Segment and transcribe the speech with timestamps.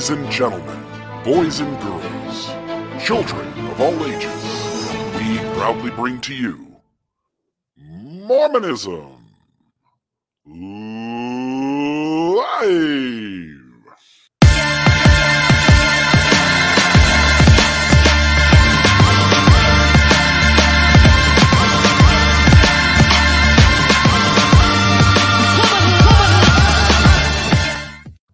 [0.00, 0.82] Ladies and gentlemen,
[1.24, 2.46] boys and girls,
[3.04, 4.88] children of all ages,
[5.18, 6.74] we proudly bring to you
[7.76, 9.26] Mormonism
[12.36, 12.99] Live!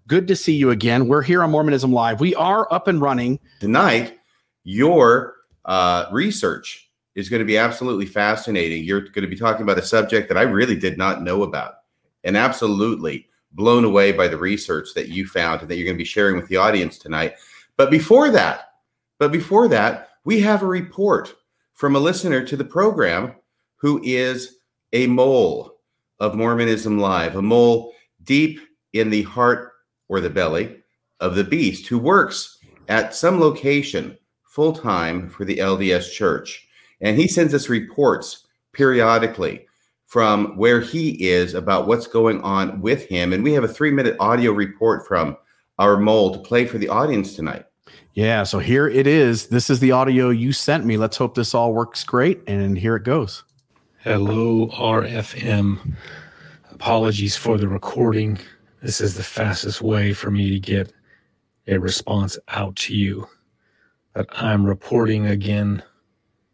[0.08, 1.08] Good to see you again.
[1.08, 2.20] We're here on Mormonism Live.
[2.20, 3.40] We are up and running.
[3.60, 4.18] tonight
[4.62, 9.78] your uh, research is going to be absolutely fascinating you're going to be talking about
[9.78, 11.74] a subject that i really did not know about
[12.24, 15.98] and absolutely blown away by the research that you found and that you're going to
[15.98, 17.34] be sharing with the audience tonight
[17.76, 18.72] but before that
[19.20, 21.34] but before that we have a report
[21.74, 23.32] from a listener to the program
[23.76, 24.56] who is
[24.92, 25.78] a mole
[26.18, 27.92] of mormonism live a mole
[28.24, 28.60] deep
[28.92, 29.72] in the heart
[30.08, 30.76] or the belly
[31.20, 36.66] of the beast who works at some location full time for the LDS Church.
[37.00, 39.66] And he sends us reports periodically
[40.06, 43.32] from where he is about what's going on with him.
[43.32, 45.36] And we have a three minute audio report from
[45.78, 47.66] our mole to play for the audience tonight.
[48.14, 49.48] Yeah, so here it is.
[49.48, 50.96] This is the audio you sent me.
[50.96, 52.40] Let's hope this all works great.
[52.46, 53.44] And here it goes.
[53.98, 55.96] Hello, RFM.
[56.70, 58.38] Apologies for the recording.
[58.82, 60.92] This is the fastest way for me to get
[61.66, 63.26] a response out to you.
[64.12, 65.82] But I'm reporting again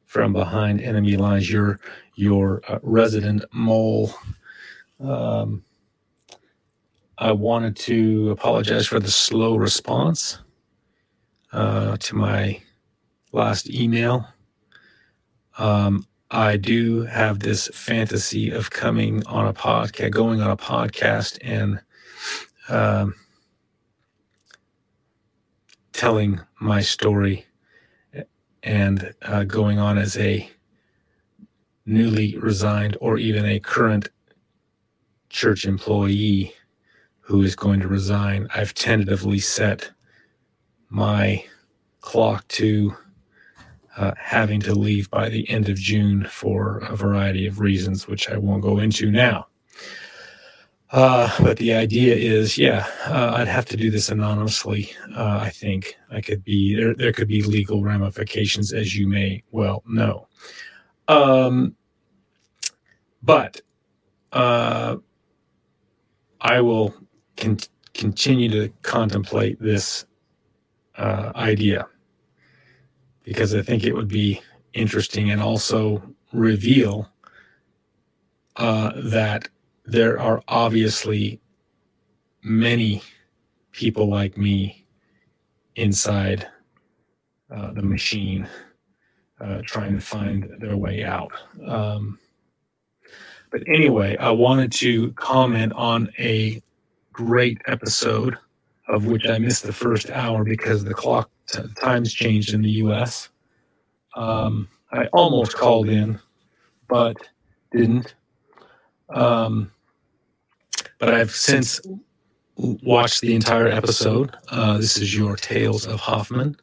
[0.07, 1.51] from behind enemy lines.
[1.51, 1.81] Your
[2.15, 4.13] your uh, resident mole.
[5.01, 5.65] Um,
[7.19, 10.39] I wanted to apologize for the slow response
[11.53, 12.61] uh, to my
[13.33, 14.27] last email.
[15.59, 21.39] Um, I do have this fantasy of coming on a podcast, going on a podcast,
[21.43, 21.81] and
[22.69, 23.15] um,
[25.93, 27.47] telling my story
[28.63, 30.49] and uh, going on as a
[31.87, 34.09] newly resigned or even a current
[35.29, 36.53] church employee
[37.21, 38.47] who is going to resign.
[38.55, 39.91] I've tentatively set
[40.89, 41.45] my
[42.01, 42.95] clock to
[43.97, 48.29] uh, having to leave by the end of June for a variety of reasons, which
[48.29, 49.47] I won't go into now.
[50.93, 54.93] Uh, but the idea is, yeah, uh, I'd have to do this anonymously.
[55.17, 56.95] Uh, I think I could be there.
[56.95, 60.29] There could be legal ramifications, as you may well know.
[61.09, 61.75] Um,
[63.23, 63.63] but
[64.33, 64.97] uh,
[66.43, 66.95] I will
[67.39, 67.59] con-
[67.95, 70.05] continue to contemplate this
[70.97, 71.87] uh, idea
[73.25, 74.43] because I think it would be
[74.75, 76.03] interesting and also
[76.33, 77.09] reveal
[78.57, 79.49] uh, that
[79.85, 81.41] there are obviously
[82.43, 83.03] many
[83.73, 84.87] people like me
[85.77, 86.47] inside
[87.55, 88.49] uh, the machine
[89.41, 91.33] uh, trying to find their way out.
[91.67, 92.19] Um,
[93.51, 96.63] but anyway, I wanted to comment on a
[97.13, 98.37] great episode
[98.89, 102.71] of which I missed the first hour because the clock t- times changed in the
[102.71, 103.29] US.
[104.15, 106.19] Um, I almost called in,
[106.89, 107.17] but
[107.71, 108.15] didn't.
[109.13, 109.71] Um,
[110.99, 111.81] but I've since
[112.57, 114.37] watched the entire episode.
[114.49, 116.57] Uh, this is your Tales of Hoffman.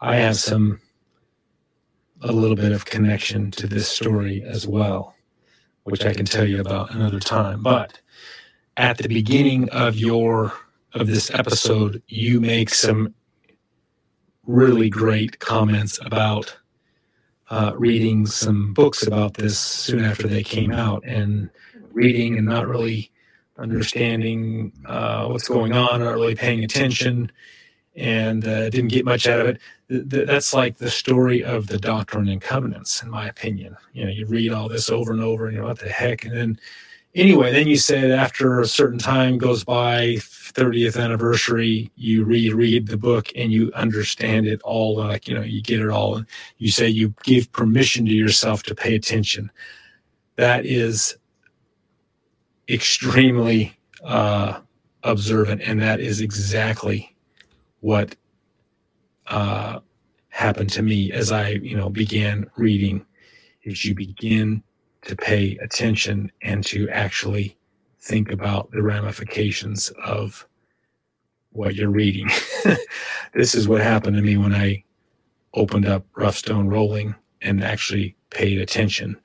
[0.00, 0.80] I have some,
[2.22, 5.14] a little bit of connection to this story as well,
[5.84, 7.62] which I can tell you about another time.
[7.62, 8.00] But
[8.76, 10.52] at the beginning of your
[10.94, 13.14] of this episode, you make some
[14.46, 16.56] really great comments about
[17.50, 21.50] uh, reading some books about this soon after they came out and
[21.92, 23.10] reading and not really
[23.58, 27.30] understanding uh, what's going on, not really paying attention,
[27.96, 29.60] and uh, didn't get much out of it.
[29.88, 33.76] Th- th- that's like the story of the Doctrine and Covenants, in my opinion.
[33.92, 36.36] You know, you read all this over and over, and you're what the heck, and
[36.36, 36.60] then
[37.14, 40.16] anyway, then you said after a certain time goes by,
[40.52, 44.96] 30th anniversary, you reread the book and you understand it all.
[44.96, 46.22] Like, you know, you get it all.
[46.58, 49.50] You say you give permission to yourself to pay attention.
[50.36, 51.16] That is
[52.68, 54.60] extremely uh,
[55.02, 55.62] observant.
[55.62, 57.14] And that is exactly
[57.80, 58.16] what
[59.26, 59.80] uh,
[60.30, 63.04] happened to me as I, you know, began reading
[63.64, 64.62] is you begin
[65.02, 67.56] to pay attention and to actually
[68.00, 70.46] think about the ramifications of
[71.50, 72.28] what you're reading.
[73.34, 74.84] this is what happened to me when I
[75.54, 79.16] opened up Rough Stone Rolling and actually paid attention.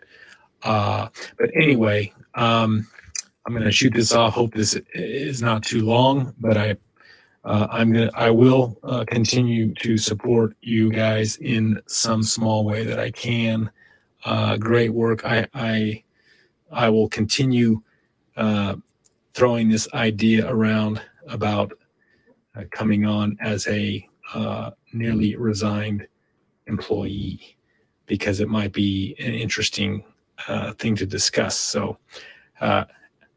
[0.64, 2.88] Uh, but anyway, um,
[3.46, 4.34] I'm going to shoot this off.
[4.34, 6.78] Hope this is not too long, but I
[7.46, 12.86] uh, I'm gonna I will uh, continue to support you guys in some small way
[12.86, 13.70] that I can.
[14.26, 15.26] Uh, great work.
[15.26, 16.04] I I
[16.72, 17.82] I will continue
[18.38, 18.76] uh,
[19.34, 21.74] throwing this idea around about
[22.56, 26.08] uh, coming on as a uh, nearly resigned
[26.68, 27.58] employee
[28.06, 30.04] because it might be an interesting
[30.48, 31.58] uh, thing to discuss.
[31.58, 31.98] So,
[32.62, 32.86] uh,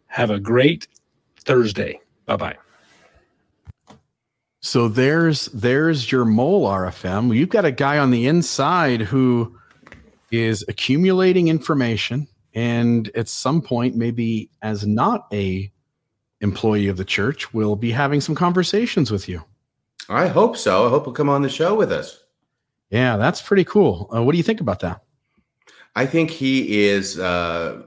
[0.07, 0.89] have a great
[1.41, 2.01] Thursday.
[2.27, 2.57] Bye bye.
[4.61, 7.37] So there's there's your mole RFM.
[7.37, 9.57] You've got a guy on the inside who
[10.31, 15.71] is accumulating information and at some point maybe as not a
[16.41, 19.43] employee of the church will be having some conversations with you.
[20.09, 20.87] I hope so.
[20.87, 22.23] I hope he'll come on the show with us.
[22.91, 24.09] Yeah, that's pretty cool.
[24.15, 25.03] Uh, what do you think about that?
[25.95, 27.83] I think he is uh,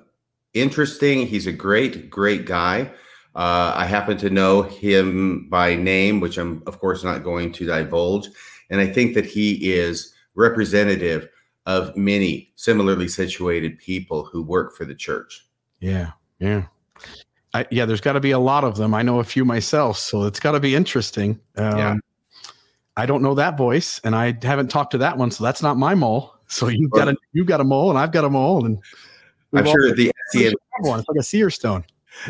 [0.53, 1.27] interesting.
[1.27, 2.91] He's a great, great guy.
[3.35, 7.65] Uh, I happen to know him by name, which I'm, of course, not going to
[7.65, 8.27] divulge.
[8.69, 11.29] And I think that he is representative
[11.69, 15.47] of many similarly situated people who work for the church.
[15.79, 16.65] Yeah, yeah.
[17.53, 18.95] I, yeah, there's got to be a lot of them.
[18.95, 21.39] I know a few myself, so it's got to be interesting.
[21.57, 21.95] Um, yeah.
[22.97, 25.77] I don't know that voice, and I haven't talked to that one, so that's not
[25.77, 26.33] my mole.
[26.51, 28.79] So you've got a you've got a mole, and I've got a mole, and
[29.53, 30.99] I'm sure the SCM one.
[30.99, 31.85] It's like a seer stone.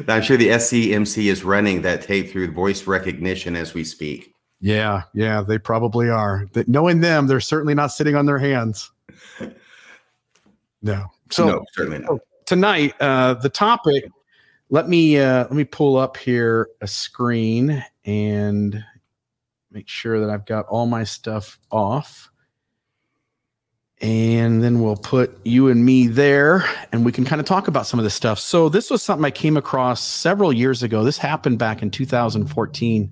[0.09, 4.35] I'm sure the SCMC is running that tape through voice recognition as we speak.
[4.59, 6.49] Yeah, yeah, they probably are.
[6.51, 8.91] That knowing them, they're certainly not sitting on their hands.
[10.81, 12.19] No, so no, certainly not.
[12.45, 14.05] Tonight, uh, the topic.
[14.69, 18.83] Let me uh, let me pull up here a screen and
[19.71, 22.29] make sure that I've got all my stuff off.
[24.01, 26.63] And then we'll put you and me there
[26.93, 28.39] and we can kind of talk about some of this stuff.
[28.39, 31.03] So, this was something I came across several years ago.
[31.03, 33.11] This happened back in 2014.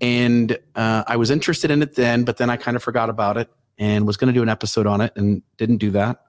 [0.00, 3.36] And uh, I was interested in it then, but then I kind of forgot about
[3.36, 6.22] it and was going to do an episode on it and didn't do that.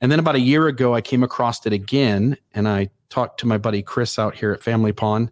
[0.00, 3.46] And then about a year ago, I came across it again and I talked to
[3.46, 5.30] my buddy Chris out here at Family Pond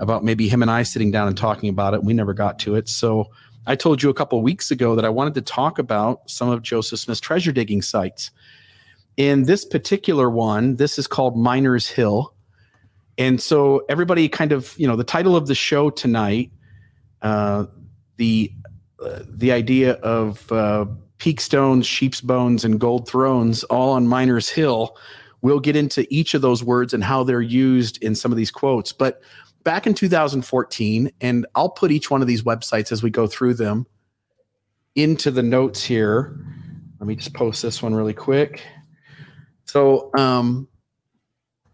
[0.00, 2.02] about maybe him and I sitting down and talking about it.
[2.02, 2.88] We never got to it.
[2.88, 3.30] So
[3.66, 6.62] I told you a couple weeks ago that I wanted to talk about some of
[6.62, 8.30] Joseph Smith's treasure digging sites.
[9.16, 12.34] In this particular one, this is called Miners Hill.
[13.18, 16.50] And so everybody kind of, you know, the title of the show tonight,
[17.22, 17.66] uh,
[18.16, 18.52] the
[19.28, 20.86] the idea of uh,
[21.18, 24.96] peep stones, sheep's bones, and gold thrones, all on Miners Hill.
[25.42, 28.50] We'll get into each of those words and how they're used in some of these
[28.50, 28.92] quotes.
[28.92, 29.20] But
[29.62, 33.54] back in 2014, and I'll put each one of these websites as we go through
[33.54, 33.86] them
[34.94, 36.38] into the notes here.
[37.00, 38.62] Let me just post this one really quick.
[39.64, 40.68] So, um,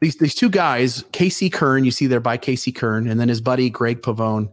[0.01, 3.43] these these two guys, Casey Kern, you see there by Casey Kern, and then his
[3.43, 4.51] buddy Greg Pavone,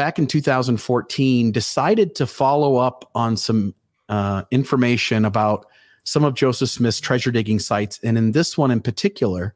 [0.00, 3.74] back in 2014, decided to follow up on some
[4.08, 5.66] uh, information about
[6.04, 9.54] some of Joseph Smith's treasure digging sites, and in this one in particular,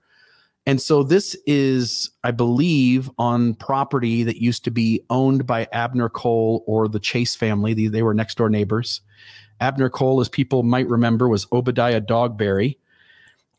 [0.66, 6.10] and so this is, I believe, on property that used to be owned by Abner
[6.10, 7.72] Cole or the Chase family.
[7.72, 9.00] They, they were next door neighbors.
[9.60, 12.76] Abner Cole, as people might remember, was Obadiah Dogberry.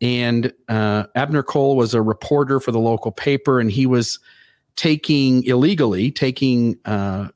[0.01, 4.19] And uh, Abner Cole was a reporter for the local paper, and he was
[4.75, 7.29] taking illegally, taking uh,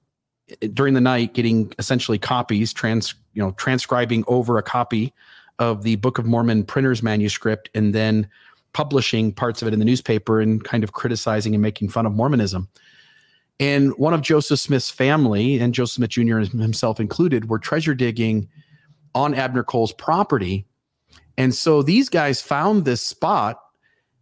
[0.74, 5.14] during the night, getting essentially copies, trans, you know, transcribing over a copy
[5.60, 8.28] of the Book of Mormon printer's manuscript, and then
[8.74, 12.14] publishing parts of it in the newspaper and kind of criticizing and making fun of
[12.14, 12.68] Mormonism.
[13.60, 16.40] And one of Joseph Smith's family, and Joseph Smith Jr.
[16.58, 18.48] himself included, were treasure digging
[19.14, 20.66] on Abner Cole's property.
[21.38, 23.60] And so these guys found this spot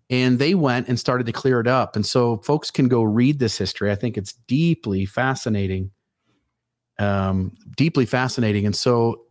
[0.10, 1.96] and they went and started to clear it up.
[1.96, 3.92] And so folks can go read this history.
[3.92, 5.92] I think it's deeply fascinating.
[7.00, 8.66] Um, deeply fascinating.
[8.66, 9.24] And so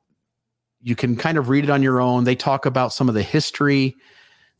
[0.82, 2.24] you can kind of read it on your own.
[2.24, 3.96] They talk about some of the history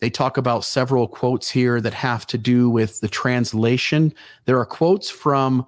[0.01, 4.13] they talk about several quotes here that have to do with the translation.
[4.45, 5.67] There are quotes from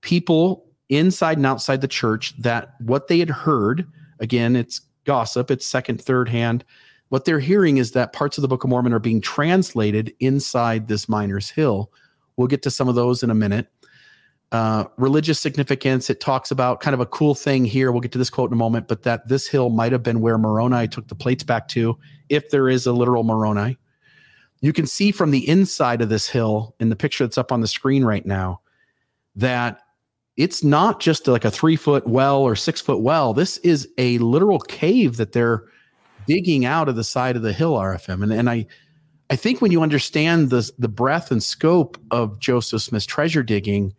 [0.00, 3.86] people inside and outside the church that what they had heard,
[4.18, 6.64] again, it's gossip, it's second, third hand.
[7.08, 10.88] What they're hearing is that parts of the Book of Mormon are being translated inside
[10.88, 11.92] this Miners Hill.
[12.36, 13.68] We'll get to some of those in a minute.
[14.52, 17.90] Uh, religious significance, it talks about kind of a cool thing here.
[17.90, 20.20] We'll get to this quote in a moment, but that this hill might have been
[20.20, 21.98] where Moroni took the plates back to,
[22.28, 23.76] if there is a literal Moroni.
[24.60, 27.60] You can see from the inside of this hill in the picture that's up on
[27.60, 28.60] the screen right now
[29.34, 29.80] that
[30.36, 33.34] it's not just like a three foot well or six foot well.
[33.34, 35.64] This is a literal cave that they're
[36.26, 38.22] digging out of the side of the hill, RFM.
[38.22, 38.66] And, and I,
[39.30, 43.94] I think when you understand the, the breadth and scope of Joseph Smith's treasure digging,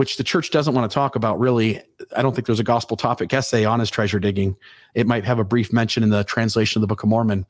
[0.00, 1.78] which the church doesn't want to talk about really.
[2.16, 4.56] I don't think there's a gospel topic essay on his treasure digging.
[4.94, 7.44] It might have a brief mention in the translation of the Book of Mormon,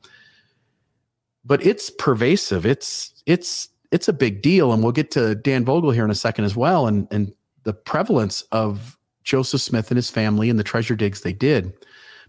[1.45, 2.65] but it's pervasive.
[2.65, 6.15] It's it's it's a big deal, and we'll get to Dan Vogel here in a
[6.15, 7.33] second as well, and and
[7.63, 11.71] the prevalence of Joseph Smith and his family and the treasure digs they did.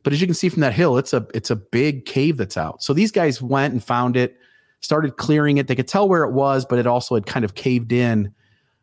[0.03, 2.57] But as you can see from that hill, it's a it's a big cave that's
[2.57, 2.83] out.
[2.83, 4.37] So these guys went and found it,
[4.81, 5.69] started clearing it.
[5.69, 8.35] They could tell where it was, but it also had kind of caved in.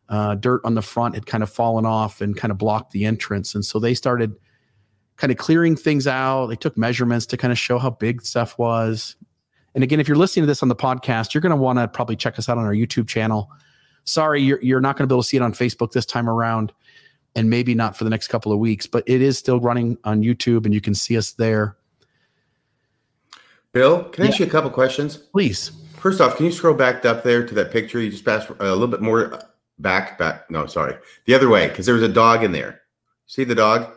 [0.08, 3.04] Uh, dirt on the front had kind of fallen off and kind of blocked the
[3.04, 3.54] entrance.
[3.54, 4.34] And so they started
[5.18, 6.46] kind of clearing things out.
[6.46, 9.14] They took measurements to kind of show how big stuff was.
[9.74, 11.86] And again, if you're listening to this on the podcast, you're going to want to
[11.86, 13.52] probably check us out on our YouTube channel.
[14.02, 16.28] Sorry, you're, you're not going to be able to see it on Facebook this time
[16.28, 16.72] around
[17.36, 20.22] and maybe not for the next couple of weeks, but it is still running on
[20.22, 21.76] YouTube and you can see us there.
[23.72, 24.30] Bill, can I yeah.
[24.32, 25.16] ask you a couple questions?
[25.16, 25.70] Please.
[25.96, 28.64] First off, can you scroll back up there to that picture you just passed a
[28.64, 29.38] little bit more
[29.78, 30.50] back, back?
[30.50, 30.96] No, sorry,
[31.26, 32.80] the other way because there was a dog in there.
[33.26, 33.92] See the dog?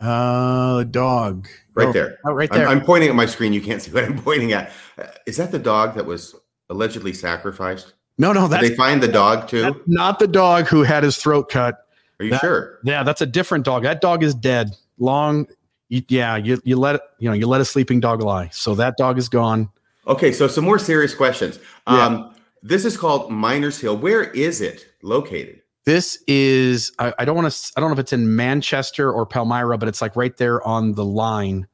[0.00, 1.48] Uh, dog.
[1.74, 2.18] Right oh, there.
[2.24, 2.68] Oh, right there.
[2.68, 3.52] I'm, I'm, pointing at my screen.
[3.52, 4.72] You can't see what I'm pointing at.
[4.98, 6.34] Uh, is that the dog that was
[6.68, 7.94] allegedly sacrificed?
[8.18, 8.46] No, no.
[8.46, 9.82] That's, Did they find the dog too?
[9.86, 11.83] Not the dog who had his throat cut.
[12.20, 12.78] Are you that, sure?
[12.84, 13.82] Yeah, that's a different dog.
[13.82, 14.76] That dog is dead.
[14.98, 15.46] Long.
[15.88, 18.48] Yeah, you you let it, you know you let a sleeping dog lie.
[18.52, 19.68] So that dog is gone.
[20.06, 21.58] Okay, so some more serious questions.
[21.86, 22.04] Yeah.
[22.04, 23.96] Um, this is called Miners Hill.
[23.96, 25.60] Where is it located?
[25.84, 29.26] This is I, I don't want to I don't know if it's in Manchester or
[29.26, 31.66] Palmyra, but it's like right there on the line.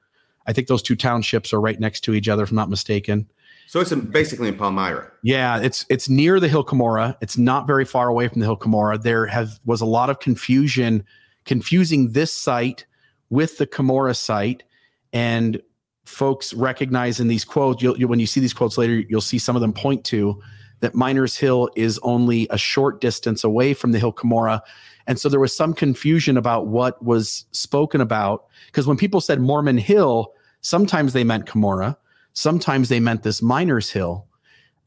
[0.47, 3.29] I think those two townships are right next to each other, if I'm not mistaken.
[3.71, 5.13] So it's basically in Palmyra.
[5.23, 7.17] Yeah, it's it's near the Hill Cumorah.
[7.21, 9.01] It's not very far away from the Hill Cumorah.
[9.01, 11.05] There has was a lot of confusion
[11.45, 12.85] confusing this site
[13.29, 14.65] with the Cumorah site,
[15.13, 15.63] and
[16.05, 17.81] folks recognizing these quotes.
[17.81, 20.43] You'll, you, when you see these quotes later, you'll see some of them point to
[20.81, 24.63] that Miners Hill is only a short distance away from the Hill Cumorah.
[25.07, 29.41] And so there was some confusion about what was spoken about because when people said
[29.41, 31.97] Mormon Hill, sometimes they meant Cumorah
[32.33, 34.27] Sometimes they meant this miner's hill.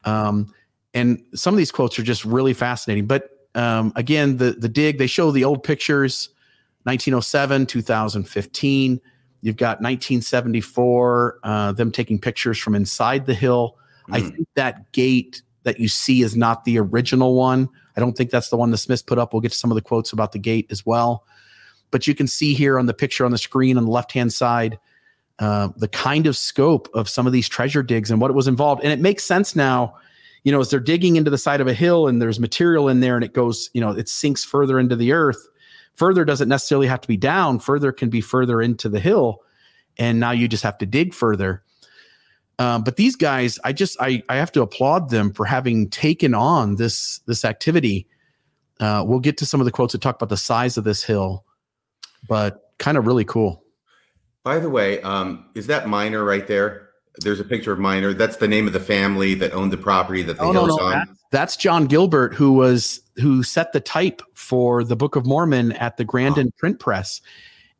[0.04, 0.52] Um,
[0.92, 3.06] and some of these quotes are just really fascinating.
[3.06, 6.30] But um, again, the the dig they show the old pictures,
[6.84, 9.00] 1907, 2015.
[9.40, 13.76] You've got 1974, uh, them taking pictures from inside the hill.
[14.08, 14.16] Mm.
[14.16, 14.28] I hmm.
[14.30, 17.68] think that gate that you see is not the original one.
[17.96, 19.32] I don't think that's the one the Smiths put up.
[19.32, 21.24] We'll get to some of the quotes about the gate as well.
[21.90, 24.32] But you can see here on the picture on the screen on the left hand
[24.32, 24.78] side,
[25.38, 28.48] uh, the kind of scope of some of these treasure digs and what it was
[28.48, 28.82] involved.
[28.84, 29.96] And it makes sense now,
[30.44, 33.00] you know, as they're digging into the side of a hill and there's material in
[33.00, 35.48] there and it goes, you know, it sinks further into the earth.
[35.96, 39.42] Further doesn't necessarily have to be down, further can be further into the hill.
[39.96, 41.62] And now you just have to dig further.
[42.58, 46.34] Um, but these guys, I just I, I have to applaud them for having taken
[46.34, 48.06] on this this activity.
[48.78, 51.02] Uh, we'll get to some of the quotes that talk about the size of this
[51.02, 51.44] hill,
[52.28, 53.63] but kind of really cool.
[54.44, 56.90] By the way, um, is that Miner right there?
[57.18, 58.12] There's a picture of Miner.
[58.12, 60.76] That's the name of the family that owned the property that the oh, hill's no,
[60.76, 60.84] no.
[60.84, 60.92] on.
[60.92, 65.72] That's, that's John Gilbert, who was who set the type for the Book of Mormon
[65.72, 66.54] at the Grandin oh.
[66.58, 67.20] Print Press.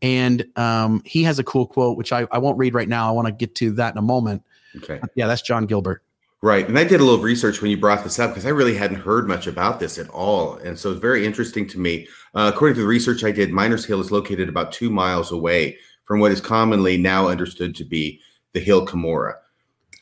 [0.01, 3.09] And um, he has a cool quote, which I, I won't read right now.
[3.09, 4.43] I want to get to that in a moment.
[4.77, 5.01] Okay.
[5.15, 6.03] Yeah, that's John Gilbert.
[6.43, 6.69] Right.
[6.69, 9.01] And I did a little research when you brought this up because I really hadn't
[9.01, 10.57] heard much about this at all.
[10.57, 12.07] And so it's very interesting to me.
[12.35, 15.79] Uh, according to the research I did, Miners Hill is located about two miles away
[16.05, 18.21] from what is commonly now understood to be
[18.53, 19.35] the Hill Cumorah.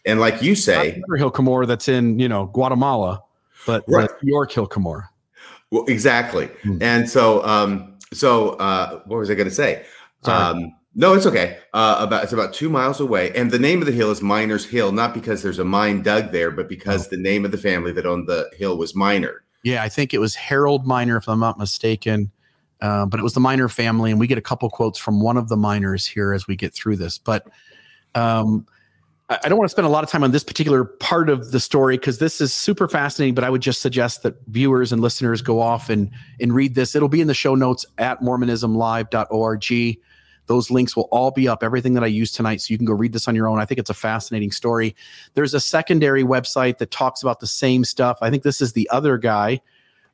[0.05, 3.23] And like you say, Hill Cumorah that's in you know Guatemala,
[3.67, 4.11] but right.
[4.23, 5.09] York Hill Cumorah.
[5.71, 6.47] Well, exactly.
[6.47, 6.83] Mm-hmm.
[6.83, 9.87] And so, um, so uh, what was I going to say?
[10.25, 11.59] Um, no, it's okay.
[11.73, 14.67] Uh, about it's about two miles away, and the name of the hill is Miners
[14.67, 17.11] Hill, not because there's a mine dug there, but because oh.
[17.11, 19.43] the name of the family that owned the hill was Miner.
[19.63, 22.31] Yeah, I think it was Harold Miner, if I'm not mistaken.
[22.83, 25.37] Uh, but it was the Miner family, and we get a couple quotes from one
[25.37, 27.17] of the miners here as we get through this.
[27.17, 27.47] But
[28.17, 28.67] um,
[29.29, 31.61] I, don't want to spend a lot of time on this particular part of the
[31.61, 33.37] story because this is super fascinating.
[33.37, 36.11] But I would just suggest that viewers and listeners go off and
[36.41, 36.97] and read this.
[36.97, 39.99] It'll be in the show notes at MormonismLive.org.
[40.47, 42.61] Those links will all be up, everything that I use tonight.
[42.63, 43.61] So you can go read this on your own.
[43.61, 44.97] I think it's a fascinating story.
[45.35, 48.19] There's a secondary website that talks about the same stuff.
[48.21, 49.61] I think this is the other guy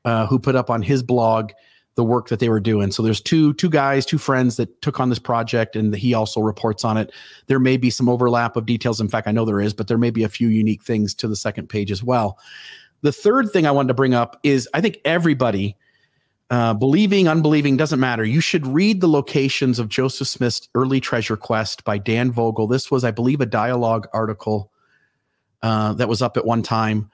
[0.04, 1.52] uh, who put up on his blog
[1.98, 2.92] the work that they were doing.
[2.92, 6.40] So there's two two guys, two friends that took on this project, and he also
[6.40, 7.10] reports on it.
[7.48, 9.00] There may be some overlap of details.
[9.00, 11.26] In fact, I know there is, but there may be a few unique things to
[11.26, 12.38] the second page as well.
[13.00, 15.76] The third thing I wanted to bring up is I think everybody,
[16.50, 18.24] uh, believing, unbelieving, doesn't matter.
[18.24, 22.68] You should read the locations of Joseph Smith's early treasure quest by Dan Vogel.
[22.68, 24.70] This was, I believe, a dialogue article
[25.62, 27.10] uh, that was up at one time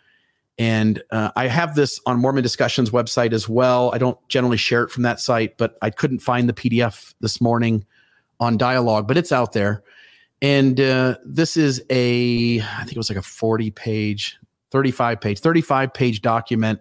[0.58, 3.90] And uh, I have this on Mormon Discussions website as well.
[3.92, 7.40] I don't generally share it from that site, but I couldn't find the PDF this
[7.40, 7.84] morning
[8.38, 9.82] on Dialogue, but it's out there.
[10.40, 14.38] And uh, this is a, I think it was like a 40 page,
[14.70, 16.80] 35 page, 35 page document.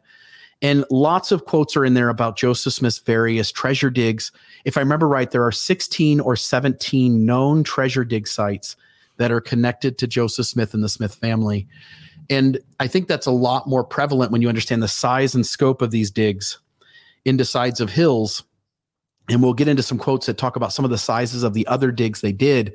[0.61, 4.31] And lots of quotes are in there about Joseph Smith's various treasure digs.
[4.65, 8.75] If I remember right, there are 16 or 17 known treasure dig sites
[9.17, 11.67] that are connected to Joseph Smith and the Smith family.
[12.29, 15.81] And I think that's a lot more prevalent when you understand the size and scope
[15.81, 16.59] of these digs
[17.25, 18.43] into sides of hills.
[19.29, 21.65] And we'll get into some quotes that talk about some of the sizes of the
[21.67, 22.73] other digs they did.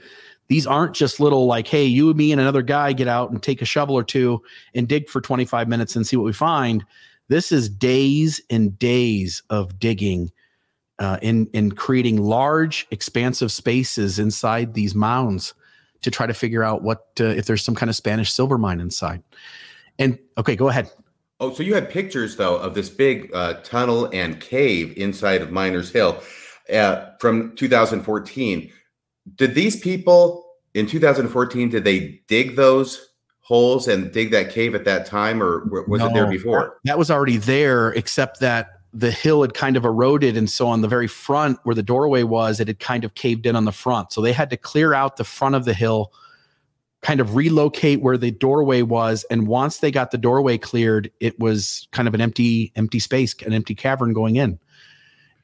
[0.48, 3.42] These aren't just little like, hey, you, and me, and another guy get out and
[3.42, 4.42] take a shovel or two
[4.74, 6.84] and dig for 25 minutes and see what we find.
[7.28, 10.32] This is days and days of digging
[10.98, 15.54] uh, in in creating large, expansive spaces inside these mounds
[16.02, 18.80] to try to figure out what uh, if there's some kind of Spanish silver mine
[18.80, 19.22] inside.
[19.98, 20.90] And okay, go ahead.
[21.40, 25.50] Oh, so you had pictures though of this big uh, tunnel and cave inside of
[25.50, 26.22] Miners Hill
[26.72, 28.72] uh, from 2014.
[29.36, 33.08] Did these people in 2014 did they dig those
[33.40, 36.78] holes and dig that cave at that time, or was no, it there before?
[36.84, 40.80] That was already there, except that the hill had kind of eroded and so on
[40.80, 43.72] the very front where the doorway was it had kind of caved in on the
[43.72, 44.12] front.
[44.12, 46.12] So they had to clear out the front of the hill
[47.02, 51.38] kind of relocate where the doorway was and once they got the doorway cleared it
[51.38, 54.58] was kind of an empty empty space an empty cavern going in.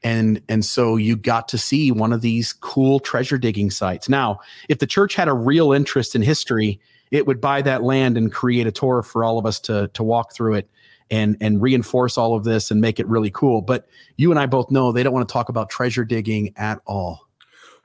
[0.03, 4.09] And and so you got to see one of these cool treasure digging sites.
[4.09, 6.79] Now if the church had a real interest in history
[7.11, 10.03] it would buy that land and create a tour for all of us to to
[10.03, 10.69] walk through it
[11.11, 13.61] and and reinforce all of this and make it really cool.
[13.61, 16.79] But you and I both know they don't want to talk about treasure digging at
[16.85, 17.27] all.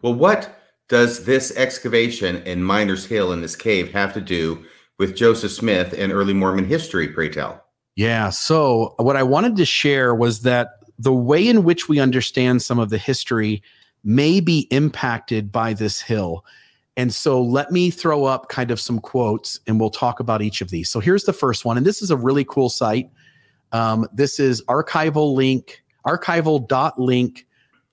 [0.03, 0.59] Well, what
[0.89, 4.65] does this excavation in Miners Hill in this cave have to do
[4.99, 7.65] with Joseph Smith and early Mormon history, pray tell?
[7.97, 8.31] Yeah.
[8.31, 12.79] So what I wanted to share was that the way in which we understand some
[12.79, 13.63] of the history
[14.05, 16.45] may be impacted by this hill.
[16.97, 20.61] And so let me throw up kind of some quotes and we'll talk about each
[20.61, 20.91] of these.
[20.91, 21.77] So here's the first one.
[21.77, 23.11] And this is a really cool site.
[23.73, 27.47] Um, this is archival link, archival.link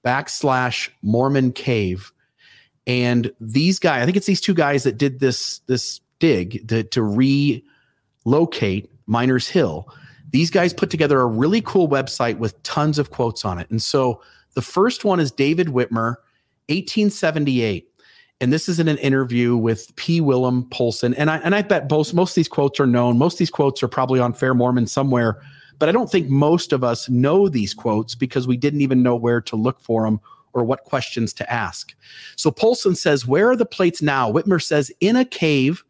[0.05, 2.11] backslash Mormon cave.
[2.87, 6.83] And these guys, I think it's these two guys that did this, this dig to,
[6.83, 7.03] to
[8.25, 9.87] relocate Miners Hill.
[10.31, 13.69] These guys put together a really cool website with tons of quotes on it.
[13.69, 14.21] And so
[14.55, 16.15] the first one is David Whitmer,
[16.69, 17.87] 1878
[18.39, 20.21] and this is in an interview with P.
[20.21, 21.13] Wilhelm Poulson.
[21.15, 23.17] And I and I bet most most of these quotes are known.
[23.17, 25.41] Most of these quotes are probably on Fair Mormon somewhere,
[25.79, 29.15] but I don't think most of us know these quotes because we didn't even know
[29.15, 30.19] where to look for them
[30.53, 31.95] or what questions to ask.
[32.35, 35.83] So Poulson says, "Where are the plates now?" Whitmer says, "In a cave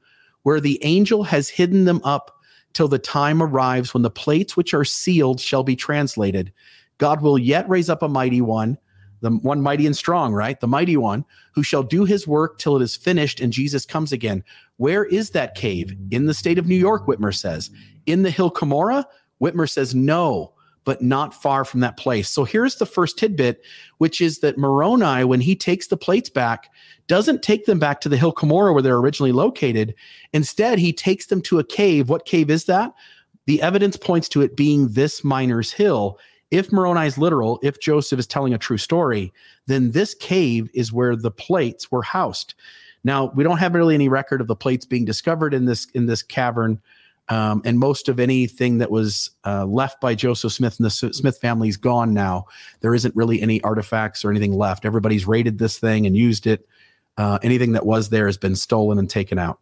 [0.43, 2.39] where the angel has hidden them up
[2.73, 6.53] till the time arrives when the plates which are sealed shall be translated.
[6.97, 8.77] God will yet raise up a mighty one."
[9.21, 10.59] The one mighty and strong, right?
[10.59, 14.11] The mighty one who shall do his work till it is finished and Jesus comes
[14.11, 14.43] again.
[14.77, 15.95] Where is that cave?
[16.11, 17.71] In the state of New York, Whitmer says.
[18.05, 19.05] In the hill Cumorah?
[19.41, 20.53] Whitmer says no,
[20.83, 22.29] but not far from that place.
[22.29, 23.61] So here's the first tidbit,
[23.97, 26.71] which is that Moroni, when he takes the plates back,
[27.07, 29.95] doesn't take them back to the hill Cumorah where they're originally located.
[30.33, 32.09] Instead, he takes them to a cave.
[32.09, 32.93] What cave is that?
[33.45, 36.19] The evidence points to it being this miner's hill
[36.51, 39.33] if Moroni is literal, if Joseph is telling a true story,
[39.65, 42.53] then this cave is where the plates were housed.
[43.03, 46.05] Now we don't have really any record of the plates being discovered in this in
[46.05, 46.81] this cavern,
[47.29, 51.37] um, and most of anything that was uh, left by Joseph Smith and the Smith
[51.39, 52.45] family is gone now.
[52.81, 54.85] There isn't really any artifacts or anything left.
[54.85, 56.67] Everybody's raided this thing and used it.
[57.17, 59.59] Uh, anything that was there has been stolen and taken out.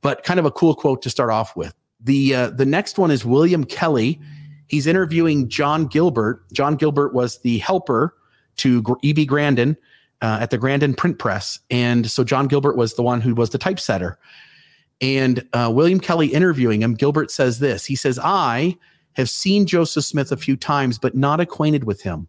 [0.00, 1.74] But kind of a cool quote to start off with.
[2.00, 4.20] The uh, the next one is William Kelly
[4.68, 6.44] he's interviewing John Gilbert.
[6.52, 8.14] John Gilbert was the helper
[8.56, 9.26] to E.B.
[9.26, 9.76] Grandin
[10.22, 11.58] uh, at the Grandin Print Press.
[11.70, 14.18] And so John Gilbert was the one who was the typesetter.
[15.00, 18.76] And uh, William Kelly interviewing him, Gilbert says this He says, I
[19.14, 22.28] have seen Joseph Smith a few times, but not acquainted with him.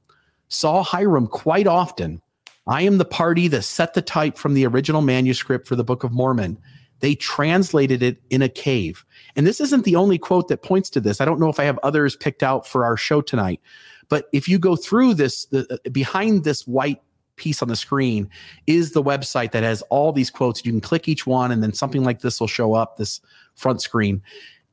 [0.49, 2.21] Saw Hyrum quite often.
[2.67, 6.03] I am the party that set the type from the original manuscript for the Book
[6.03, 6.57] of Mormon.
[7.05, 9.05] They translated it in a cave.
[9.35, 11.21] And this isn't the only quote that points to this.
[11.21, 13.61] I don't know if I have others picked out for our show tonight.
[14.09, 17.03] But if you go through this, the, uh, behind this white
[17.35, 18.27] piece on the screen
[18.65, 20.65] is the website that has all these quotes.
[20.65, 23.21] You can click each one, and then something like this will show up, this
[23.53, 24.19] front screen.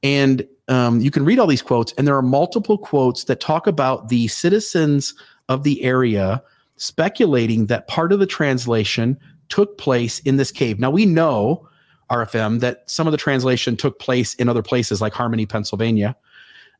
[0.02, 3.66] And um, you can read all these quotes, and there are multiple quotes that talk
[3.66, 5.14] about the citizens
[5.50, 6.42] of the area
[6.78, 9.18] speculating that part of the translation
[9.50, 10.80] took place in this cave.
[10.80, 11.68] Now, we know
[12.12, 16.14] RFM that some of the translation took place in other places like Harmony, Pennsylvania.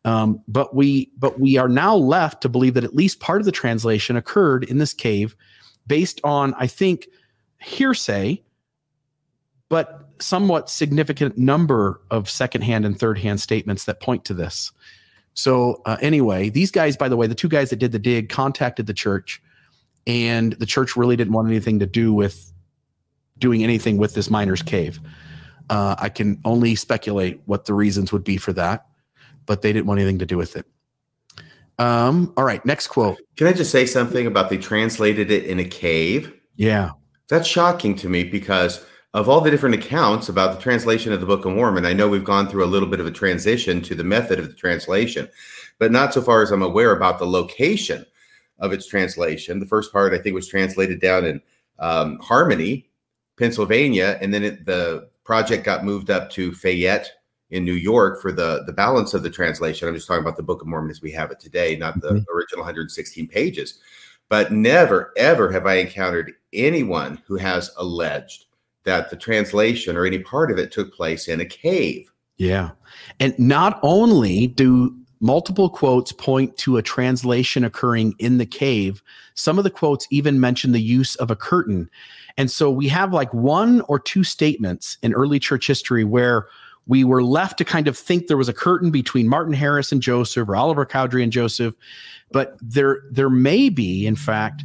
[0.04, 3.44] Um, but we but we are now left to believe that at least part of
[3.46, 5.36] the translation occurred in this cave,
[5.86, 7.06] based on I think
[7.60, 8.42] hearsay,
[9.68, 14.72] but somewhat significant number of secondhand and third-hand statements that point to this.
[15.34, 18.28] So uh, anyway, these guys, by the way, the two guys that did the dig
[18.28, 19.40] contacted the church,
[20.06, 22.52] and the church really didn't want anything to do with
[23.38, 25.00] doing anything with this miner's cave.
[25.70, 28.86] Uh, I can only speculate what the reasons would be for that,
[29.46, 30.66] but they didn't want anything to do with it.
[31.78, 33.18] Um, all right, next quote.
[33.36, 36.32] Can I just say something about they translated it in a cave?
[36.56, 36.90] Yeah,
[37.28, 41.26] That's shocking to me because of all the different accounts about the translation of the
[41.26, 43.94] Book of Mormon, I know we've gone through a little bit of a transition to
[43.94, 45.28] the method of the translation,
[45.78, 48.06] but not so far as I'm aware about the location
[48.58, 49.60] of its translation.
[49.60, 51.42] The first part, I think, was translated down in
[51.78, 52.88] um, Harmony,
[53.36, 57.10] Pennsylvania, and then it, the project got moved up to Fayette
[57.48, 59.88] in New York for the the balance of the translation.
[59.88, 62.10] I'm just talking about the Book of Mormon as we have it today, not the
[62.10, 62.24] Mhm.
[62.34, 63.78] original 116 pages.
[64.28, 68.44] But never, ever have I encountered anyone who has alleged
[68.84, 72.12] that the translation or any part of it took place in a cave.
[72.36, 72.70] yeah.
[73.18, 79.02] And not only do multiple quotes point to a translation occurring in the cave,
[79.34, 81.88] some of the quotes even mention the use of a curtain.
[82.36, 86.46] And so we have like one or two statements in early church history where
[86.86, 90.02] we were left to kind of think there was a curtain between Martin Harris and
[90.02, 91.74] Joseph or Oliver Cowdery and Joseph,
[92.32, 94.64] but there there may be, in fact,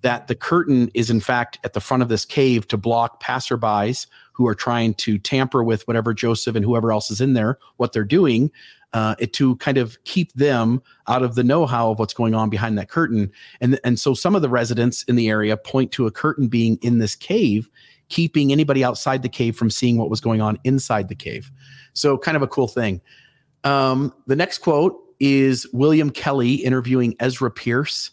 [0.00, 4.06] that the curtain is in fact at the front of this cave to block passerbys
[4.32, 7.92] who are trying to tamper with whatever Joseph and whoever else is in there, what
[7.92, 8.50] they're doing,
[8.92, 12.50] uh, it, to kind of keep them out of the know-how of what's going on
[12.50, 13.30] behind that curtain.
[13.60, 16.78] And and so some of the residents in the area point to a curtain being
[16.82, 17.70] in this cave,
[18.08, 21.50] keeping anybody outside the cave from seeing what was going on inside the cave.
[21.94, 23.00] So kind of a cool thing.
[23.64, 28.10] Um, the next quote is William Kelly interviewing Ezra Pierce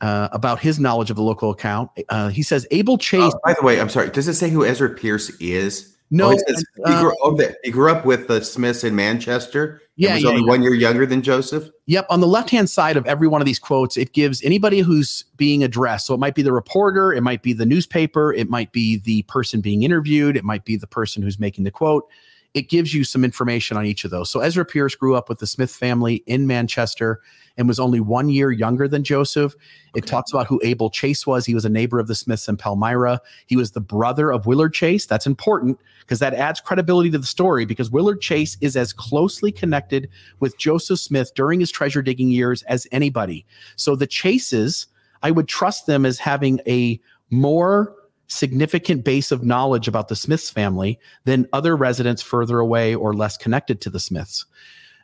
[0.00, 1.90] uh, about his knowledge of the local account.
[2.08, 3.32] Uh, he says Abel Chase.
[3.34, 4.10] Oh, by the way, I'm sorry.
[4.10, 5.96] Does it say who Ezra Pierce is?
[6.10, 8.94] no, Oh, it says he, uh, grew, oh, he grew up with the Smiths in
[8.94, 9.80] Manchester.
[10.00, 10.48] Yeah, was yeah, only yeah.
[10.48, 11.68] one year younger than Joseph.
[11.84, 12.06] Yep.
[12.08, 15.24] On the left hand side of every one of these quotes, it gives anybody who's
[15.36, 16.06] being addressed.
[16.06, 19.22] So it might be the reporter, it might be the newspaper, it might be the
[19.24, 22.08] person being interviewed, it might be the person who's making the quote.
[22.52, 24.28] It gives you some information on each of those.
[24.28, 27.20] So Ezra Pierce grew up with the Smith family in Manchester
[27.56, 29.54] and was only one year younger than Joseph.
[29.94, 31.46] It talks about who Abel Chase was.
[31.46, 33.20] He was a neighbor of the Smiths in Palmyra.
[33.46, 35.06] He was the brother of Willard Chase.
[35.06, 39.52] That's important because that adds credibility to the story because Willard Chase is as closely
[39.52, 40.08] connected
[40.40, 43.46] with Joseph Smith during his treasure digging years as anybody.
[43.76, 44.88] So the Chases,
[45.22, 47.94] I would trust them as having a more
[48.30, 53.36] significant base of knowledge about the Smiths family than other residents further away or less
[53.36, 54.46] connected to the Smiths.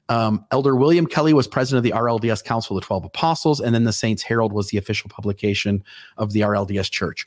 [0.08, 3.74] Um, Elder William Kelly was president of the RLDS Council of the Twelve Apostles, and
[3.74, 5.82] then the Saints Herald was the official publication
[6.16, 7.26] of the RLDS Church.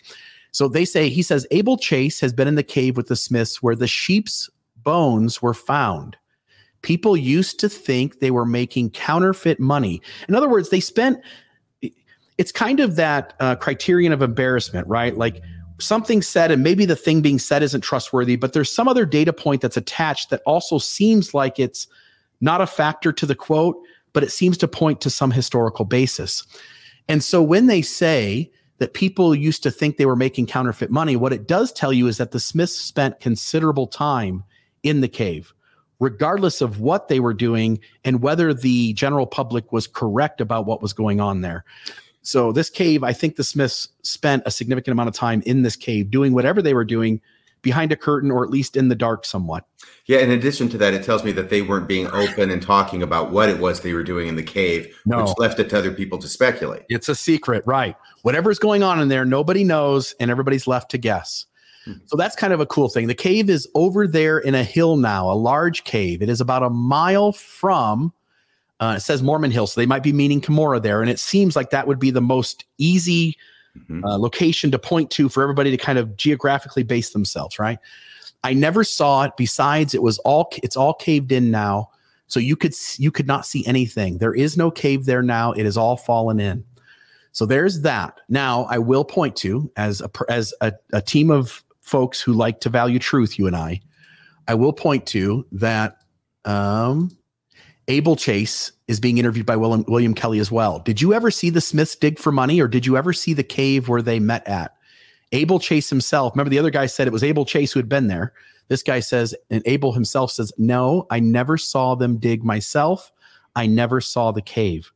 [0.51, 3.61] So they say, he says, Abel Chase has been in the cave with the Smiths
[3.61, 6.15] where the sheep's bones were found.
[6.81, 10.01] People used to think they were making counterfeit money.
[10.29, 11.19] In other words, they spent,
[12.37, 15.15] it's kind of that uh, criterion of embarrassment, right?
[15.17, 15.41] Like
[15.79, 19.33] something said, and maybe the thing being said isn't trustworthy, but there's some other data
[19.33, 21.87] point that's attached that also seems like it's
[22.41, 23.77] not a factor to the quote,
[24.13, 26.43] but it seems to point to some historical basis.
[27.07, 31.15] And so when they say that people used to think they were making counterfeit money,
[31.15, 34.43] what it does tell you is that the Smiths spent considerable time
[34.83, 35.53] in the cave,
[35.99, 40.81] regardless of what they were doing and whether the general public was correct about what
[40.81, 41.65] was going on there.
[42.29, 45.75] So, this cave, I think the Smiths spent a significant amount of time in this
[45.75, 47.21] cave doing whatever they were doing
[47.63, 49.65] behind a curtain or at least in the dark somewhat.
[50.05, 50.19] Yeah.
[50.19, 53.31] In addition to that, it tells me that they weren't being open and talking about
[53.31, 55.23] what it was they were doing in the cave, No.
[55.23, 56.83] which left it to other people to speculate.
[56.87, 57.95] It's a secret, right?
[58.21, 61.47] Whatever's going on in there, nobody knows, and everybody's left to guess.
[61.85, 61.93] Hmm.
[62.05, 63.07] So that's kind of a cool thing.
[63.07, 66.21] The cave is over there in a hill now, a large cave.
[66.21, 68.13] It is about a mile from,
[68.79, 71.01] uh, it says Mormon Hill, so they might be meaning Cumorah there.
[71.01, 73.37] And it seems like that would be the most easy
[73.77, 74.03] Mhm.
[74.03, 77.77] uh, location to point to for everybody to kind of geographically base themselves, right?
[78.43, 79.33] I never saw it.
[79.37, 81.89] Besides, it was all it's all caved in now,
[82.27, 84.17] so you could you could not see anything.
[84.17, 85.51] There is no cave there now.
[85.51, 86.63] It is all fallen in.
[87.31, 88.19] So there's that.
[88.27, 92.61] Now I will point to as a as a, a team of folks who like
[92.61, 93.37] to value truth.
[93.37, 93.81] You and I,
[94.47, 95.97] I will point to that.
[96.45, 97.11] Um,
[97.89, 100.79] Abel Chase is being interviewed by William, William Kelly as well.
[100.79, 103.43] Did you ever see the Smiths dig for money, or did you ever see the
[103.43, 104.75] cave where they met at?
[105.31, 106.33] Abel Chase himself.
[106.33, 108.33] Remember, the other guy said it was Abel Chase who had been there.
[108.67, 113.11] This guy says, and Abel himself says, No, I never saw them dig myself.
[113.55, 114.91] I never saw the cave.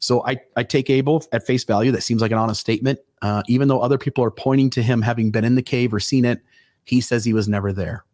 [0.00, 1.92] So I, I take Abel at face value.
[1.92, 2.98] That seems like an honest statement.
[3.22, 6.00] Uh, even though other people are pointing to him having been in the cave or
[6.00, 6.40] seen it,
[6.84, 8.04] he says he was never there.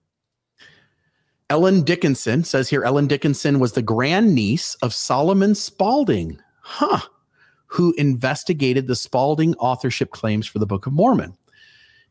[1.50, 6.40] Ellen Dickinson says here Ellen Dickinson was the grandniece of Solomon Spaulding.
[6.60, 7.00] Huh.
[7.66, 11.36] Who investigated the Spaulding authorship claims for the Book of Mormon.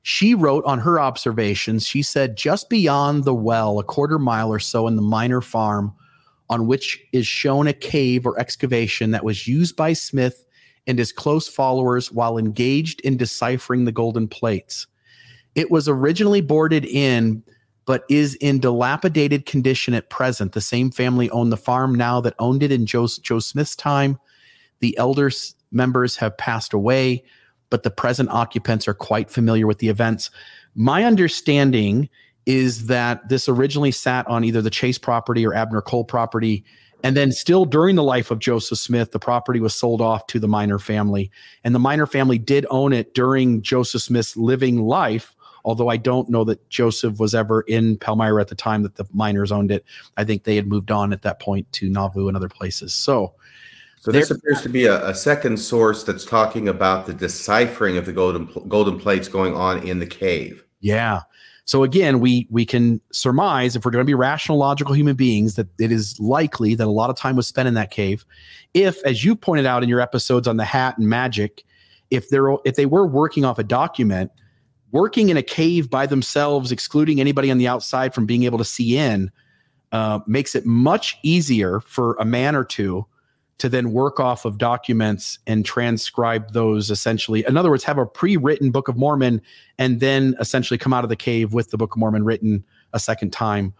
[0.01, 4.59] She wrote on her observations, she said, just beyond the well, a quarter mile or
[4.59, 5.93] so in the Miner farm,
[6.49, 10.45] on which is shown a cave or excavation that was used by Smith
[10.85, 14.87] and his close followers while engaged in deciphering the golden plates.
[15.55, 17.43] It was originally boarded in,
[17.89, 20.51] but is in dilapidated condition at present.
[20.51, 24.19] The same family owned the farm now that owned it in Joe, Joe Smith's time.
[24.79, 25.31] The elder
[25.71, 27.23] members have passed away,
[27.71, 30.29] but the present occupants are quite familiar with the events.
[30.75, 32.09] My understanding
[32.45, 36.63] is that this originally sat on either the Chase property or Abner Cole property.
[37.03, 40.37] And then, still during the life of Joseph Smith, the property was sold off to
[40.37, 41.31] the Miner family.
[41.63, 45.35] And the Miner family did own it during Joseph Smith's living life,
[45.69, 49.05] although I don't know that Joseph was ever in Palmyra at the time that the
[49.13, 49.85] miners owned it.
[50.17, 52.91] I think they had moved on at that point to Nauvoo and other places.
[52.91, 53.35] So,
[53.99, 58.07] so this appears to be a, a, second source that's talking about the deciphering of
[58.07, 60.63] the golden golden plates going on in the cave.
[60.79, 61.21] Yeah.
[61.65, 65.53] So again, we we can surmise if we're going to be rational, logical human beings
[65.53, 68.25] that it is likely that a lot of time was spent in that cave.
[68.73, 71.63] If, as you pointed out in your episodes on the hat and magic,
[72.09, 74.31] if they're if they were working off a document,
[74.91, 78.65] working in a cave by themselves, excluding anybody on the outside from being able to
[78.65, 79.31] see in,
[79.91, 83.05] uh, makes it much easier for a man or two
[83.59, 87.43] to then work off of documents and transcribe those essentially.
[87.47, 89.41] In other words, have a pre written Book of Mormon
[89.77, 92.99] and then essentially come out of the cave with the Book of Mormon written a
[92.99, 93.73] second time.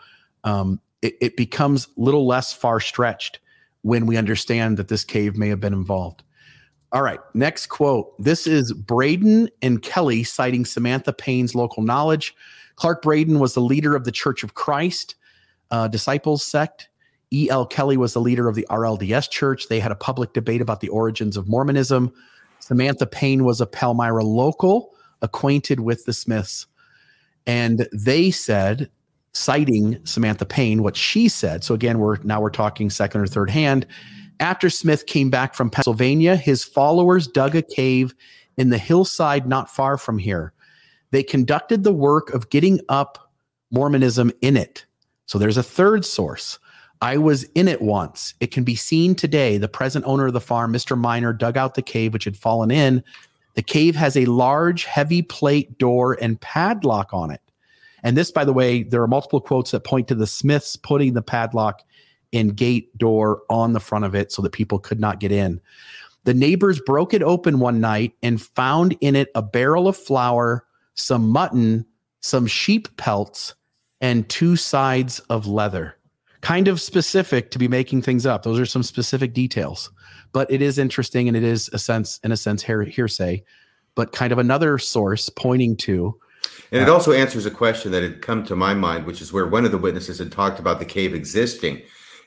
[0.43, 3.39] Um, it, it becomes little less far stretched
[3.82, 6.24] when we understand that this cave may have been involved.
[6.91, 8.13] All right, next quote.
[8.17, 12.36] This is Braden and Kelly citing Samantha Payne's local knowledge.
[12.78, 15.15] Clark Braden was the leader of the Church of Christ
[15.69, 16.89] uh, disciples sect.
[17.32, 17.67] E.L.
[17.67, 19.67] Kelly was the leader of the RLDS church.
[19.67, 22.12] They had a public debate about the origins of Mormonism.
[22.60, 26.65] Samantha Payne was a Palmyra local acquainted with the Smiths.
[27.45, 28.89] And they said,
[29.34, 31.63] citing Samantha Payne, what she said.
[31.63, 33.86] So again, we're now we're talking second or third hand.
[34.39, 38.15] After Smith came back from Pennsylvania, his followers dug a cave
[38.58, 40.54] in the hillside not far from here.
[41.12, 43.32] They conducted the work of getting up
[43.71, 44.86] Mormonism in it.
[45.25, 46.60] So there's a third source.
[47.02, 48.34] I was in it once.
[48.39, 49.58] It can be seen today.
[49.58, 50.97] The present owner of the farm, Mr.
[50.97, 53.04] Miner, dug out the cave which had fallen in.
[53.56, 57.41] The cave has a large, heavy plate door and padlock on it.
[58.04, 61.13] And this, by the way, there are multiple quotes that point to the Smiths putting
[61.13, 61.84] the padlock
[62.34, 65.60] and gate door on the front of it so that people could not get in.
[66.26, 70.65] The neighbors broke it open one night and found in it a barrel of flour,
[70.94, 71.86] some mutton,
[72.22, 73.56] some sheep pelts,
[74.02, 75.96] and two sides of leather
[76.42, 78.44] kind of specific to be making things up.
[78.44, 79.92] Those are some specific details,
[80.32, 83.44] but it is interesting and it is a sense, in a sense, hearsay,
[83.96, 86.18] but kind of another source pointing to.
[86.72, 89.34] And it uh, also answers a question that had come to my mind, which is
[89.34, 91.82] where one of the witnesses had talked about the cave existing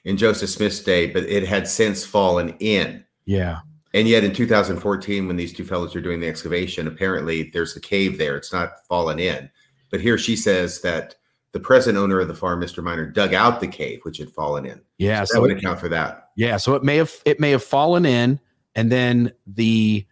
[0.05, 3.05] in Joseph Smith's day, but it had since fallen in.
[3.25, 3.61] Yeah.
[3.95, 7.81] And yet in 2014, when these two fellows are doing the excavation, apparently there's a
[7.81, 8.37] cave there.
[8.37, 9.51] It's not fallen in.
[9.91, 11.15] But here she says that
[11.53, 12.83] the present owner of the farm, Mr.
[12.83, 14.81] Miner, dug out the cave which had fallen in.
[14.99, 16.31] Yeah, so, so that would account for that.
[16.37, 18.41] Yeah, so it may have it may have fallen in,
[18.75, 20.07] and then the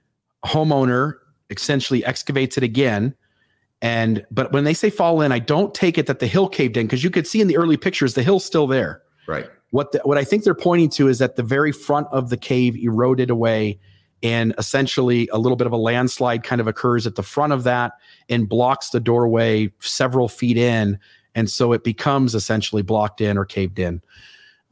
[0.45, 1.15] homeowner
[1.49, 3.15] essentially excavates it again.
[3.81, 6.77] And but when they say fall in, I don't take it that the hill caved
[6.77, 9.03] in because you could see in the early pictures the hill's still there.
[9.27, 9.49] Right.
[9.71, 12.37] What the, what I think they're pointing to is that the very front of the
[12.37, 13.79] cave eroded away,
[14.23, 17.65] and essentially a little bit of a landslide kind of occurs at the front of
[17.65, 17.93] that
[18.29, 20.99] and blocks the doorway several feet in
[21.35, 24.03] and so it becomes essentially blocked in or caved in.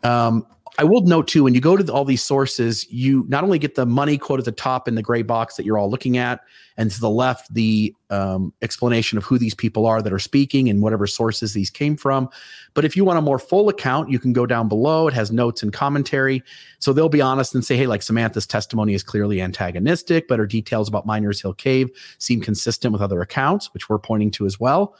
[0.02, 0.46] Um,
[0.80, 3.58] I will note too, when you go to the, all these sources, you not only
[3.58, 6.18] get the money quote at the top in the gray box that you're all looking
[6.18, 6.40] at,
[6.76, 10.68] and to the left, the um, explanation of who these people are that are speaking
[10.68, 12.28] and whatever sources these came from.
[12.74, 15.08] But if you want a more full account, you can go down below.
[15.08, 16.44] It has notes and commentary.
[16.78, 20.46] So they'll be honest and say, hey, like Samantha's testimony is clearly antagonistic, but her
[20.46, 24.60] details about Miners Hill Cave seem consistent with other accounts, which we're pointing to as
[24.60, 24.94] well.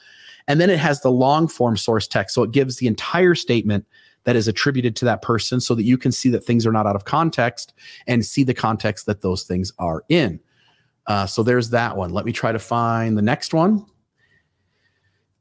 [0.49, 2.35] And then it has the long form source text.
[2.35, 3.85] So it gives the entire statement
[4.29, 6.85] that is attributed to that person so that you can see that things are not
[6.85, 7.73] out of context
[8.05, 10.39] and see the context that those things are in.
[11.07, 12.11] Uh, so there's that one.
[12.11, 13.87] Let me try to find the next one.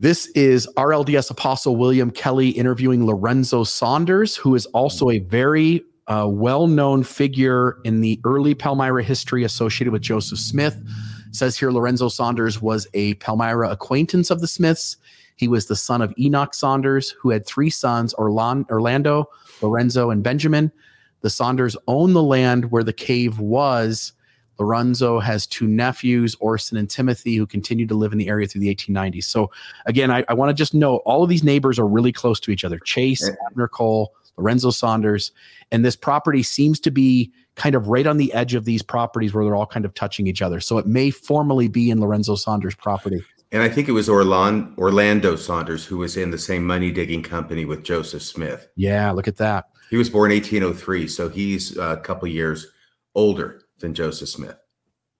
[0.01, 6.27] This is RLDS Apostle William Kelly interviewing Lorenzo Saunders, who is also a very a
[6.27, 10.83] well-known figure in the early Palmyra history associated with Joseph Smith.
[11.29, 14.96] It says here Lorenzo Saunders was a Palmyra acquaintance of the Smiths.
[15.38, 19.31] He was the son of Enoch Saunders, who had three sons, Orlando,
[19.62, 20.72] Lorenzo, and Benjamin.
[21.20, 24.12] The Saunders owned the land where the cave was.
[24.59, 28.62] Lorenzo has two nephews, Orson and Timothy, who continued to live in the area through
[28.62, 29.24] the 1890s.
[29.24, 29.53] So,
[29.87, 32.51] again, I, I want to just know all of these neighbors are really close to
[32.51, 35.31] each other Chase, Abner Cole, Lorenzo Saunders.
[35.70, 39.33] And this property seems to be kind of right on the edge of these properties
[39.33, 40.59] where they're all kind of touching each other.
[40.59, 43.22] So, it may formally be in Lorenzo Saunders' property.
[43.51, 47.23] And I think it was Orlando, Orlando Saunders who was in the same money digging
[47.23, 48.69] company with Joseph Smith.
[48.77, 49.67] Yeah, look at that.
[49.91, 52.67] He was born 1803, so he's a couple years
[53.15, 54.57] older than Joseph Smith.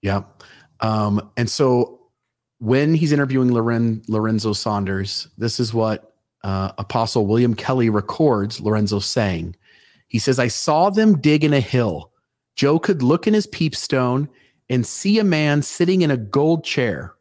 [0.01, 0.21] Yeah.
[0.79, 1.99] Um, and so
[2.59, 6.13] when he's interviewing Loren, Lorenzo Saunders, this is what
[6.43, 9.55] uh, Apostle William Kelley records Lorenzo saying.
[10.07, 12.11] He says, I saw them dig in a hill.
[12.55, 14.27] Joe could look in his peepstone
[14.69, 17.15] and see a man sitting in a gold chair.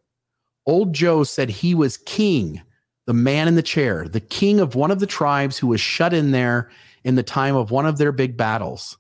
[0.69, 2.61] Old Joe said he was king,
[3.07, 6.13] the man in the chair, the king of one of the tribes who was shut
[6.13, 6.71] in there
[7.05, 8.99] in the time of one of their big battles.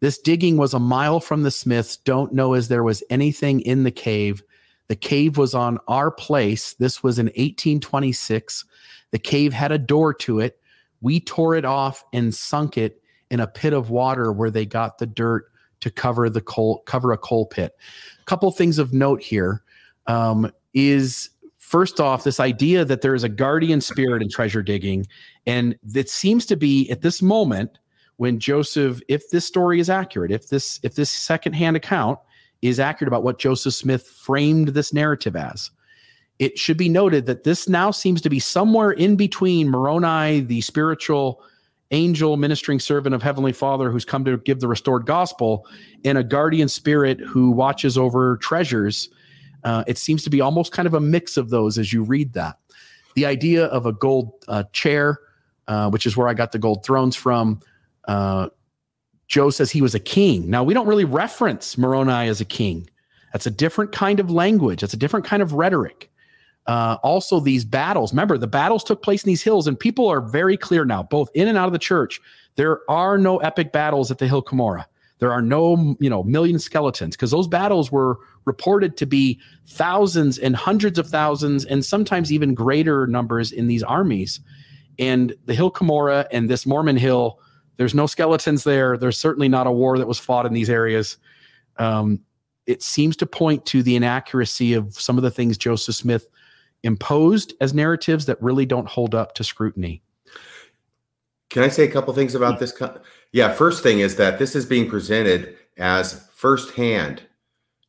[0.00, 1.96] This digging was a mile from the Smiths.
[1.96, 4.42] Don't know as there was anything in the cave.
[4.88, 6.74] The cave was on our place.
[6.74, 8.64] This was in 1826.
[9.12, 10.58] The cave had a door to it.
[11.02, 14.98] We tore it off and sunk it in a pit of water where they got
[14.98, 17.76] the dirt to cover the coal, cover a coal pit.
[18.20, 19.62] A couple things of note here.
[20.08, 25.04] Um, is first off this idea that there is a guardian spirit in treasure digging
[25.46, 27.78] and it seems to be at this moment
[28.18, 32.18] when joseph if this story is accurate if this if this secondhand account
[32.62, 35.70] is accurate about what joseph smith framed this narrative as
[36.38, 40.60] it should be noted that this now seems to be somewhere in between moroni the
[40.60, 41.42] spiritual
[41.90, 45.66] angel ministering servant of heavenly father who's come to give the restored gospel
[46.04, 49.08] and a guardian spirit who watches over treasures
[49.66, 52.32] uh, it seems to be almost kind of a mix of those as you read
[52.34, 52.56] that.
[53.16, 55.18] The idea of a gold uh, chair,
[55.66, 57.60] uh, which is where I got the gold thrones from.
[58.04, 58.48] Uh,
[59.26, 60.48] Joe says he was a king.
[60.48, 62.88] Now, we don't really reference Moroni as a king.
[63.32, 66.10] That's a different kind of language, that's a different kind of rhetoric.
[66.68, 68.12] Uh, also, these battles.
[68.12, 71.28] Remember, the battles took place in these hills, and people are very clear now, both
[71.34, 72.20] in and out of the church.
[72.54, 74.84] There are no epic battles at the Hill Cumorah.
[75.18, 80.38] There are no, you know, million skeletons because those battles were reported to be thousands
[80.38, 84.40] and hundreds of thousands and sometimes even greater numbers in these armies.
[84.98, 87.40] And the Hill Cumorah and this Mormon Hill,
[87.76, 88.96] there's no skeletons there.
[88.96, 91.16] There's certainly not a war that was fought in these areas.
[91.78, 92.20] Um,
[92.66, 96.28] it seems to point to the inaccuracy of some of the things Joseph Smith
[96.82, 100.02] imposed as narratives that really don't hold up to scrutiny.
[101.56, 102.78] Can I say a couple things about this?
[103.32, 107.22] Yeah, first thing is that this is being presented as firsthand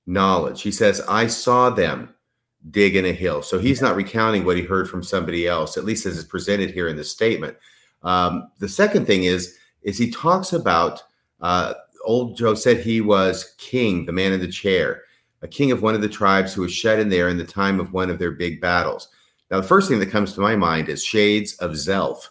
[0.06, 0.62] knowledge.
[0.62, 2.16] He says, I saw them
[2.72, 3.42] dig in a hill.
[3.42, 6.72] So he's not recounting what he heard from somebody else, at least as is presented
[6.72, 7.58] here in the statement.
[8.04, 11.04] Um, the second thing is, is he talks about
[11.42, 11.74] uh,
[12.06, 15.02] old Joe said he was king, the man in the chair,
[15.42, 17.82] a king of one of the tribes who was shut in there in the time
[17.82, 19.10] of one of their big battles.
[19.52, 22.30] Now, the first thing that comes to my mind is shades of Zelph.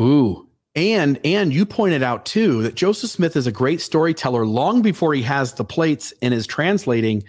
[0.00, 4.82] Ooh, and and you pointed out too that Joseph Smith is a great storyteller long
[4.82, 7.22] before he has the plates and is translating.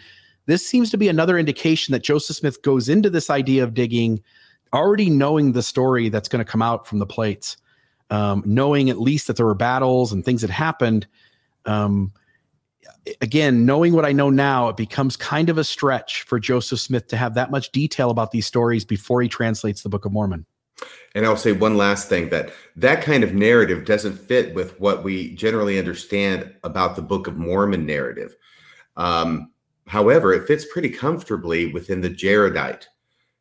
[0.46, 4.22] This seems to be another indication that Joseph Smith goes into this idea of digging
[4.74, 7.58] already knowing the story that's going to come out from the plates,
[8.10, 11.08] um, knowing at least that there were battles and things that happened.
[11.66, 12.14] Um,
[13.20, 17.08] again, knowing what I know now, it becomes kind of a stretch for Joseph Smith
[17.08, 20.46] to have that much detail about these stories before he translates the Book of Mormon.
[21.14, 25.04] And I'll say one last thing that that kind of narrative doesn't fit with what
[25.04, 28.36] we generally understand about the Book of Mormon narrative.
[28.96, 29.52] Um,
[29.88, 32.86] however, it fits pretty comfortably within the Jaredite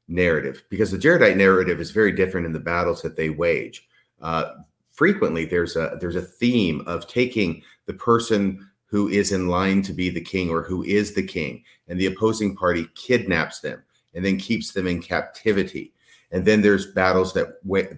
[0.09, 3.87] narrative because the Jaredite narrative is very different in the battles that they wage.
[4.21, 4.51] Uh,
[4.91, 9.93] frequently, there's a there's a theme of taking the person who is in line to
[9.93, 13.81] be the king or who is the king, and the opposing party kidnaps them
[14.15, 15.93] and then keeps them in captivity
[16.31, 17.49] and then there's battles that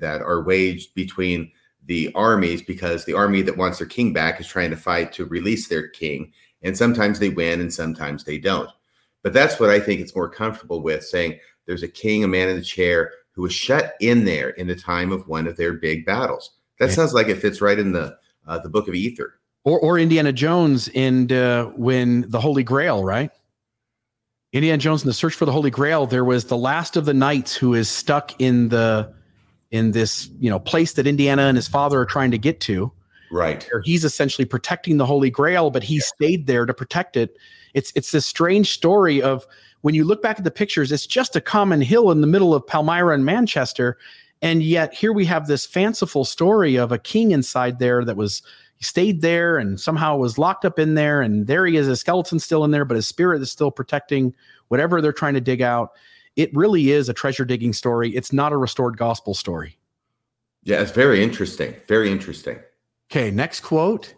[0.00, 1.50] that are waged between
[1.86, 5.24] the armies because the army that wants their king back is trying to fight to
[5.26, 6.32] release their king.
[6.62, 8.70] And sometimes they win and sometimes they don't.
[9.22, 12.48] But that's what i think it's more comfortable with saying there's a king a man
[12.48, 15.72] in the chair who was shut in there in the time of one of their
[15.74, 16.52] big battles.
[16.78, 16.96] That yeah.
[16.96, 18.16] sounds like it fits right in the
[18.46, 19.38] uh, the book of ether.
[19.64, 23.30] Or, or indiana jones in uh, when the holy grail right
[24.52, 27.14] Indiana Jones in the Search for the Holy Grail, there was the last of the
[27.14, 29.12] knights who is stuck in the
[29.70, 32.92] in this you know place that Indiana and his father are trying to get to.
[33.30, 33.66] Right.
[33.72, 37.38] where he's essentially protecting the Holy Grail, but he stayed there to protect it.
[37.72, 39.46] It's it's this strange story of
[39.80, 42.54] when you look back at the pictures, it's just a common hill in the middle
[42.54, 43.96] of Palmyra and Manchester,
[44.42, 48.42] and yet here we have this fanciful story of a king inside there that was
[48.82, 51.94] he stayed there and somehow was locked up in there, and there he is, a
[51.94, 54.34] skeleton still in there, but his spirit is still protecting
[54.68, 55.92] whatever they're trying to dig out.
[56.34, 58.10] It really is a treasure digging story.
[58.10, 59.78] It's not a restored gospel story.
[60.64, 61.76] Yeah, it's very interesting.
[61.86, 62.58] Very interesting.
[63.08, 64.14] Okay, next quote.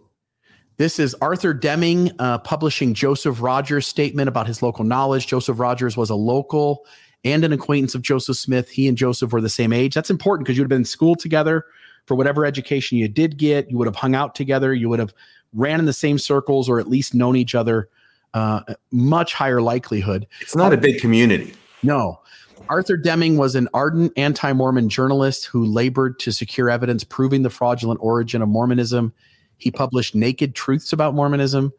[0.79, 5.27] This is Arthur Deming uh, publishing Joseph Rogers' statement about his local knowledge.
[5.27, 6.87] Joseph Rogers was a local
[7.23, 8.71] and an acquaintance of Joseph Smith.
[8.71, 9.95] He and Joseph were the same age.
[9.95, 11.67] That's important because you would have been in school together
[12.07, 13.71] for whatever education you did get.
[13.71, 14.75] You would have hung out together.
[14.75, 15.15] You would have
[15.53, 17.89] ran in the same circles or at least known each other.
[18.35, 20.27] Uh, much higher likelihood.
[20.41, 21.55] It's not a big community.
[21.85, 22.21] No.
[22.69, 27.51] Arthur Deming was an ardent anti Mormon journalist who labored to secure evidence proving the
[27.51, 29.13] fraudulent origin of Mormonism.
[29.59, 31.73] He published naked truths about Mormonism,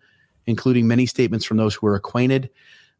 [0.46, 2.50] including many statements from those who were acquainted.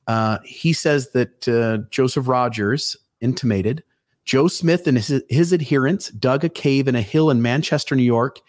[0.08, 3.84] Uh, he says that uh, Joseph Rogers intimated
[4.26, 8.04] Joe Smith and his, his adherents dug a cave in a hill in Manchester, New
[8.04, 8.42] York,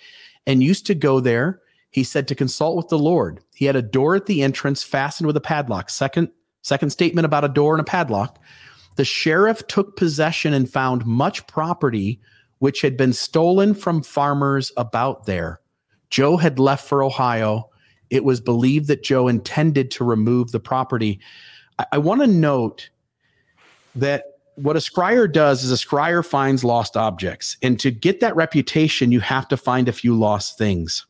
[0.46, 1.60] and used to go there.
[1.90, 3.40] He said to consult with the Lord.
[3.54, 5.90] He had a door at the entrance fastened with a padlock.
[5.90, 6.30] Second,
[6.62, 8.38] second statement about a door and a padlock.
[8.96, 12.20] The sheriff took possession and found much property
[12.58, 15.60] which had been stolen from farmers about there.
[16.10, 17.70] Joe had left for Ohio.
[18.10, 21.20] It was believed that Joe intended to remove the property.
[21.78, 22.88] I, I want to note
[23.94, 24.24] that
[24.56, 27.56] what a scryer does is a scryer finds lost objects.
[27.62, 31.06] And to get that reputation, you have to find a few lost things.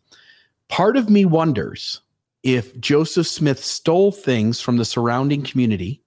[0.68, 2.01] Part of me wonders
[2.42, 6.01] if Joseph Smith stole things from the surrounding community,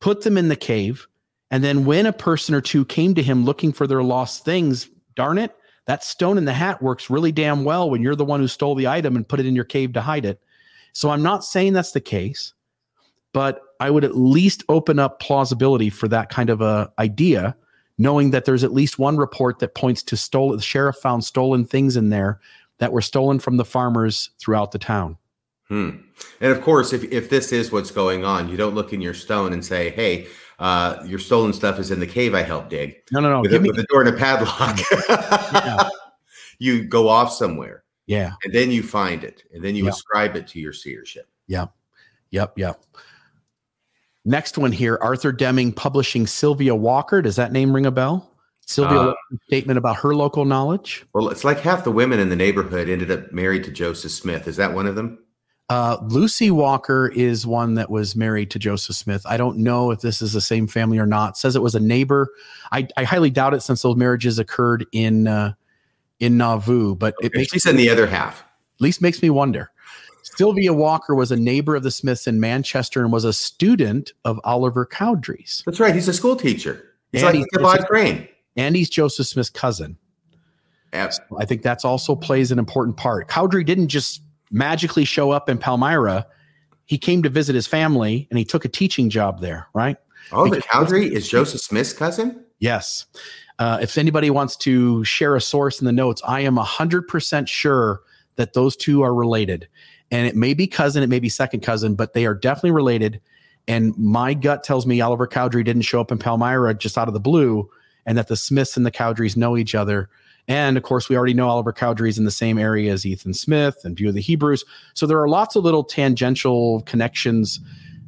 [0.00, 1.06] put them in the cave,
[1.50, 4.88] and then when a person or two came to him looking for their lost things,
[5.14, 5.54] darn it,
[5.86, 8.74] that stone in the hat works really damn well when you're the one who stole
[8.74, 10.40] the item and put it in your cave to hide it.
[10.92, 12.52] So I'm not saying that's the case,
[13.32, 17.56] but I would at least open up plausibility for that kind of a idea,
[17.98, 20.56] knowing that there's at least one report that points to stolen.
[20.56, 22.40] The sheriff found stolen things in there
[22.78, 25.16] that were stolen from the farmers throughout the town.
[25.68, 25.90] Hmm.
[26.40, 29.14] And of course, if, if this is what's going on, you don't look in your
[29.14, 30.26] stone and say, hey,
[30.58, 32.96] uh, your stolen stuff is in the cave I helped dig.
[33.12, 33.40] No, no, no.
[33.40, 34.78] With, Give a, me, with a door and a padlock.
[35.52, 35.88] Yeah.
[36.62, 38.32] You go off somewhere yeah.
[38.44, 39.92] and then you find it and then you Yeah.
[39.92, 41.26] ascribe it to your seership.
[41.46, 41.72] Yep.
[42.32, 42.58] Yep.
[42.58, 42.84] Yep.
[44.24, 47.22] Next one here Arthur Deming publishing Sylvia Walker.
[47.22, 48.30] Does that name ring a bell?
[48.66, 51.04] Sylvia Uh, Walker's statement about her local knowledge.
[51.14, 54.46] Well, it's like half the women in the neighborhood ended up married to Joseph Smith.
[54.46, 55.18] Is that one of them?
[55.70, 59.22] Uh, Lucy Walker is one that was married to Joseph Smith.
[59.24, 61.38] I don't know if this is the same family or not.
[61.38, 62.28] says it was a neighbor.
[62.72, 65.54] I, I highly doubt it since those marriages occurred in uh,
[66.18, 68.40] in Nauvoo, but it makes She's in the other half.
[68.40, 69.70] at least makes me wonder.
[70.36, 74.40] Sylvia Walker was a neighbor of the Smiths in Manchester and was a student of
[74.44, 75.62] Oliver Cowdery's.
[75.66, 75.94] That's right.
[75.94, 76.94] He's a school teacher.
[77.12, 78.28] He's And like Ichabod Crane.
[78.56, 79.96] And he's Joseph Smith's cousin.
[80.92, 81.14] Yep.
[81.38, 83.28] I think that's also plays an important part.
[83.28, 86.26] Cowdrey didn't just magically show up in Palmyra.
[86.86, 89.96] He came to visit his family and he took a teaching job there, right?
[90.32, 92.44] Oh, the Cowdery is Joseph Smith's cousin?
[92.58, 93.06] Yes.
[93.58, 98.00] Uh, if anybody wants to share a source in the notes, I am 100% sure
[98.36, 99.68] that those two are related.
[100.10, 103.20] And it may be cousin, it may be second cousin, but they are definitely related.
[103.68, 107.14] And my gut tells me Oliver Cowdery didn't show up in Palmyra just out of
[107.14, 107.70] the blue,
[108.06, 110.08] and that the Smiths and the Cowderys know each other.
[110.48, 113.76] And of course, we already know Oliver Cowdery's in the same area as Ethan Smith
[113.84, 114.64] and View of the Hebrews.
[114.94, 117.60] So there are lots of little tangential connections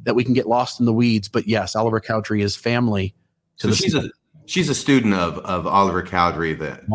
[0.03, 1.29] that we can get lost in the weeds.
[1.29, 3.15] But yes, Oliver Cowdery is family
[3.57, 4.09] to So the she's a
[4.45, 6.85] she's a student of of Oliver Cowdery then.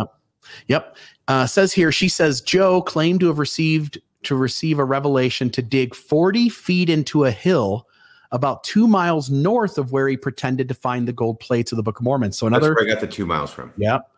[0.66, 0.96] Yep.
[1.28, 5.62] Uh, says here, she says Joe claimed to have received to receive a revelation to
[5.62, 7.86] dig 40 feet into a hill
[8.30, 11.82] about two miles north of where he pretended to find the gold plates of the
[11.82, 12.32] Book of Mormon.
[12.32, 13.72] So That's another, where I got the two miles from.
[13.76, 14.10] yep.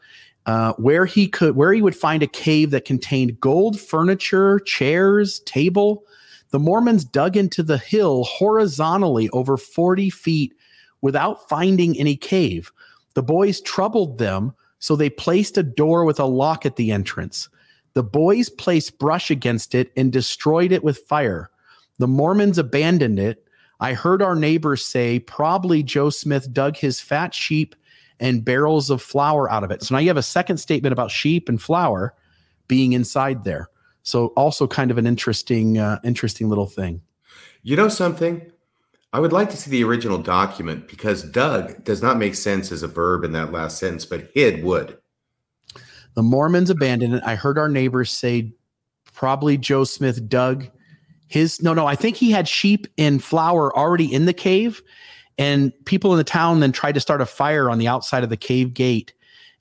[0.46, 5.40] Uh, where he could, where he would find a cave that contained gold furniture, chairs,
[5.40, 6.02] table.
[6.48, 10.54] The Mormons dug into the hill horizontally over 40 feet
[11.02, 12.72] without finding any cave.
[13.14, 17.48] The boys troubled them, so they placed a door with a lock at the entrance.
[17.94, 21.50] The boys placed brush against it and destroyed it with fire.
[21.98, 23.46] The Mormons abandoned it.
[23.80, 27.74] I heard our neighbors say probably Joe Smith dug his fat sheep
[28.20, 29.82] and barrels of flour out of it.
[29.82, 32.14] So now you have a second statement about sheep and flour
[32.68, 33.70] being inside there.
[34.02, 37.02] So also kind of an interesting, uh, interesting little thing.
[37.62, 38.50] You know something?
[39.12, 42.82] I would like to see the original document because Doug does not make sense as
[42.82, 44.99] a verb in that last sentence, but hid would.
[46.14, 47.22] The Mormons abandoned it.
[47.24, 48.52] I heard our neighbors say
[49.12, 50.68] probably Joe Smith dug
[51.28, 54.82] his no no I think he had sheep and flour already in the cave
[55.38, 58.30] and people in the town then tried to start a fire on the outside of
[58.30, 59.12] the cave gate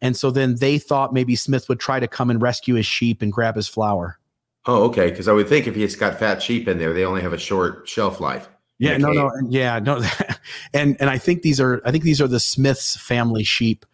[0.01, 3.21] and so then they thought maybe Smith would try to come and rescue his sheep
[3.21, 4.17] and grab his flour.
[4.65, 5.09] Oh, okay.
[5.09, 7.37] Because I would think if he's got fat sheep in there, they only have a
[7.37, 8.49] short shelf life.
[8.77, 10.01] Yeah, no, no, yeah, no,
[10.73, 13.85] and and I think these are I think these are the Smiths family sheep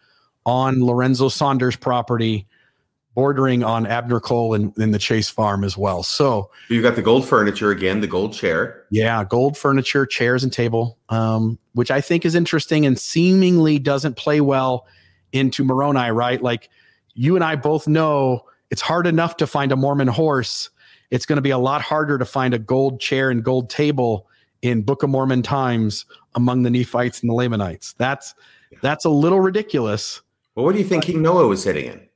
[0.46, 2.46] on Lorenzo Saunders property,
[3.14, 6.02] bordering on Abner Cole and, and the Chase farm as well.
[6.02, 8.84] So you've got the gold furniture again, the gold chair.
[8.90, 14.16] Yeah, gold furniture, chairs, and table, um, which I think is interesting and seemingly doesn't
[14.16, 14.86] play well
[15.32, 16.40] into Moroni, right?
[16.40, 16.70] Like
[17.14, 20.70] you and I both know it's hard enough to find a Mormon horse.
[21.10, 24.28] It's going to be a lot harder to find a gold chair and gold table
[24.62, 27.94] in Book of Mormon times among the Nephites and the Lamanites.
[27.94, 28.34] That's
[28.82, 30.20] that's a little ridiculous.
[30.56, 32.08] Well, what do you think King Noah was sitting in?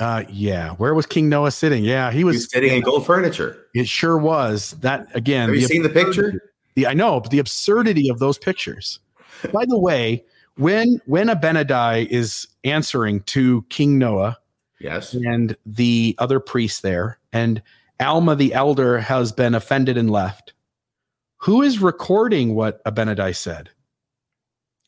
[0.00, 1.84] Uh, yeah, where was King Noah sitting?
[1.84, 3.66] Yeah, he was, he was sitting in gold furniture.
[3.74, 4.70] It sure was.
[4.80, 5.50] That again.
[5.50, 6.50] Have you seen the picture?
[6.74, 8.98] The, I know, but the absurdity of those pictures.
[9.52, 10.24] By the way,
[10.56, 14.38] when when Abinadi is answering to King Noah,
[14.78, 17.62] yes, and the other priests there, and
[18.00, 20.54] Alma the elder has been offended and left.
[21.42, 23.68] Who is recording what Abinadi said?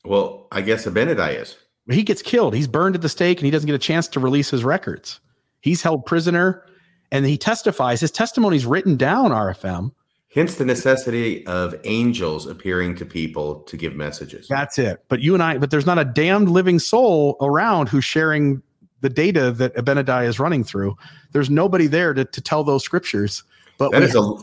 [0.06, 1.56] Well, I guess Abinadi is.
[1.90, 2.54] He gets killed.
[2.54, 5.20] He's burned at the stake, and he doesn't get a chance to release his records.
[5.60, 6.64] He's held prisoner,
[7.10, 8.00] and he testifies.
[8.00, 9.30] His testimony is written down.
[9.30, 9.92] RFM.
[10.34, 14.48] Hence the necessity of angels appearing to people to give messages.
[14.48, 15.04] That's it.
[15.08, 18.62] But you and I, but there's not a damned living soul around who's sharing
[19.02, 20.96] the data that Abinadi is running through.
[21.32, 23.44] There's nobody there to, to tell those scriptures.
[23.76, 24.34] But we, a,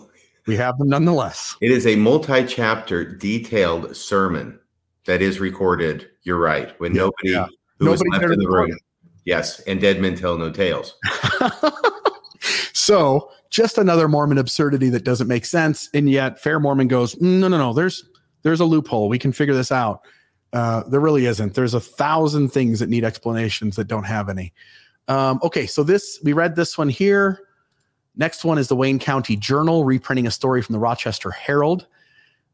[0.45, 1.55] we have them nonetheless.
[1.59, 4.59] It is a multi-chapter detailed sermon
[5.05, 6.07] that is recorded.
[6.23, 6.79] You're right.
[6.79, 7.45] When yeah, nobody yeah.
[7.77, 8.77] who nobody was left in the room.
[9.25, 10.95] Yes, and dead men tell no tales.
[12.73, 15.89] so just another Mormon absurdity that doesn't make sense.
[15.93, 18.05] And yet Fair Mormon goes, mm, no, no, no, there's
[18.43, 19.09] there's a loophole.
[19.09, 20.01] We can figure this out.
[20.53, 21.53] Uh, there really isn't.
[21.53, 24.53] There's a thousand things that need explanations that don't have any.
[25.07, 27.41] Um, okay, so this we read this one here.
[28.15, 31.87] Next one is the Wayne County Journal, reprinting a story from the Rochester Herald.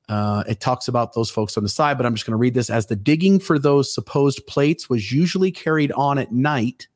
[0.08, 2.54] Uh, it talks about those folks on the side, but I'm just going to read
[2.54, 6.88] this as the digging for those supposed plates was usually carried on at night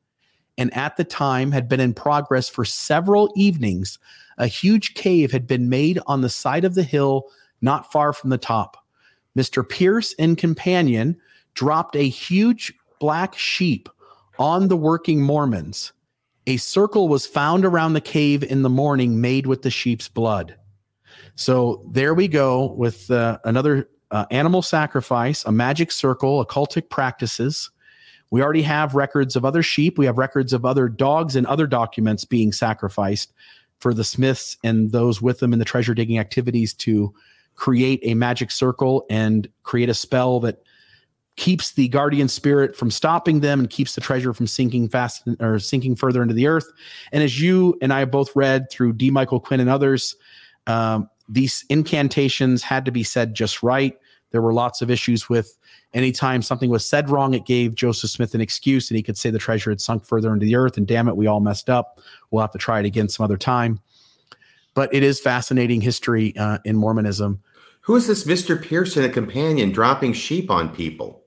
[0.56, 3.98] and at the time had been in progress for several evenings.
[4.38, 7.28] A huge cave had been made on the side of the hill
[7.62, 8.76] not far from the top.
[9.36, 9.68] Mr.
[9.68, 11.16] Pierce and companion
[11.54, 13.88] dropped a huge black sheep
[14.38, 15.92] on the working Mormons.
[16.46, 20.56] A circle was found around the cave in the morning made with the sheep's blood.
[21.40, 27.70] So there we go with uh, another uh, animal sacrifice, a magic circle, occultic practices.
[28.30, 29.96] We already have records of other sheep.
[29.96, 33.32] We have records of other dogs and other documents being sacrificed
[33.78, 37.14] for the Smiths and those with them in the treasure digging activities to
[37.54, 40.62] create a magic circle and create a spell that
[41.36, 45.58] keeps the guardian spirit from stopping them and keeps the treasure from sinking fast or
[45.58, 46.70] sinking further into the earth.
[47.12, 49.10] And as you and I both read through D.
[49.10, 50.16] Michael Quinn and others,
[50.66, 53.96] um, these incantations had to be said just right.
[54.32, 55.56] There were lots of issues with
[55.94, 59.30] anytime something was said wrong, it gave Joseph Smith an excuse and he could say
[59.30, 60.76] the treasure had sunk further into the earth.
[60.76, 62.00] And damn it, we all messed up.
[62.30, 63.80] We'll have to try it again some other time.
[64.74, 67.40] But it is fascinating history uh, in Mormonism.
[67.82, 68.60] Who is this Mr.
[68.60, 71.24] Pearson, a companion, dropping sheep on people?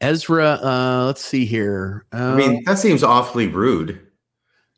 [0.00, 2.04] Ezra, uh, let's see here.
[2.12, 4.00] Uh, I mean, that seems awfully rude.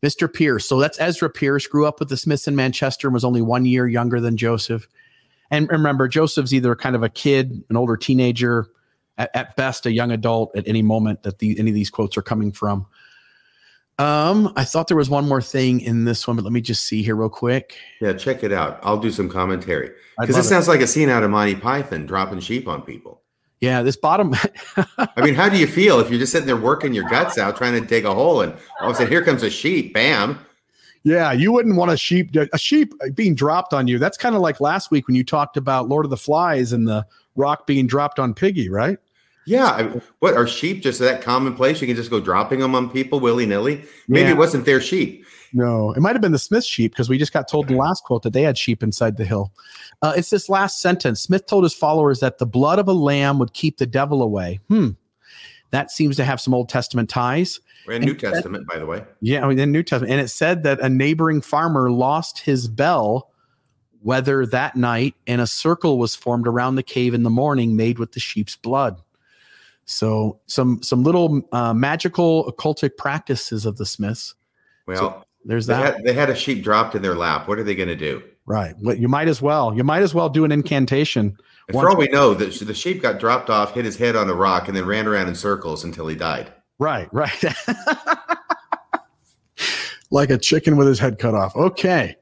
[0.03, 0.33] Mr.
[0.33, 0.67] Pierce.
[0.67, 3.67] So that's Ezra Pierce, grew up with the Smiths in Manchester and was only one
[3.67, 4.89] year younger than Joseph.
[5.51, 8.69] And remember, Joseph's either kind of a kid, an older teenager,
[9.19, 12.17] at, at best a young adult at any moment that the, any of these quotes
[12.17, 12.87] are coming from.
[13.99, 16.85] Um, I thought there was one more thing in this one, but let me just
[16.85, 17.77] see here real quick.
[18.01, 18.81] Yeah, check it out.
[18.83, 22.41] I'll do some commentary because this sounds like a scene out of Monty Python dropping
[22.41, 23.20] sheep on people.
[23.61, 24.35] Yeah, this bottom.
[24.97, 27.57] I mean, how do you feel if you're just sitting there working your guts out
[27.57, 30.39] trying to dig a hole and all of a sudden here comes a sheep, bam,
[31.03, 33.99] yeah, you wouldn't want a sheep a sheep being dropped on you.
[33.99, 36.87] That's kind of like last week when you talked about Lord of the Flies and
[36.87, 37.07] the
[37.37, 38.99] rock being dropped on Piggy, right?
[39.47, 41.81] Yeah, I mean, what are sheep just that commonplace?
[41.81, 43.83] You can just go dropping them on people willy nilly.
[44.09, 44.35] Maybe yeah.
[44.35, 45.25] it wasn't their sheep.
[45.53, 47.83] No, it might have been the Smith sheep because we just got told in the
[47.83, 49.53] last quote that they had sheep inside the hill.
[50.01, 51.21] Uh, it's this last sentence.
[51.21, 54.61] Smith told his followers that the blood of a lamb would keep the devil away.
[54.69, 54.91] Hmm.
[55.71, 57.61] That seems to have some Old Testament ties.
[57.91, 59.05] And New Testament, by the way.
[59.21, 60.13] Yeah, I mean, in New Testament.
[60.13, 63.31] And it said that a neighboring farmer lost his bell
[64.03, 67.99] wether that night and a circle was formed around the cave in the morning made
[67.99, 69.01] with the sheep's blood.
[69.85, 74.35] So some some little uh, magical occultic practices of the Smiths.
[74.87, 75.95] Well, there's They that.
[75.97, 77.49] had, they had a sheep dropped in their lap.
[77.49, 78.23] What are they going to do?
[78.47, 78.75] right.
[78.81, 79.75] Well, you might as well.
[79.77, 81.37] You might as well do an incantation.
[81.69, 84.29] And for all we know, the, the sheep got dropped off, hit his head on
[84.29, 86.53] a rock, and then ran around in circles until he died.
[86.81, 87.31] Right, right.
[90.11, 91.55] like a chicken with his head cut off.
[91.55, 92.17] Okay.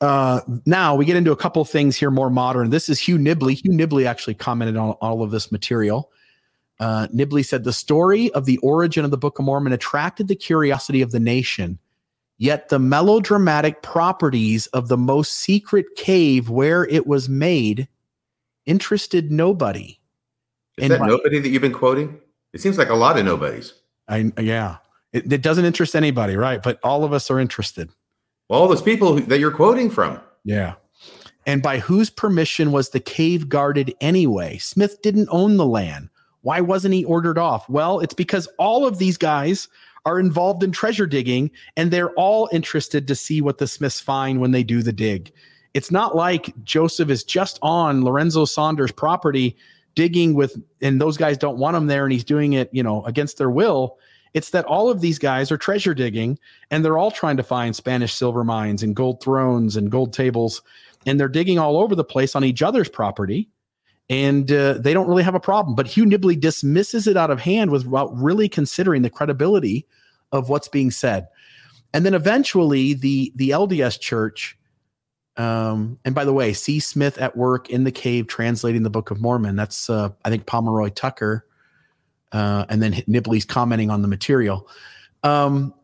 [0.00, 2.68] Uh, now we get into a couple things here more modern.
[2.70, 3.54] This is Hugh Nibley.
[3.64, 6.10] Hugh Nibley actually commented on all of this material.
[6.80, 10.34] Uh, Nibley said the story of the origin of the Book of Mormon attracted the
[10.34, 11.78] curiosity of the nation,
[12.38, 17.88] yet the melodramatic properties of the most secret cave where it was made
[18.66, 19.98] interested nobody.
[20.76, 22.20] Is And that by- nobody that you've been quoting?
[22.52, 23.74] It seems like a lot of nobodies.
[24.08, 24.76] I yeah,
[25.12, 26.62] it, it doesn't interest anybody, right?
[26.62, 27.90] But all of us are interested.
[28.48, 30.20] Well, all those people that you're quoting from.
[30.44, 30.74] Yeah.
[31.46, 34.58] And by whose permission was the cave guarded anyway?
[34.58, 36.10] Smith didn't own the land.
[36.42, 37.68] Why wasn't he ordered off?
[37.68, 39.68] Well, it's because all of these guys
[40.04, 44.40] are involved in treasure digging and they're all interested to see what the Smiths find
[44.40, 45.32] when they do the dig.
[45.72, 49.56] It's not like Joseph is just on Lorenzo Saunders' property
[49.94, 53.04] digging with, and those guys don't want him there and he's doing it, you know,
[53.04, 53.98] against their will.
[54.34, 56.38] It's that all of these guys are treasure digging
[56.70, 60.62] and they're all trying to find Spanish silver mines and gold thrones and gold tables,
[61.06, 63.48] and they're digging all over the place on each other's property,
[64.10, 65.74] and uh, they don't really have a problem.
[65.74, 69.86] But Hugh Nibley dismisses it out of hand without really considering the credibility
[70.32, 71.28] of what's being said.
[71.92, 74.58] And then eventually, the the LDS Church.
[75.36, 76.78] Um, and by the way, C.
[76.78, 79.56] Smith at work in the cave translating the Book of Mormon.
[79.56, 81.46] That's uh, I think Pomeroy Tucker,
[82.32, 84.68] uh, and then Nibley's commenting on the material.
[85.22, 85.74] Um,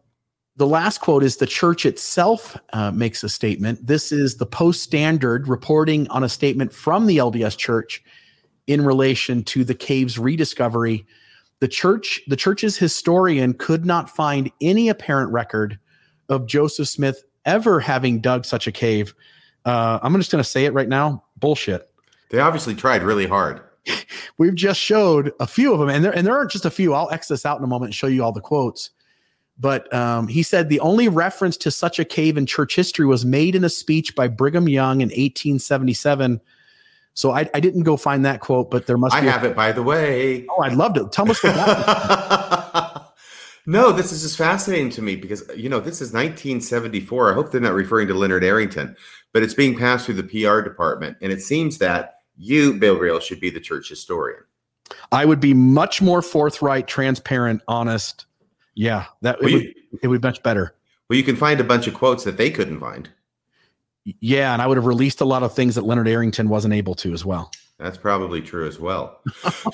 [0.61, 3.87] the last quote is the church itself uh, makes a statement.
[3.87, 8.05] This is the Post Standard reporting on a statement from the LDS Church
[8.67, 11.07] in relation to the cave's rediscovery.
[11.61, 15.79] The church, the church's historian, could not find any apparent record
[16.29, 19.15] of Joseph Smith ever having dug such a cave.
[19.65, 21.25] Uh, I'm just going to say it right now.
[21.39, 21.91] Bullshit.
[22.29, 23.63] They obviously tried really hard.
[24.37, 26.93] We've just showed a few of them, and there and there aren't just a few.
[26.93, 28.91] I'll X this out in a moment and show you all the quotes.
[29.61, 33.27] But um, he said the only reference to such a cave in church history was
[33.27, 36.41] made in a speech by Brigham Young in 1877.
[37.13, 39.27] So I, I didn't go find that quote, but there must I be.
[39.27, 40.47] a- have it, by the way.
[40.49, 41.09] oh, I'd love to.
[41.11, 43.07] Tell us what that.
[43.67, 47.33] no, this is just fascinating to me because you know this is 1974.
[47.33, 48.97] I hope they're not referring to Leonard Arrington,
[49.35, 53.21] but it's being passed through the PR department, and it seems that you, Bill Reel,
[53.21, 54.41] should be the church historian.
[55.13, 58.25] I would be much more forthright, transparent, honest.
[58.81, 60.75] Yeah, that it, Well, would, it would be much better.
[61.11, 63.11] well, you can find a bunch of quotes that they couldn't find.
[64.21, 66.95] Yeah, and I would have released a lot of things that Leonard Arrington wasn't able
[66.95, 67.51] to as well.
[67.79, 69.21] That's probably true as well.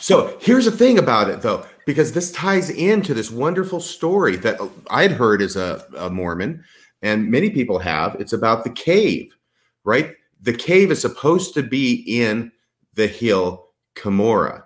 [0.01, 4.61] so here's the thing about it, though, because this ties into this wonderful story that
[4.61, 6.65] uh, I'd heard as a, a Mormon,
[7.01, 8.17] and many people have.
[8.19, 9.37] It's about the cave,
[9.85, 10.15] right?
[10.43, 12.51] The cave is supposed to be in
[12.95, 14.65] the hill Cumorah,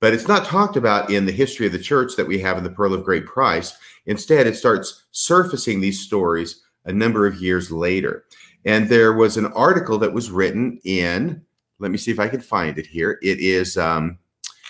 [0.00, 2.64] but it's not talked about in the history of the church that we have in
[2.64, 3.76] the Pearl of Great Price.
[4.06, 8.24] Instead, it starts surfacing these stories a number of years later.
[8.64, 11.42] And there was an article that was written in
[11.78, 13.18] let me see if I can find it here.
[13.22, 14.18] It is um,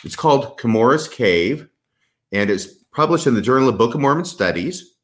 [0.05, 1.69] it's called Cumorah's Cave,
[2.33, 4.95] and it's published in the Journal of Book of Mormon Studies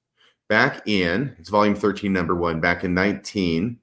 [0.49, 3.79] back in it's volume 13, number one, back in 19,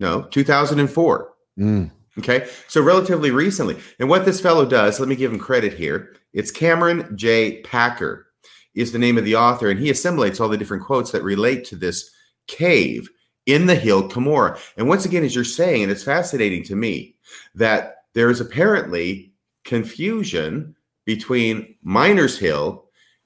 [0.00, 1.32] no, 2004.
[1.58, 1.90] Mm.
[2.18, 3.78] Okay, so relatively recently.
[4.00, 6.16] And what this fellow does, let me give him credit here.
[6.32, 7.62] It's Cameron J.
[7.62, 8.26] Packer,
[8.74, 11.64] is the name of the author, and he assimilates all the different quotes that relate
[11.66, 12.10] to this
[12.46, 13.08] cave
[13.46, 14.58] in the hill Cumorah.
[14.76, 17.16] And once again, as you're saying, and it's fascinating to me
[17.54, 19.32] that there is apparently
[19.64, 22.84] confusion between Miners Hill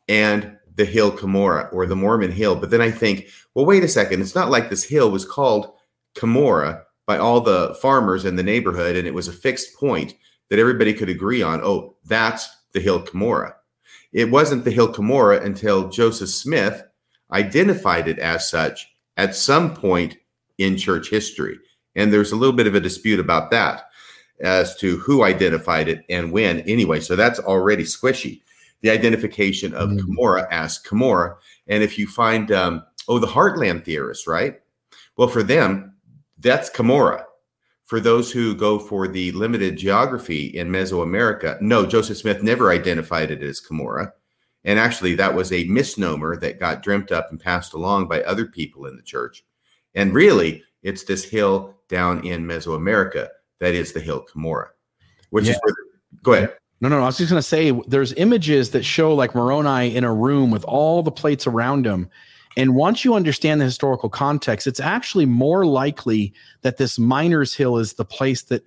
[0.08, 2.56] and the hill Cumorah or the Mormon Hill.
[2.56, 4.20] But then I think, well, wait a second.
[4.20, 5.72] It's not like this hill was called
[6.14, 10.14] Cumorah by all the farmers in the neighborhood, and it was a fixed point
[10.50, 11.60] that everybody could agree on.
[11.62, 13.54] Oh, that's the hill Cumorah.
[14.12, 16.82] It wasn't the hill Cumorah until Joseph Smith
[17.32, 18.86] identified it as such
[19.16, 20.16] at some point
[20.58, 21.58] in church history.
[21.96, 23.84] And there's a little bit of a dispute about that
[24.40, 26.60] as to who identified it and when.
[26.60, 28.42] Anyway, so that's already squishy.
[28.82, 30.00] The identification of Mm.
[30.00, 31.36] Cumorah as Cumorah.
[31.68, 34.60] And if you find, um, oh, the Heartland theorists, right?
[35.16, 35.91] Well, for them,
[36.42, 37.24] that's Cumorah.
[37.84, 43.30] For those who go for the limited geography in Mesoamerica, no, Joseph Smith never identified
[43.30, 44.12] it as Cumorah.
[44.64, 48.46] And actually, that was a misnomer that got dreamt up and passed along by other
[48.46, 49.44] people in the church.
[49.94, 53.28] And really, it's this hill down in Mesoamerica
[53.60, 54.68] that is the hill Cumorah,
[55.30, 55.52] which Yeah.
[55.52, 55.74] is where.
[56.22, 56.56] Go ahead.
[56.80, 57.02] No, no, no.
[57.02, 60.50] I was just going to say there's images that show like Moroni in a room
[60.50, 62.08] with all the plates around him.
[62.56, 66.32] And once you understand the historical context, it's actually more likely
[66.62, 68.66] that this Miners Hill is the place that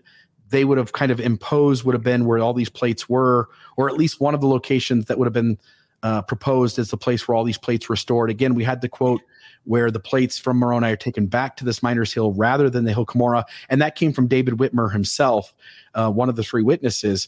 [0.50, 3.90] they would have kind of imposed would have been where all these plates were, or
[3.90, 5.58] at least one of the locations that would have been
[6.04, 8.30] uh, proposed as the place where all these plates were stored.
[8.30, 9.22] Again, we had the quote
[9.64, 12.94] where the plates from Moroni are taken back to this Miners Hill rather than the
[12.94, 15.56] Hill Cumorah, and that came from David Whitmer himself,
[15.96, 17.28] uh, one of the three witnesses.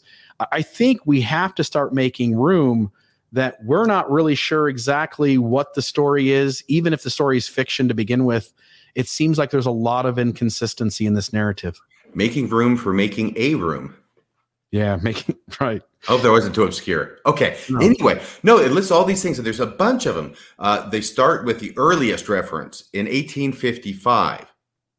[0.51, 2.91] I think we have to start making room
[3.37, 7.47] that we're not really sure exactly what the story is, even if the story is
[7.47, 8.51] fiction to begin with.
[8.95, 11.79] It seems like there's a lot of inconsistency in this narrative.
[12.15, 13.95] Making room for making a room.
[14.71, 15.83] Yeah, making right.
[16.07, 17.19] I hope that wasn't too obscure.
[17.27, 17.57] Okay.
[17.69, 17.79] No.
[17.79, 20.33] Anyway, no, it lists all these things, and there's a bunch of them.
[20.57, 24.45] Uh, they start with the earliest reference in 1855.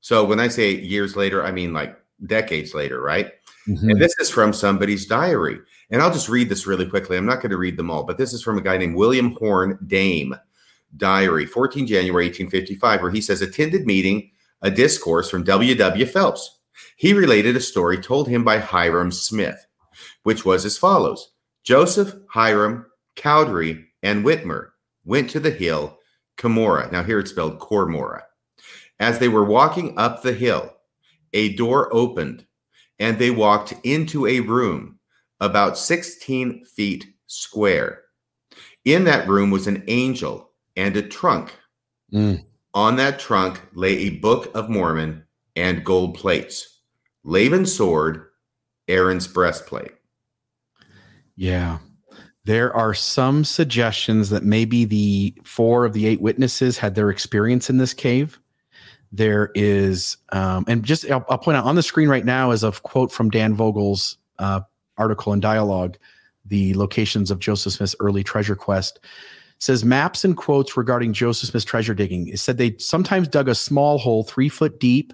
[0.01, 3.33] So when I say years later, I mean like decades later, right?
[3.67, 3.91] Mhm.
[3.91, 5.59] And this is from somebody's diary.
[5.91, 7.17] And I'll just read this really quickly.
[7.17, 9.33] I'm not going to read them all, but this is from a guy named William
[9.33, 10.35] Horne Dame,
[10.97, 14.31] diary, 14 January 1855, where he says, attended meeting,
[14.63, 16.07] a discourse from W.W.
[16.07, 16.59] Phelps.
[16.97, 19.67] He related a story told him by Hyrum Smith,
[20.25, 21.33] which was as follows
[21.65, 22.87] Joseph, Hyrum,
[23.17, 24.71] Cowdery, and Whitmer
[25.05, 25.99] went to the hill
[26.37, 26.91] Cumorah.
[26.93, 28.23] Now, here it's spelled Cormora.
[29.01, 30.73] As they were walking up the hill,
[31.33, 32.47] a door opened
[32.99, 34.98] and they walked into a room
[35.41, 38.03] about 16 feet square.
[38.85, 41.55] In that room was an angel and a trunk.
[42.13, 42.45] Mm.
[42.75, 45.25] On that trunk lay a Book of Mormon
[45.57, 46.81] and gold plates,
[47.25, 48.27] Laban's sword,
[48.87, 49.93] Aaron's breastplate.
[51.37, 51.79] Yeah.
[52.45, 57.69] There are some suggestions that maybe the four of the eight witnesses had their experience
[57.69, 58.41] in this cave.
[59.13, 62.65] There is, um, and just I'll, I'll point out on the screen right now is
[62.65, 64.61] a quote from Dan Vogel's uh,
[64.99, 65.97] article and dialogue,
[66.45, 69.01] the locations of Joseph Smith's early treasure quest.
[69.59, 72.29] says maps and quotes regarding Joseph Smith's treasure digging.
[72.29, 75.13] It said they sometimes dug a small hole three foot deep,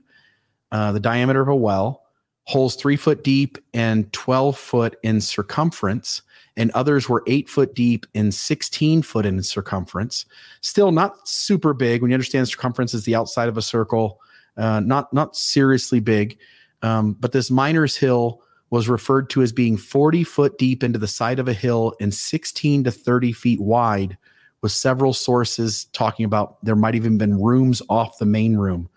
[0.71, 2.03] uh, the diameter of a well,
[2.45, 6.23] holes three foot deep and 12 foot in circumference,
[6.57, 10.27] and others were eight foot deep and 16 foot in circumference.
[10.61, 14.21] Still not super big when you understand circumference is the outside of a circle,
[14.57, 16.39] uh, not not seriously big.
[16.83, 18.43] Um, but this Miners Hill
[18.75, 22.13] was referred to as being 40 foot deep into the side of a hill and
[22.13, 24.19] 16 to 30 feet wide,
[24.63, 28.89] with several sources talking about there might even been rooms off the main room.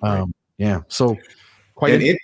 [0.00, 1.16] Um, Yeah, so
[1.74, 2.18] quite And, it,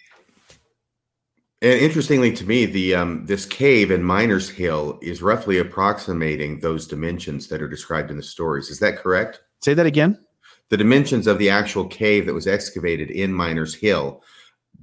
[1.61, 6.87] and interestingly to me, the um, this cave in Miners Hill is roughly approximating those
[6.87, 8.71] dimensions that are described in the stories.
[8.71, 9.43] Is that correct?
[9.61, 10.21] say that again.
[10.69, 14.23] The dimensions of the actual cave that was excavated in Miners Hill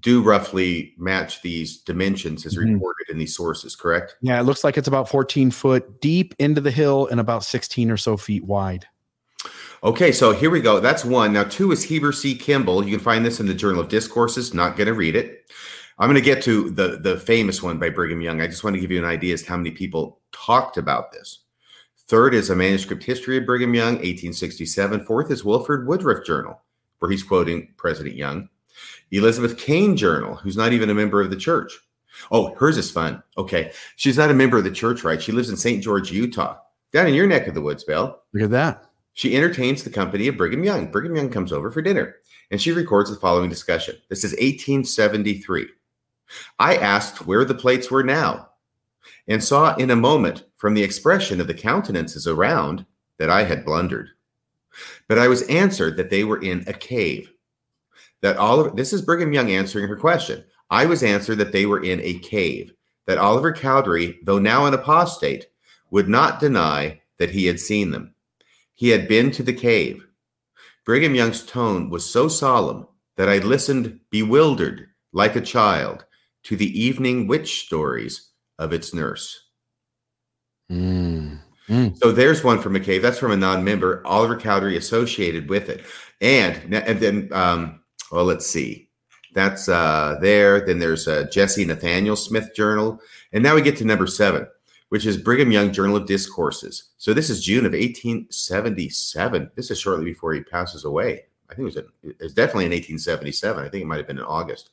[0.01, 2.73] do roughly match these dimensions as Mhm.
[2.73, 4.15] reported in these sources, correct?
[4.21, 7.89] Yeah, it looks like it's about 14 foot deep into the hill and about 16
[7.91, 8.85] or so feet wide.
[9.83, 10.79] Okay, so here we go.
[10.79, 11.31] That's one.
[11.31, 12.35] Now, two is Heber C.
[12.35, 12.83] Kimball.
[12.83, 14.53] You can find this in the Journal of Discourses.
[14.53, 15.49] Not going to read it.
[15.97, 18.41] I'm going to get to the the famous one by Brigham Young.
[18.41, 21.11] I just want to give you an idea as to how many people talked about
[21.11, 21.39] this.
[22.07, 25.05] Third is a manuscript history of Brigham Young, 1867.
[25.05, 26.61] Fourth is Wilford Woodruff Journal,
[26.99, 28.49] where he's quoting President Young.
[29.11, 31.77] Elizabeth Kane Journal, who's not even a member of the church.
[32.31, 33.23] Oh, hers is fun.
[33.37, 33.71] Okay.
[33.95, 35.21] She's not a member of the church, right?
[35.21, 35.81] She lives in St.
[35.83, 36.57] George, Utah,
[36.91, 38.19] down in your neck of the woods, Bill.
[38.33, 38.85] Look at that.
[39.13, 40.91] She entertains the company of Brigham Young.
[40.91, 42.15] Brigham Young comes over for dinner
[42.51, 43.95] and she records the following discussion.
[44.09, 45.67] This is 1873.
[46.59, 48.49] I asked where the plates were now
[49.27, 52.85] and saw in a moment from the expression of the countenances around
[53.17, 54.09] that I had blundered.
[55.07, 57.31] But I was answered that they were in a cave.
[58.21, 60.43] That Oliver, this is Brigham Young answering her question.
[60.69, 62.73] I was answered that they were in a cave.
[63.07, 65.47] That Oliver Cowdery, though now an apostate,
[65.89, 68.13] would not deny that he had seen them.
[68.75, 70.05] He had been to the cave.
[70.85, 76.05] Brigham Young's tone was so solemn that I listened bewildered, like a child,
[76.43, 79.47] to the evening witch stories of its nurse.
[80.71, 81.39] Mm.
[81.97, 83.01] So there's one from a cave.
[83.01, 84.01] That's from a non-member.
[84.05, 85.85] Oliver Cowdery associated with it,
[86.21, 87.78] and and then um,
[88.11, 88.89] well, let's see.
[89.33, 90.65] That's uh, there.
[90.65, 92.99] Then there's uh, Jesse Nathaniel Smith Journal,
[93.31, 94.47] and now we get to number seven,
[94.89, 96.89] which is Brigham Young Journal of Discourses.
[96.97, 99.51] So this is June of 1877.
[99.55, 101.25] This is shortly before he passes away.
[101.49, 103.65] I think it was it was definitely in 1877.
[103.65, 104.71] I think it might have been in August.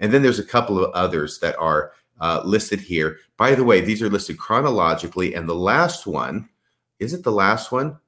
[0.00, 3.18] And then there's a couple of others that are uh, listed here.
[3.36, 6.48] By the way, these are listed chronologically, and the last one
[6.98, 7.98] is it the last one?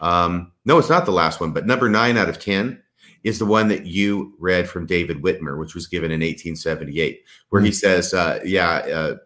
[0.00, 2.80] Um, no, it's not the last one, but number nine out of 10
[3.24, 7.62] is the one that you read from David Whitmer, which was given in 1878, where
[7.62, 9.16] he says, uh, Yeah, uh,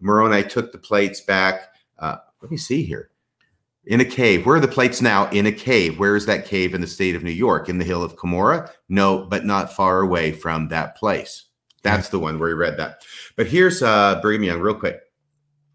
[0.00, 1.72] Moroni took the plates back.
[1.98, 3.10] Uh, let me see here.
[3.84, 4.44] In a cave.
[4.44, 5.28] Where are the plates now?
[5.30, 5.98] In a cave.
[5.98, 7.68] Where is that cave in the state of New York?
[7.68, 8.70] In the hill of Cumorah?
[8.88, 11.46] No, but not far away from that place.
[11.82, 13.02] That's the one where he read that.
[13.36, 15.00] But here's uh, Brigham Young, real quick.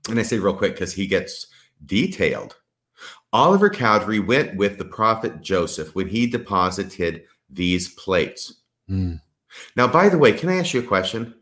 [0.09, 1.47] And I say real quick because he gets
[1.85, 2.57] detailed.
[3.33, 7.23] Oliver Cowdery went with the prophet Joseph when he deposited
[7.55, 8.53] these plates.
[8.89, 9.21] Mm.
[9.75, 11.33] Now, by the way, can I ask you a question?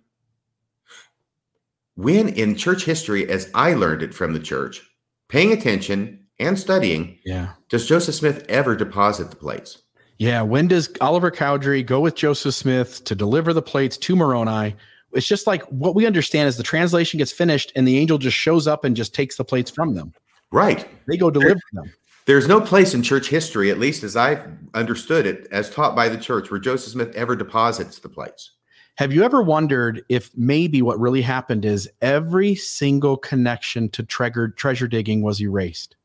[1.96, 4.82] When in church history, as I learned it from the church,
[5.30, 7.50] paying attention and studying, Yeah.
[7.70, 9.84] does Joseph Smith ever deposit the plates?
[10.18, 10.42] Yeah.
[10.42, 14.76] When does Oliver Cowdery go with Joseph Smith to deliver the plates to Moroni?
[15.14, 18.38] It's just like what we understand is the translation gets finished and the angel just
[18.38, 20.14] shows up and just takes the plates from them.
[20.52, 20.88] Right.
[21.08, 21.92] They go deliver them.
[22.26, 26.08] There's no place in church history, at least as I've understood it, as taught by
[26.08, 28.52] the church, where Joseph Smith ever deposits the plates.
[28.96, 34.50] Have you ever wondered if maybe what really happened is every single connection to treasure,
[34.50, 35.96] treasure digging was erased?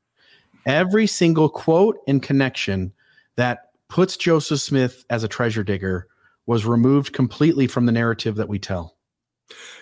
[0.67, 2.93] Every single quote and connection
[3.37, 6.09] that puts Joseph Smith as a treasure digger
[6.47, 8.97] was removed completely from the narrative that we tell.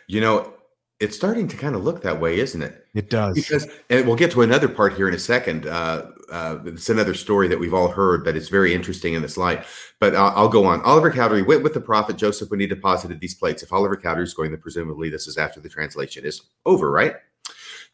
[0.09, 0.53] You know,
[0.99, 2.86] it's starting to kind of look that way, isn't it?
[2.94, 3.34] It does.
[3.34, 5.66] Because, and we'll get to another part here in a second.
[5.66, 9.36] Uh, uh, it's another story that we've all heard that is very interesting in this
[9.36, 9.64] light.
[10.01, 10.80] But uh, I'll go on.
[10.82, 13.62] Oliver Cowdery went with the prophet Joseph when he deposited these plates.
[13.62, 17.16] If Oliver Cowdery is going, then presumably this is after the translation is over, right?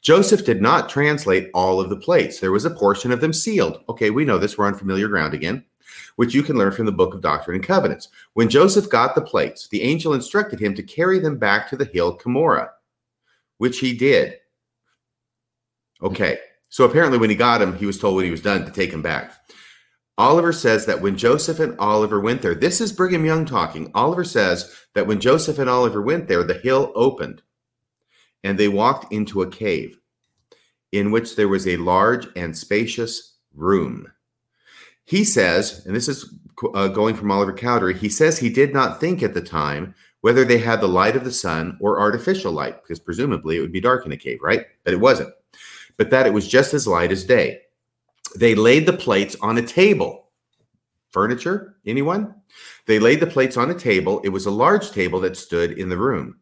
[0.00, 2.40] Joseph did not translate all of the plates.
[2.40, 3.82] There was a portion of them sealed.
[3.88, 4.58] Okay, we know this.
[4.58, 5.64] We're on familiar ground again,
[6.16, 8.08] which you can learn from the book of Doctrine and Covenants.
[8.34, 11.84] When Joseph got the plates, the angel instructed him to carry them back to the
[11.84, 12.70] hill Cumorah,
[13.62, 14.38] which he did.
[16.02, 16.36] Okay,
[16.68, 18.90] so apparently when he got him, he was told when he was done to take
[18.90, 19.34] him back.
[20.18, 23.88] Oliver says that when Joseph and Oliver went there, this is Brigham Young talking.
[23.94, 27.42] Oliver says that when Joseph and Oliver went there, the hill opened
[28.42, 29.96] and they walked into a cave
[30.90, 34.10] in which there was a large and spacious room.
[35.04, 36.34] He says, and this is
[36.74, 40.44] uh, going from Oliver Cowdery, he says he did not think at the time whether
[40.44, 43.80] they had the light of the sun or artificial light, because presumably it would be
[43.80, 44.66] dark in a cave, right?
[44.84, 45.34] But it wasn't.
[45.96, 47.60] But that it was just as light as day.
[48.36, 50.30] They laid the plates on a table.
[51.10, 51.76] Furniture?
[51.84, 52.34] Anyone?
[52.86, 54.20] They laid the plates on a table.
[54.24, 56.38] It was a large table that stood in the room.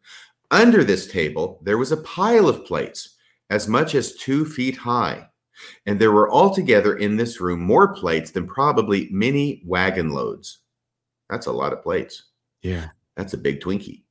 [0.53, 3.17] Under this table, there was a pile of plates
[3.49, 5.27] as much as two feet high.
[5.87, 10.59] And there were altogether in this room more plates than probably many wagon loads.
[11.29, 12.25] That's a lot of plates.
[12.63, 12.89] yeah.
[13.21, 14.05] That's a big Twinkie.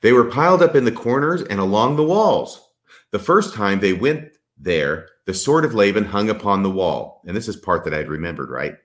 [0.00, 2.70] They were piled up in the corners and along the walls.
[3.10, 7.20] The first time they went there, the sword of Laban hung upon the wall.
[7.26, 8.76] And this is part that I'd remembered, right?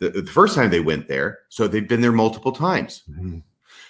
[0.00, 3.04] The, the first time they went there, so they've been there multiple times.
[3.08, 3.44] Mhm.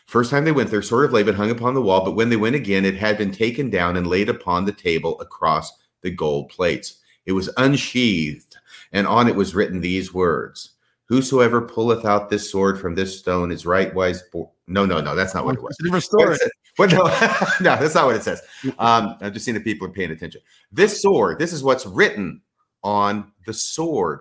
[0.06, 2.36] First time they went there, sword of Laban hung upon the wall, but when they
[2.36, 5.72] went again, it had been taken down and laid upon the table across
[6.02, 7.00] the gold plates.
[7.24, 8.56] It was unsheathed,
[8.92, 10.72] and on it was written these words
[11.10, 14.20] Whosoever pulleth out this sword from this stone is rightwise.
[14.32, 15.76] Bo- no, no, no, that's not what it was.
[15.82, 16.38] Different story.
[16.76, 17.02] what- no,
[17.60, 18.40] no, that's not what it says.
[18.78, 20.40] Um, I'm just seeing if people are paying attention.
[20.70, 22.42] This sword, this is what's written
[22.84, 24.20] on the sword.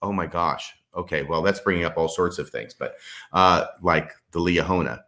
[0.00, 0.72] Oh my gosh.
[0.94, 2.94] Okay, well, that's bringing up all sorts of things, but
[3.32, 5.00] uh, like the Liahona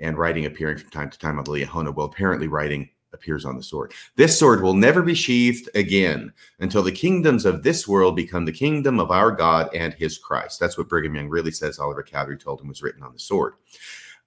[0.00, 1.94] and writing appearing from time to time on the Liahona.
[1.94, 3.92] Well, apparently, writing appears on the sword.
[4.16, 8.52] This sword will never be sheathed again until the kingdoms of this world become the
[8.52, 10.60] kingdom of our God and his Christ.
[10.60, 13.54] That's what Brigham Young really says Oliver Cowdery told him was written on the sword.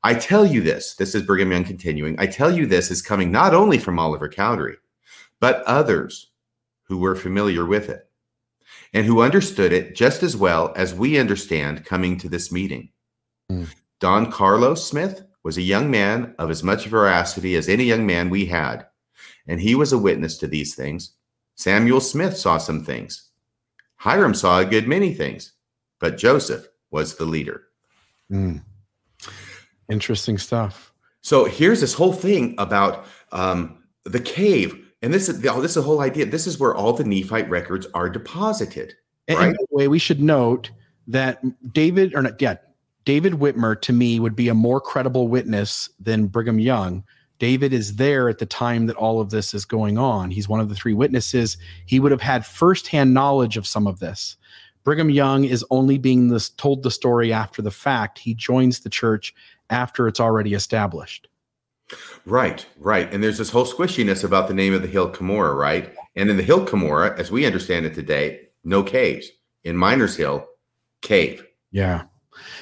[0.04, 2.16] I tell you this, this is Brigham Young continuing.
[2.20, 4.78] I tell you this is coming not only from Oliver Cowdery,
[5.40, 6.32] but others
[6.84, 8.10] who were familiar with it
[8.94, 12.90] and who understood it just as well as we understand coming to this meeting.
[13.50, 13.66] Hmm.
[14.00, 18.30] Don Carlos Smith was a young man of as much veracity as any young man
[18.30, 18.86] we had,
[19.48, 21.14] and he was a witness to these things.
[21.56, 23.30] Samuel Smith saw some things.
[23.98, 25.54] Hyrum saw a good many things,
[26.00, 27.64] but Joseph was the leader.
[28.32, 28.62] Mm.
[29.90, 30.94] Interesting stuff.
[31.22, 35.76] So here's this whole thing about um, the cave, and this is oh, this is
[35.76, 36.26] the whole idea.
[36.26, 38.96] This is where all the Nephite records are deposited.
[39.28, 39.48] And, Right.
[39.48, 40.72] and by the way, we should note
[41.08, 42.56] that David, or not, yeah,
[43.06, 47.04] David Whitmer to me would be a more credible witness than Brigham Young.
[47.40, 50.30] David is there at the time that all of this is going on.
[50.30, 51.58] He's one of the three witnesses.
[51.88, 54.38] He would have had firsthand knowledge of some of this.
[54.84, 58.20] Brigham Young is only being this, told the story after the fact.
[58.20, 59.34] He joins the church
[59.72, 61.28] after it's already established.
[62.26, 63.12] Right, right.
[63.12, 65.94] And there's this whole squishiness about the name of the hill Cumorah, right?
[66.16, 69.30] And in the hill Cumorah, as we understand it today, no caves.
[69.64, 70.48] In Miners Hill,
[71.02, 71.46] cave.
[71.72, 72.04] Yeah.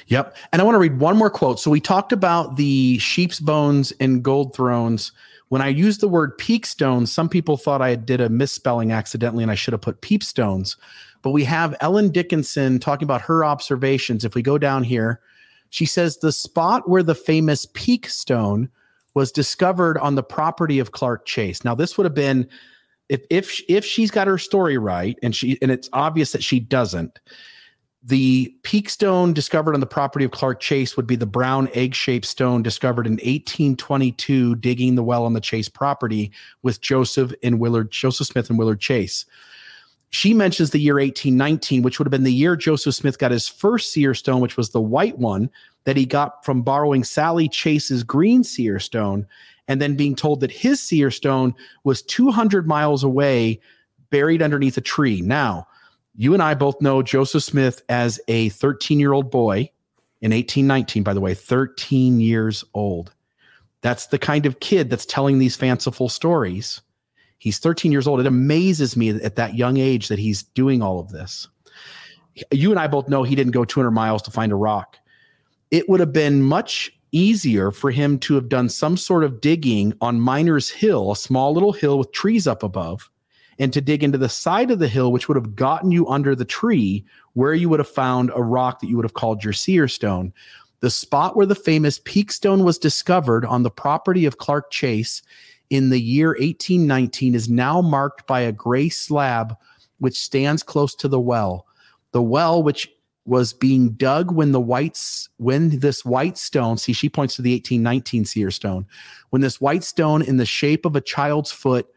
[0.07, 0.35] Yep.
[0.51, 1.59] And I want to read one more quote.
[1.59, 5.11] So we talked about the sheep's bones and gold thrones.
[5.49, 9.43] When I used the word peak stones, some people thought I did a misspelling accidentally
[9.43, 10.77] and I should have put peep stones.
[11.21, 14.23] But we have Ellen Dickinson talking about her observations.
[14.23, 15.19] If we go down here,
[15.69, 18.69] she says the spot where the famous peak stone
[19.13, 21.63] was discovered on the property of Clark Chase.
[21.63, 22.47] Now, this would have been
[23.09, 26.59] if if if she's got her story right, and she and it's obvious that she
[26.59, 27.19] doesn't.
[28.01, 31.93] The peep stone discovered on the property of Clark Chase would be the brown egg
[31.93, 36.31] shaped stone discovered in 1822, digging the well on the Chase property
[36.61, 39.25] with Joseph and Willard, Joseph Smith and Willard Chase.
[40.11, 43.49] She mentions the year 1819, which would have been the year Joseph Smith got his
[43.49, 45.49] first seer stone, which was the white one
[45.83, 49.27] that he got from borrowing Sally Chase's green seer stone,
[49.67, 53.59] and then being told that his seer stone was 200 miles away,
[54.09, 55.21] buried underneath a tree.
[55.21, 55.67] Now,
[56.19, 59.71] you and I both know Joseph Smith as a 13 year old boy
[60.21, 63.13] in 1819, by the way, 13 years old.
[63.81, 66.81] That's the kind of kid that's telling these fanciful stories
[67.39, 68.19] He's 13 years old.
[68.19, 71.47] It amazes me at that young age that he's doing all of this.
[72.51, 74.97] You and I both know he didn't go 200 miles to find a rock.
[75.71, 79.93] It would have been much easier for him to have done some sort of digging
[80.01, 83.09] on Miners Hill, a small little hill with trees up above,
[83.59, 86.33] and to dig into the side of the hill, which would have gotten you under
[86.33, 89.53] the tree, where you would have found a rock that you would have called your
[89.53, 90.33] seer stone.
[90.79, 95.21] The spot where the famous peep stone was discovered on the property of Clark Chase
[95.69, 99.55] in the year 1819 is now marked by a gray slab
[99.99, 101.67] which stands close to the well.
[102.13, 102.89] The well, which
[103.25, 107.53] was being dug when the whites when this white stone see she points to the
[107.53, 108.87] 1819 seer stone
[109.29, 111.87] when this white stone in the shape of a child's foot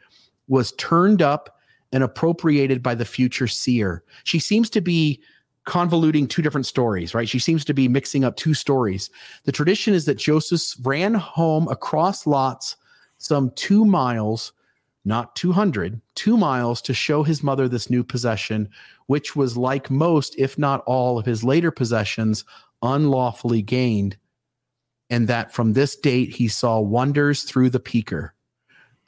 [0.53, 1.59] was turned up
[1.93, 4.05] and appropriated by the future seer.
[4.25, 5.19] She seems to be
[5.67, 7.29] convoluting two different stories right?
[7.29, 9.09] She seems to be mixing up two stories.
[9.45, 12.77] The tradition is that joseph ran home across lots
[13.17, 14.53] some two miles,
[15.07, 18.69] not 200, two miles to show his mother this new possession,
[19.07, 22.45] which was like most, if not all, of his later possessions,
[22.83, 24.19] unlawfully gained.
[25.09, 28.31] And that from this date he saw wonders through the peaker,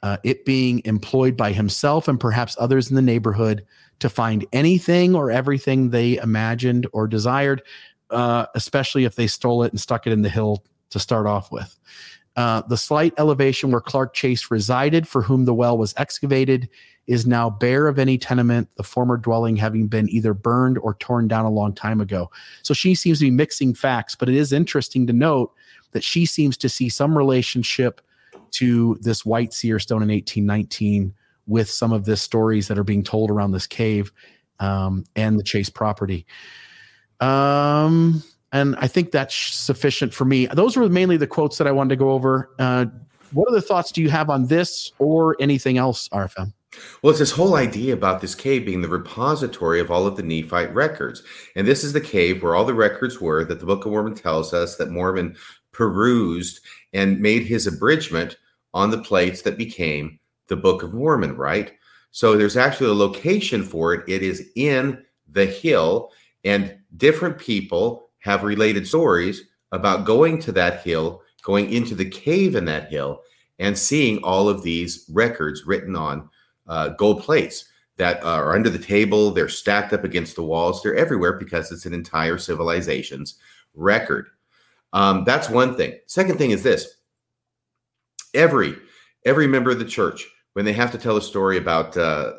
[0.05, 3.65] uh, it being employed by himself and perhaps others in the neighborhood
[3.97, 7.63] to find anything or everything they imagined or desired,
[8.11, 11.51] uh, especially if they stole it and stuck it in the hill to start off
[11.51, 11.79] with.
[12.35, 16.69] Uh, the slight elevation where Clark Chase resided, for whom the well was excavated,
[17.07, 21.27] is now bare of any tenement, the former dwelling having been either burned or torn
[21.27, 22.29] down a long time ago.
[22.61, 25.51] So she seems to be mixing facts, but it is interesting to note
[25.93, 28.01] that she seems to see some relationship
[28.51, 31.13] to this white seer stone in 1819
[31.47, 34.11] with some of the stories that are being told around this cave
[34.59, 36.25] um, and the Chase property.
[37.19, 40.47] Um, and I think that's sufficient for me.
[40.47, 42.49] Those were mainly the quotes that I wanted to go over.
[42.57, 42.85] Uh,
[43.31, 46.53] what other thoughts do you have on this or anything else, RFM?
[47.01, 50.23] Well, it's this whole idea about this cave being the repository of all of the
[50.23, 51.23] Nephite records.
[51.55, 54.15] And this is the cave where all the records were that the Book of Mormon
[54.15, 55.35] tells us that Mormon
[55.75, 56.61] perused
[56.93, 58.37] and made his abridgment
[58.73, 61.73] on the plates that became the Book of Mormon, right?
[62.11, 64.07] So there's actually a location for it.
[64.07, 66.11] It is in the hill,
[66.43, 72.55] and different people have related stories about going to that hill, going into the cave
[72.55, 73.21] in that hill,
[73.59, 76.29] and seeing all of these records written on
[76.67, 77.65] uh, gold plates
[77.97, 79.31] that are under the table.
[79.31, 80.81] They're stacked up against the walls.
[80.81, 83.35] They're everywhere because it's an entire civilization's
[83.73, 84.27] record.
[84.95, 85.99] Um, that's one thing.
[86.07, 86.87] Second thing is this:
[88.33, 88.75] every
[89.25, 92.33] every member of the church, when they have to tell a story about uh,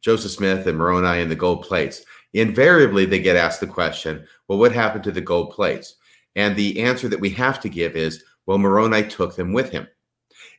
[0.00, 4.58] Joseph Smith and Moroni and the gold plates, invariably they get asked the question, well,
[4.58, 5.96] what happened to the gold plates?
[6.34, 9.88] And the answer that we have to give is, well, Moroni took them with him.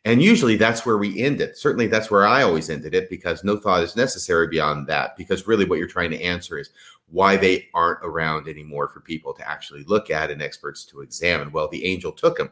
[0.06, 1.58] And usually that's where we end it.
[1.58, 5.18] Certainly that's where I always ended it because no thought is necessary beyond that.
[5.18, 6.72] Because really what you're trying to answer is
[7.10, 11.52] why they aren't around anymore for people to actually look at and experts to examine.
[11.52, 12.50] Well, the angel took them.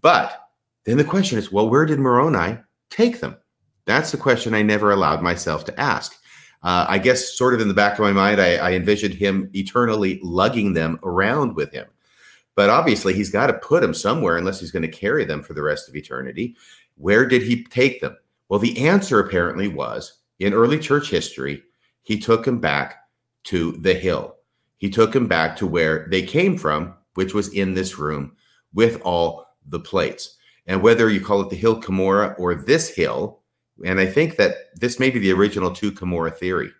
[0.00, 0.48] But
[0.84, 2.58] then the question is, well, where did Moroni
[2.90, 3.36] take them?
[3.86, 6.14] That's the question I never allowed myself to ask
[6.64, 9.50] uh, I guess, sort of in the back of my mind, I, I envisioned him
[9.52, 11.86] eternally lugging them around with him.
[12.56, 15.52] But obviously, he's got to put them somewhere unless he's going to carry them for
[15.52, 16.56] the rest of eternity.
[16.96, 18.16] Where did he take them?
[18.48, 21.62] Well, the answer apparently was in early church history,
[22.02, 22.96] he took them back
[23.44, 24.36] to the hill.
[24.78, 28.36] He took him back to where they came from, which was in this room
[28.72, 30.36] with all the plates.
[30.66, 33.40] And whether you call it the hill Cumorah or this hill,
[33.84, 36.70] and I think that this may be the original two Cumorah theory.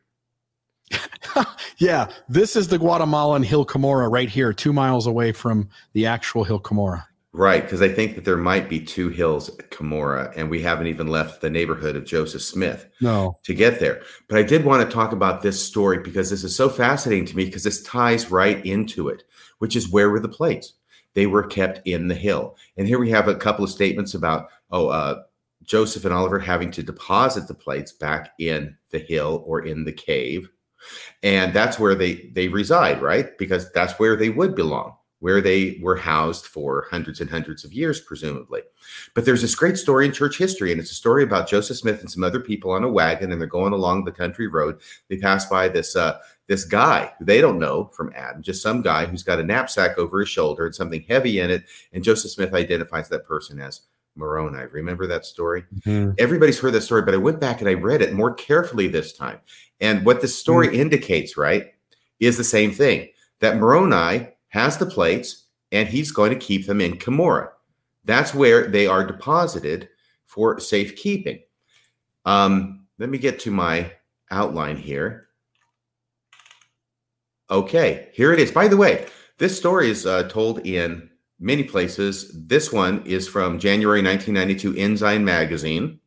[1.78, 6.44] yeah, this is the Guatemalan Hill Cumorah right here, two miles away from the actual
[6.44, 7.04] Hill Cumorah.
[7.36, 9.70] Right, because I think that there might be two hills at
[10.36, 13.38] and we haven't even left the neighborhood of Joseph Smith No.
[13.42, 14.02] to get there.
[14.28, 17.36] But I did want to talk about this story because this is so fascinating to
[17.36, 19.24] me because this ties right into it,
[19.58, 20.74] which is where were the plates?
[21.14, 22.56] They were kept in the hill.
[22.76, 25.22] And here we have a couple of statements about, oh, uh,
[25.64, 29.92] Joseph and Oliver having to deposit the plates back in the hill or in the
[29.92, 30.48] cave.
[31.24, 33.36] And that's where they they reside, right?
[33.38, 34.94] Because that's where they would belong,
[35.24, 38.60] where they were housed for hundreds and hundreds of years, presumably.
[39.14, 42.02] But there's this great story in church history, and it's a story about Joseph Smith
[42.02, 44.82] and some other people on a wagon, and they're going along the country road.
[45.08, 48.82] They pass by this uh, this guy who they don't know from Adam, just some
[48.82, 51.64] guy who's got a knapsack over his shoulder and something heavy in it.
[51.94, 53.80] And Joseph Smith identifies that person as
[54.16, 54.66] Moroni.
[54.72, 55.64] Remember that story?
[56.18, 59.14] Everybody's heard that story, but I went back and I read it more carefully this
[59.14, 59.40] time.
[59.80, 61.72] And what the story indicates, right,
[62.20, 63.08] is the same thing
[63.40, 67.48] that Moroni has the plates and he's going to keep them in Cumorah.
[68.04, 69.88] That's where they are deposited
[70.26, 71.40] for safekeeping.
[72.24, 73.90] Um, let me get to my
[74.30, 75.26] outline here.
[77.50, 78.52] Okay, here it is.
[78.52, 79.06] By the way,
[79.38, 82.30] this story is uh, told in many places.
[82.46, 85.98] This one is from January 1992 Ensign magazine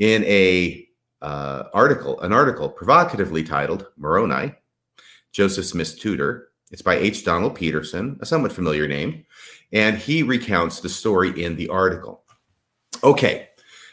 [0.00, 0.88] in a
[1.22, 4.54] uh, article, an article provocatively titled Moroni,
[5.30, 6.48] Joseph Smith's tutor.
[6.70, 7.24] It's by H.
[7.24, 9.24] Donald Peterson, a somewhat familiar name,
[9.72, 12.22] and he recounts the story in the article.
[13.02, 13.48] Okay,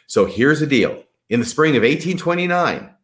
[0.06, 1.04] so here's the deal.
[1.28, 2.94] In the spring of 1829,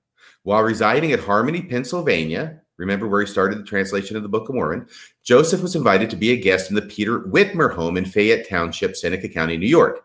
[0.42, 4.54] while residing at Harmony, Pennsylvania, remember where he started the translation of the Book of
[4.54, 4.86] Mormon,
[5.22, 8.96] Joseph was invited to be a guest in the Peter Whitmer home in Fayette Township,
[8.96, 10.04] Seneca County, New York,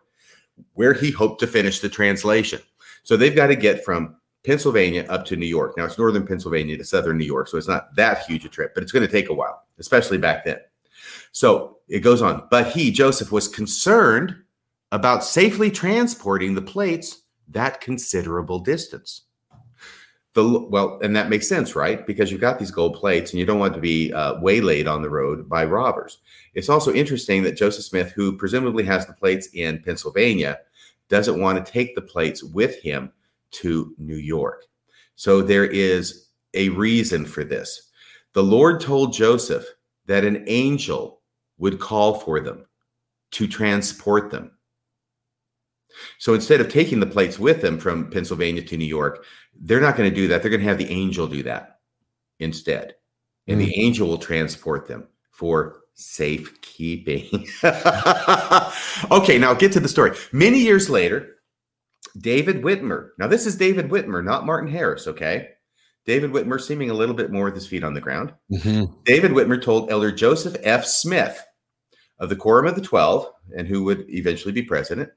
[0.73, 2.59] where he hoped to finish the translation.
[3.03, 5.77] So they've got to get from Pennsylvania up to New York.
[5.77, 8.73] Now it's northern Pennsylvania to southern New York, so it's not that huge a trip,
[8.73, 10.57] but it's going to take a while, especially back then.
[11.31, 12.47] So it goes on.
[12.51, 14.35] But he, Joseph, was concerned
[14.91, 19.23] about safely transporting the plates that considerable distance.
[20.33, 22.05] The well, and that makes sense, right?
[22.07, 25.03] Because you've got these gold plates, and you don't want to be uh, waylaid on
[25.03, 26.19] the road by robbers.
[26.55, 30.59] It's also interesting that Joseph Smith, who presumably has the plates in Pennsylvania,
[31.07, 33.11] doesn't want to take the plates with him
[33.53, 34.65] to New York.
[35.15, 37.89] So there is a reason for this.
[38.33, 39.65] The Lord told Joseph
[40.05, 41.21] that an angel
[41.57, 42.65] would call for them
[43.31, 44.51] to transport them.
[46.17, 49.95] So instead of taking the plates with them from Pennsylvania to New York, they're not
[49.95, 50.41] going to do that.
[50.41, 51.79] They're going to have the angel do that
[52.39, 52.95] instead.
[53.47, 53.81] And the hmm.
[53.81, 57.47] angel will transport them for safekeeping.
[59.11, 60.15] okay, now get to the story.
[60.31, 61.32] Many years later,
[62.17, 63.09] David Whitmer.
[63.17, 65.49] Now, this is David Whitmer, not Martin Harris, okay?
[66.05, 68.33] David Whitmer seeming a little bit more with his feet on the ground.
[68.51, 69.03] Mhm.
[69.05, 70.85] David Whitmer told Elder Joseph F.
[70.85, 71.41] Smith
[72.19, 75.09] of the Quorum of the Twelve, and who would eventually be president,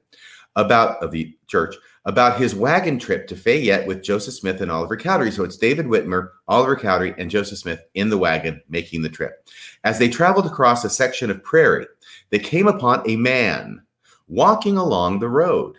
[0.55, 1.75] about of the church,
[2.05, 5.29] about his wagon trip to Fayette with Joseph Smith and Oliver Cowdery.
[5.29, 9.47] So it's David Whitmer, Oliver Cowdery, and Joseph Smith in the wagon making the trip.
[9.83, 11.85] As they traveled across a section of prairie,
[12.29, 13.81] they came upon a man
[14.27, 15.75] walking along the road,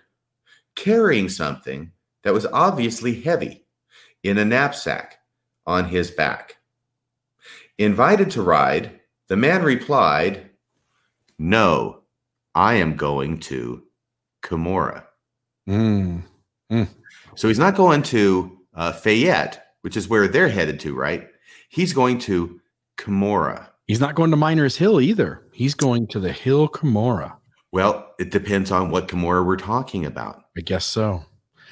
[0.79, 1.91] carrying something
[2.23, 3.65] that was obviously heavy
[4.23, 5.19] in a knapsack
[5.67, 6.57] on his back.
[7.79, 10.51] Invited to ride, the man replied,
[11.39, 12.03] No,
[12.55, 13.83] I am going to
[14.43, 15.05] Cumorah.
[15.69, 16.23] Mm.
[17.35, 21.29] So he's not going to uh, Fayette, which is where they're headed to, right?
[21.69, 22.61] He's going to
[22.99, 23.69] Cumorah.
[23.87, 25.47] He's not going to Miners Hill either.
[25.53, 27.37] He's going to the Hill Cumorah.
[27.73, 30.45] Well, it depends on what Cumorah we're talking about.
[30.59, 31.25] I guess so.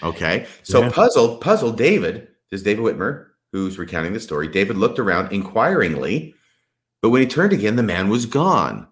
[0.05, 0.47] Okay.
[0.63, 0.91] So Yeah.
[0.91, 4.47] puzzled, puzzled David, this is David Whitmer, who's recounting the story.
[4.47, 6.35] David looked around inquiringly,
[7.03, 8.87] but when he turned again, the man was gone.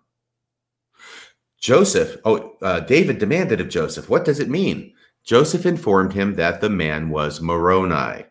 [1.61, 4.93] Joseph, oh, uh, David demanded of Joseph, what does it mean?
[5.23, 8.25] Joseph informed him that the man was Moroni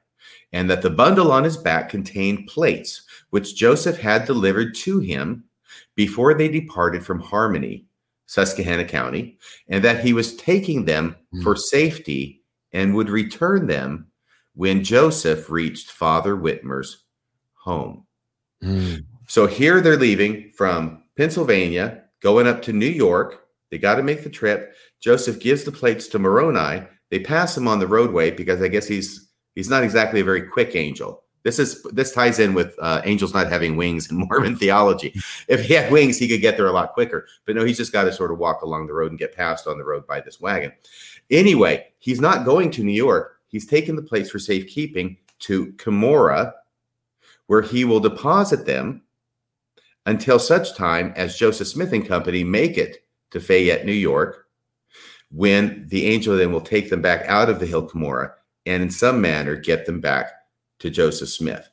[0.51, 5.45] and that the bundle on his back contained plates, which Joseph had delivered to him
[5.95, 7.85] before they departed from Harmony,
[8.25, 9.37] Susquehanna County,
[9.67, 12.41] and that he was taking them for safety
[12.71, 14.07] and would return them
[14.55, 17.05] when Joseph reached Father Whitmer's
[17.53, 18.05] home.
[18.63, 19.05] Mm.
[19.27, 23.45] So here they're leaving from Pennsylvania, going up to New York.
[23.71, 24.75] They got to make the trip.
[25.01, 26.85] Joseph gives the plates to Moroni.
[27.09, 30.43] They pass him on the roadway because I guess he's he's not exactly a very
[30.43, 31.22] quick angel.
[31.43, 35.13] This is this ties in with uh, angels not having wings in Mormon theology.
[35.47, 37.27] If he had wings, he could get there a lot quicker.
[37.45, 39.67] But no, he's just got to sort of walk along the road and get passed
[39.67, 40.71] on the road by this wagon.
[41.29, 43.39] Anyway, he's not going to New York.
[43.47, 46.53] He's taken the place for safekeeping to Cumorah,
[47.47, 49.01] where he will deposit them
[50.05, 54.47] until such time as Joseph Smith and Company make it to Fayette, New York,
[55.29, 58.33] when the angel then will take them back out of the Hill Cumorah
[58.65, 60.27] and in some manner get them back
[60.83, 61.69] to Joseph Smith.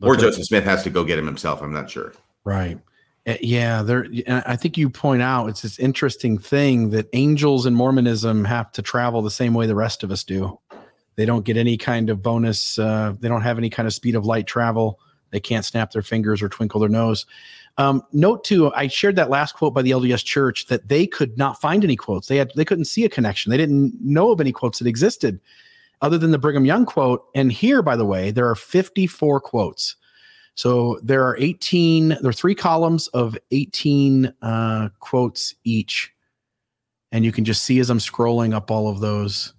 [0.00, 0.22] Or Okay.
[0.22, 1.60] Joseph Smith has to go get him himself.
[1.60, 2.12] I'm not sure.
[2.44, 2.78] Right.
[3.26, 4.06] Uh, Yeah, there.
[4.28, 8.82] I think you point out it's this interesting thing that angels in Mormonism have to
[8.82, 10.56] travel the same way the rest of us do.
[11.16, 12.78] They don't get any kind of bonus.
[12.78, 15.00] Uh, they don't have any kind of speed of light travel.
[15.30, 17.26] They can't snap their fingers or twinkle their nose.
[17.76, 21.36] Um, note too, I shared that last quote by the LDS Church that they could
[21.36, 22.28] not find any quotes.
[22.28, 23.50] They had they couldn't see a connection.
[23.50, 25.40] They didn't know of any quotes that existed
[26.02, 27.24] other than the Brigham Young quote.
[27.34, 29.96] And here, by the way, there are 54 quotes.
[30.54, 36.12] So there are 18, there are three columns of 18 uh, quotes each.
[37.12, 39.52] And you can just see as I'm scrolling up all of those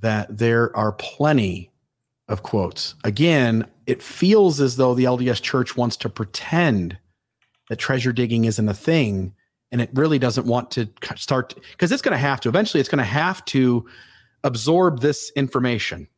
[0.00, 1.72] that there are plenty
[2.28, 2.94] of quotes.
[3.04, 6.98] Again, it feels as though the LDS church wants to pretend
[7.68, 9.34] that treasure digging isn't a thing.
[9.70, 12.88] And it really doesn't want to start because it's going to have to eventually, it's
[12.88, 13.86] going to have to
[14.44, 16.08] absorb this information.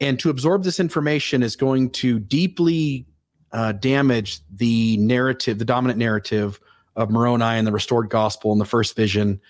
[0.00, 3.06] And to absorb this information is going to deeply
[3.52, 6.60] uh, damage the narrative, the dominant narrative
[6.96, 9.40] of Moroni and the restored gospel and the first vision.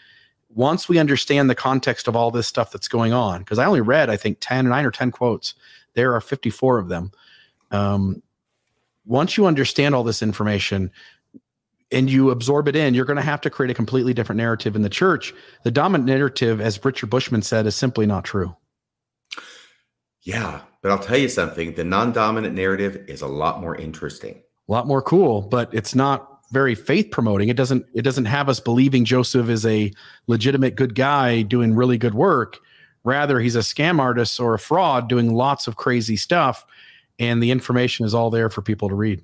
[0.53, 3.81] Once we understand the context of all this stuff that's going on, because I only
[3.81, 5.55] read, I think, 10, nine or 10 quotes,
[5.95, 7.13] there are 54 of them.
[7.71, 8.23] Um,
[9.05, 10.91] once you understand all this information
[11.93, 14.77] and you absorb it in, you're going to have to create a completely different narrative
[14.77, 15.35] in the church.
[15.65, 18.55] The dominant narrative, as Richard Bushman said, is simply not true.
[20.23, 24.43] Yeah, but I'll tell you something the non dominant narrative is a lot more interesting.
[24.71, 28.49] a lot more cool but it's not very faith promoting it doesn't it doesn't have
[28.49, 29.93] us believing joseph is a
[30.27, 32.59] legitimate good guy doing really good work
[33.05, 36.65] rather he's a scam artist or a fraud doing lots of crazy stuff
[37.19, 39.23] and the information is all there for people to read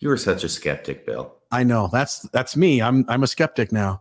[0.00, 1.32] You are such a skeptic, Bill.
[1.52, 4.00] i know that's that's me i'm i'm a skeptic now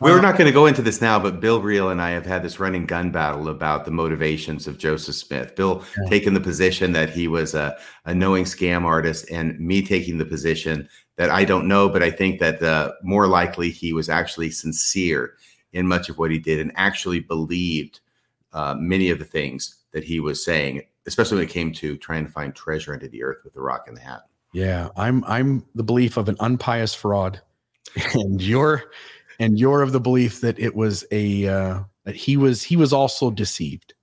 [0.00, 2.42] We're not going to go into this now, but Bill Reel and I have had
[2.42, 5.54] this running gun battle about the motivations of Joseph Smith.
[5.54, 6.08] Bill Yeah.
[6.08, 7.76] taking the position that he was a,
[8.06, 12.10] a knowing scam artist, and me taking the position that I don't know, but I
[12.10, 15.34] think that uh, more likely he was actually sincere
[15.72, 18.00] in much of what he did and actually believed
[18.52, 22.24] uh, many of the things that he was saying, especially when it came to trying
[22.26, 24.22] to find treasure under the earth with the rock in the hat.
[24.52, 27.40] Yeah i'm i'm the belief of an unpious fraud
[28.14, 28.84] and you're
[29.38, 32.92] and you're of the belief that it was a uh that he was he was
[32.92, 33.94] also deceived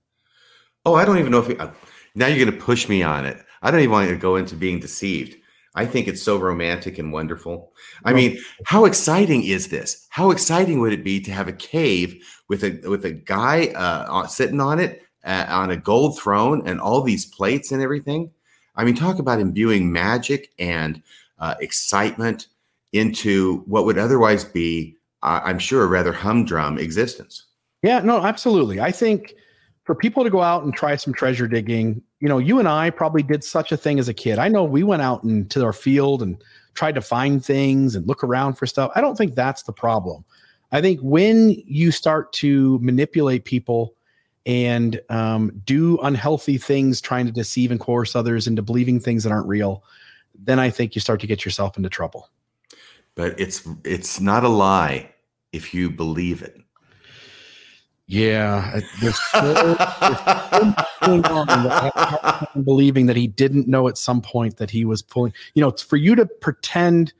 [0.88, 1.70] Oh, I don't even know if uh,
[2.14, 3.44] now you're going to push me on it.
[3.60, 5.36] I don't even want to go into being deceived.
[5.74, 7.72] I think it's so romantic and wonderful.
[8.06, 10.06] I mean, how exciting is this?
[10.08, 14.06] How exciting would it be to have a cave with a with a guy uh,
[14.08, 18.32] on- sitting on it uh, on a gold throne and all these plates and everything?
[18.78, 21.02] I mean, talk about imbuing magic and
[21.38, 22.46] uh, excitement
[22.92, 27.44] into what would otherwise be, uh, I'm sure, a rather humdrum existence.
[27.82, 28.80] Yeah, no, absolutely.
[28.80, 29.34] I think
[29.84, 32.90] for people to go out and try some treasure digging, you know, you and I
[32.90, 34.38] probably did such a thing as a kid.
[34.38, 36.42] I know we went out into our field and
[36.74, 38.92] tried to find things and look around for stuff.
[38.94, 40.24] I don't think that's the problem.
[40.70, 43.94] I think when you start to manipulate people
[44.48, 49.30] and um, do unhealthy things, trying to deceive and coerce others into believing things that
[49.30, 49.84] aren't real,
[50.34, 52.30] then I think you start to get yourself into trouble.
[53.14, 55.12] But it's it's not a lie
[55.52, 56.56] if you believe it.
[58.06, 59.64] Yeah, there's so
[61.02, 64.22] going on that I have a hard time believing that he didn't know at some
[64.22, 65.34] point that he was pulling.
[65.52, 67.12] You know, for you to pretend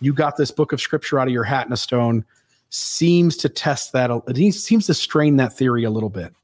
[0.00, 2.26] you got this book of scripture out of your hat in a stone
[2.68, 4.10] seems to test that.
[4.26, 6.34] It seems to strain that theory a little bit.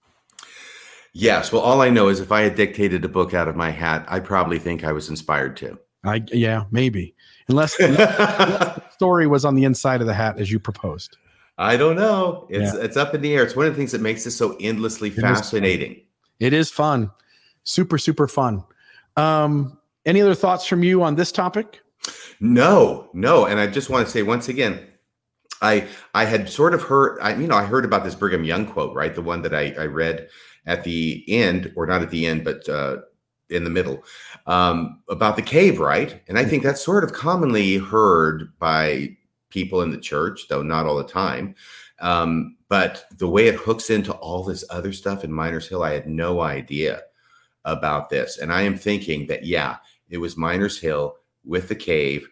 [1.13, 1.53] Yes.
[1.53, 4.05] Well, all I know is if I had dictated a book out of my hat,
[4.09, 5.79] I probably think I was inspired to.
[6.05, 7.15] I yeah, maybe
[7.49, 11.17] unless, unless the story was on the inside of the hat as you proposed.
[11.59, 12.47] I don't know.
[12.49, 13.43] It's it's up in the air.
[13.43, 15.23] It's one of the things that makes this so endlessly fun.
[15.23, 16.01] fascinating.
[16.39, 17.11] It is fun,
[17.65, 18.65] super super fun.
[19.17, 21.83] Um, any other thoughts from you on this topic?
[22.41, 23.45] No, no.
[23.45, 24.81] And I just want to say once again,
[25.61, 28.65] I I had sort of heard I you know, I heard about this Brigham Young
[28.67, 29.15] quote, right?
[29.15, 30.29] The one that I, I read
[30.67, 32.99] at the end, or not at the end, but uh
[33.51, 34.03] in the middle,
[34.47, 36.23] um, about the cave, right?
[36.29, 39.17] And I think that's sort of commonly heard by
[39.51, 41.55] people in the church, though not all the time.
[42.01, 45.93] Um, but the way it hooks into all this other stuff in Miners Hill, I
[45.93, 47.03] had no idea
[47.65, 48.39] about this.
[48.39, 49.77] And I am thinking that, yeah,
[50.09, 52.29] it was Miners Hill with the cave,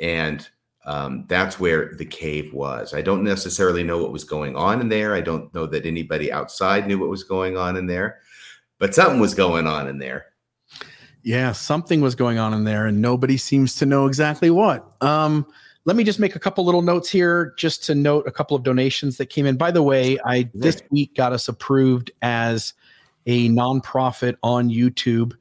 [0.00, 0.48] and
[0.86, 2.94] um, that's where the cave was.
[2.94, 5.14] I don't necessarily know what was going on in there.
[5.14, 8.20] I don't know that anybody outside knew what was going on in there,
[8.78, 10.26] but something was going on in there.
[11.24, 14.86] Yeah, something was going on in there, and nobody seems to know exactly what.
[15.02, 15.44] Um,
[15.86, 18.62] let me just make a couple little notes here, just to note a couple of
[18.62, 19.56] donations that came in.
[19.56, 22.74] By the way, I this week got us approved as
[23.26, 25.32] a nonprofit on YouTube.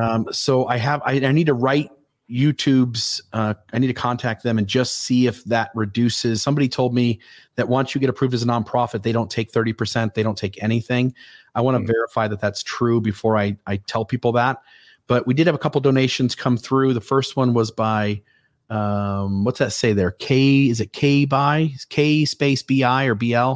[0.00, 1.90] Um, so I have I, I need to write
[2.30, 3.20] YouTube's.
[3.32, 6.42] Uh, I need to contact them and just see if that reduces.
[6.42, 7.20] Somebody told me
[7.56, 10.14] that once you get approved as a nonprofit, they don't take thirty percent.
[10.14, 11.14] They don't take anything.
[11.54, 11.92] I want to mm-hmm.
[11.92, 14.58] verify that that's true before I I tell people that.
[15.06, 16.94] But we did have a couple donations come through.
[16.94, 18.22] The first one was by
[18.70, 20.10] um, what's that say there?
[20.12, 23.54] K is it K by K space BI or BL?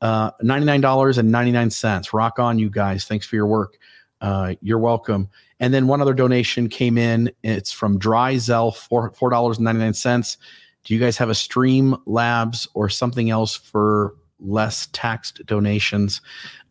[0.00, 2.12] Uh, $99.99.
[2.12, 3.04] Rock on, you guys.
[3.04, 3.76] Thanks for your work.
[4.20, 5.28] Uh, you're welcome.
[5.60, 7.30] And then one other donation came in.
[7.42, 10.38] It's from Dry Zell, four four dollars and ninety nine cents.
[10.84, 16.22] Do you guys have a Stream Labs or something else for less taxed donations?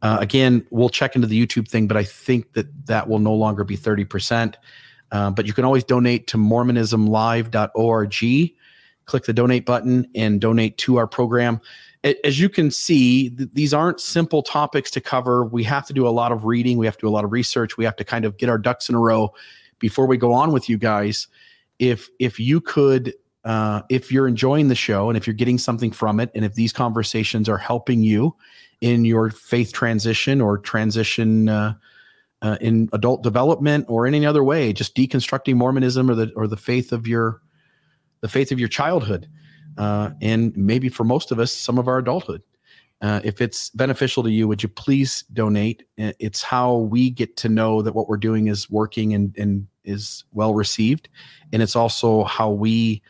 [0.01, 3.35] Uh, again, we'll check into the YouTube thing, but I think that that will no
[3.35, 4.55] longer be 30%.
[5.11, 8.55] Uh, but you can always donate to mormonismlive.org.
[9.05, 11.61] Click the donate button and donate to our program.
[12.03, 15.43] As you can see, th- these aren't simple topics to cover.
[15.43, 17.31] We have to do a lot of reading, we have to do a lot of
[17.31, 19.33] research, we have to kind of get our ducks in a row
[19.79, 21.27] before we go on with you guys.
[21.77, 23.13] If if you could
[23.45, 26.55] uh, if you're enjoying the show and if you're getting something from it, and if
[26.55, 28.35] these conversations are helping you
[28.81, 31.73] in your faith transition or transition uh,
[32.41, 36.47] uh, in adult development or in any other way, just deconstructing Mormonism or the or
[36.47, 37.41] the faith of your
[38.21, 39.27] the faith of your childhood,
[39.77, 42.41] uh, and maybe for most of us, some of our adulthood.
[43.01, 45.83] Uh, if it's beneficial to you, would you please donate?
[45.97, 50.25] It's how we get to know that what we're doing is working and, and is
[50.33, 51.07] well received.
[51.53, 53.01] And it's also how we,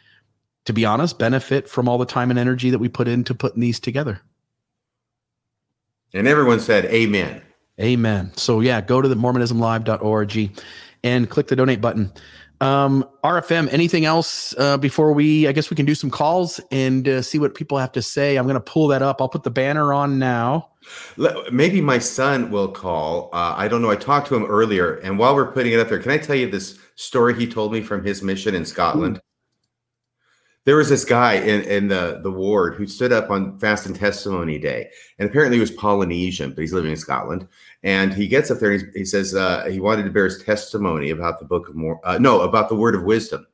[0.66, 3.62] to be honest, benefit from all the time and energy that we put into putting
[3.62, 4.22] these together.
[6.14, 7.42] And everyone said, Amen.
[7.80, 8.32] Amen.
[8.36, 10.52] So, yeah, go to the mormonismlive.org
[11.04, 12.12] and click the donate button.
[12.62, 17.08] Um, RFM, anything else uh, before we, I guess we can do some calls and
[17.08, 18.36] uh, see what people have to say.
[18.36, 19.22] I'm going to pull that up.
[19.22, 20.70] I'll put the banner on now.
[21.52, 23.30] Maybe my son will call.
[23.32, 23.92] Uh, I don't know.
[23.92, 24.96] I talked to him earlier.
[24.96, 27.72] And while we're putting it up there, can I tell you this story he told
[27.72, 29.22] me from his mission in Scotland?
[30.66, 33.96] There was this guy in, in the, the ward who stood up on fast and
[33.96, 37.48] testimony day and apparently he was polynesian but he's living in scotland
[37.84, 41.10] and he gets up there and he, says uh, he wanted to bear his testimony
[41.10, 43.46] about the book of more uh, no about the word of wisdom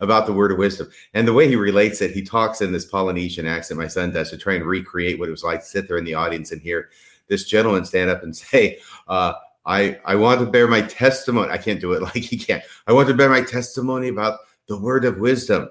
[0.00, 2.86] about the word of wisdom and the way he relates it he talks in this
[2.86, 5.88] polynesian accent my son does to try and recreate what it was like to sit
[5.88, 6.90] there in the audience and hear
[7.28, 8.78] this gentleman stand up and say
[9.08, 9.32] uh,
[9.66, 11.50] I, I want to bear my testimony.
[11.50, 12.62] I can't do it like he can.
[12.86, 15.68] I want to bear my testimony about the word of wisdom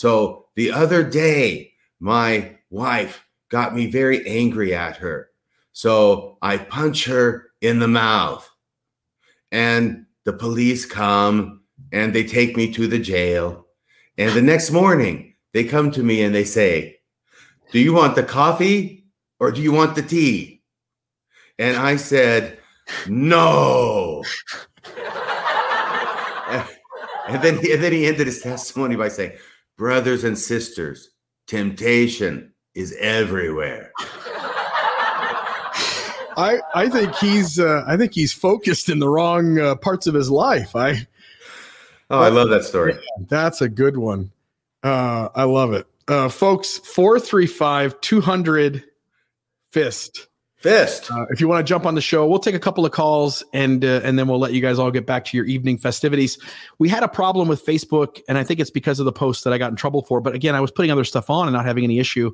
[0.00, 5.28] so the other day, my wife got me very angry at her.
[5.72, 8.48] So I punch her in the mouth.
[9.52, 13.66] And the police come and they take me to the jail.
[14.16, 17.00] And the next morning, they come to me and they say,
[17.70, 19.04] Do you want the coffee
[19.38, 20.62] or do you want the tea?
[21.58, 22.58] And I said,
[23.06, 24.24] No.
[27.28, 29.36] and then, and then he ended his testimony by saying,
[29.80, 31.08] brothers and sisters,
[31.46, 33.90] temptation is everywhere.
[36.36, 40.12] I I think he's uh, I think he's focused in the wrong uh, parts of
[40.14, 40.76] his life.
[40.76, 41.06] I
[42.10, 42.94] oh, I love that story.
[43.28, 44.30] That's a good one.
[44.82, 46.76] Uh, I love it, uh, folks.
[46.78, 48.84] Four three five two hundred
[49.72, 50.28] fist.
[50.60, 51.10] Fist.
[51.10, 53.42] Uh, if you want to jump on the show, we'll take a couple of calls
[53.54, 56.38] and uh, and then we'll let you guys all get back to your evening festivities.
[56.78, 59.54] We had a problem with Facebook, and I think it's because of the post that
[59.54, 60.20] I got in trouble for.
[60.20, 62.30] But again, I was putting other stuff on and not having any issue.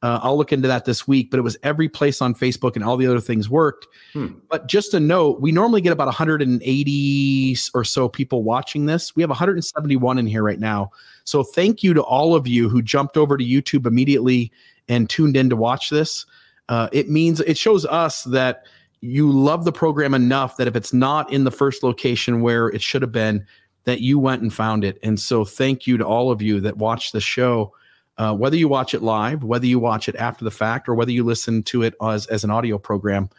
[0.00, 1.30] Uh, I'll look into that this week.
[1.30, 3.86] But it was every place on Facebook, and all the other things worked.
[4.14, 4.28] Hmm.
[4.48, 9.14] But just a note, we normally get about 180 or so people watching this.
[9.14, 10.90] We have 171 in here right now.
[11.24, 14.52] So thank you to all of you who jumped over to YouTube immediately
[14.88, 16.24] and tuned in to watch this
[16.68, 18.64] uh, it means it shows us that
[19.00, 22.82] you love the program enough that if it's not in the first location where it
[22.82, 23.46] should have been,
[23.84, 24.98] that you went and found it.
[25.02, 27.72] And so, thank you to all of you that watch the show.
[28.18, 31.12] Uh, whether you watch it live, whether you watch it after the fact, or whether
[31.12, 33.30] you listen to it as, as an audio program,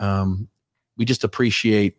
[0.00, 0.48] um,
[0.96, 1.96] we just appreciate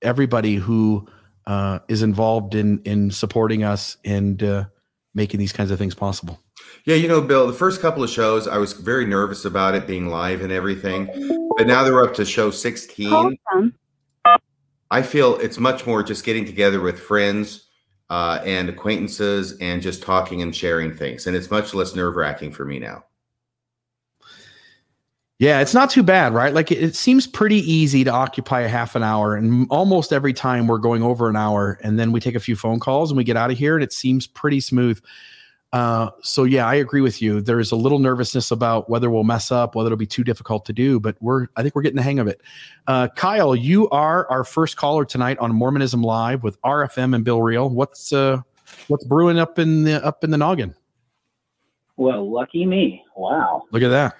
[0.00, 1.06] everybody who
[1.46, 4.64] uh, is involved in in supporting us and uh,
[5.14, 6.40] making these kinds of things possible.
[6.84, 9.86] Yeah, you know, Bill, the first couple of shows, I was very nervous about it
[9.86, 11.06] being live and everything.
[11.56, 13.38] But now they're up to show 16.
[14.90, 17.68] I feel it's much more just getting together with friends
[18.10, 21.26] uh, and acquaintances and just talking and sharing things.
[21.26, 23.04] And it's much less nerve wracking for me now.
[25.38, 26.54] Yeah, it's not too bad, right?
[26.54, 30.32] Like it, it, seems pretty easy to occupy a half an hour, and almost every
[30.32, 33.16] time we're going over an hour, and then we take a few phone calls and
[33.16, 35.00] we get out of here, and it seems pretty smooth.
[35.72, 37.40] Uh, so yeah, I agree with you.
[37.40, 40.64] There is a little nervousness about whether we'll mess up, whether it'll be too difficult
[40.66, 42.40] to do, but we're I think we're getting the hang of it.
[42.86, 47.42] Uh, Kyle, you are our first caller tonight on Mormonism Live with RFM and Bill
[47.42, 47.68] Reel.
[47.70, 48.40] What's uh,
[48.86, 50.76] what's brewing up in the up in the noggin?
[51.96, 53.02] Well, lucky me!
[53.16, 54.14] Wow, look at that.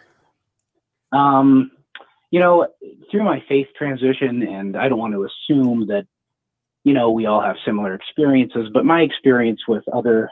[1.14, 1.70] Um,
[2.30, 2.66] you know,
[3.10, 6.06] through my faith transition, and I don't want to assume that,
[6.82, 10.28] you know, we all have similar experiences, but my experience with other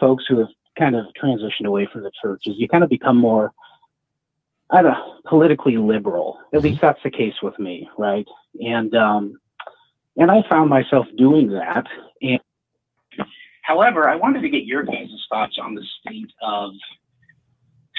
[0.00, 3.16] folks who have kind of transitioned away from the church is you kind of become
[3.16, 3.52] more,
[4.70, 6.38] I don't know, politically liberal.
[6.52, 6.68] At mm-hmm.
[6.68, 8.26] least that's the case with me, right?
[8.60, 9.38] And um,
[10.16, 11.86] and I found myself doing that.
[12.22, 12.40] And
[13.62, 16.72] however, I wanted to get your guys' thoughts on the state of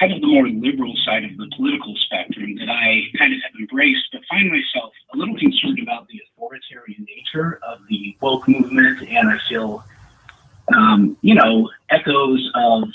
[0.02, 3.52] kind of the more liberal side of the political spectrum that I kind of have
[3.60, 9.08] embraced, but find myself a little concerned about the authoritarian nature of the woke movement.
[9.08, 9.84] And I feel,
[10.76, 12.90] um, you know, echoes of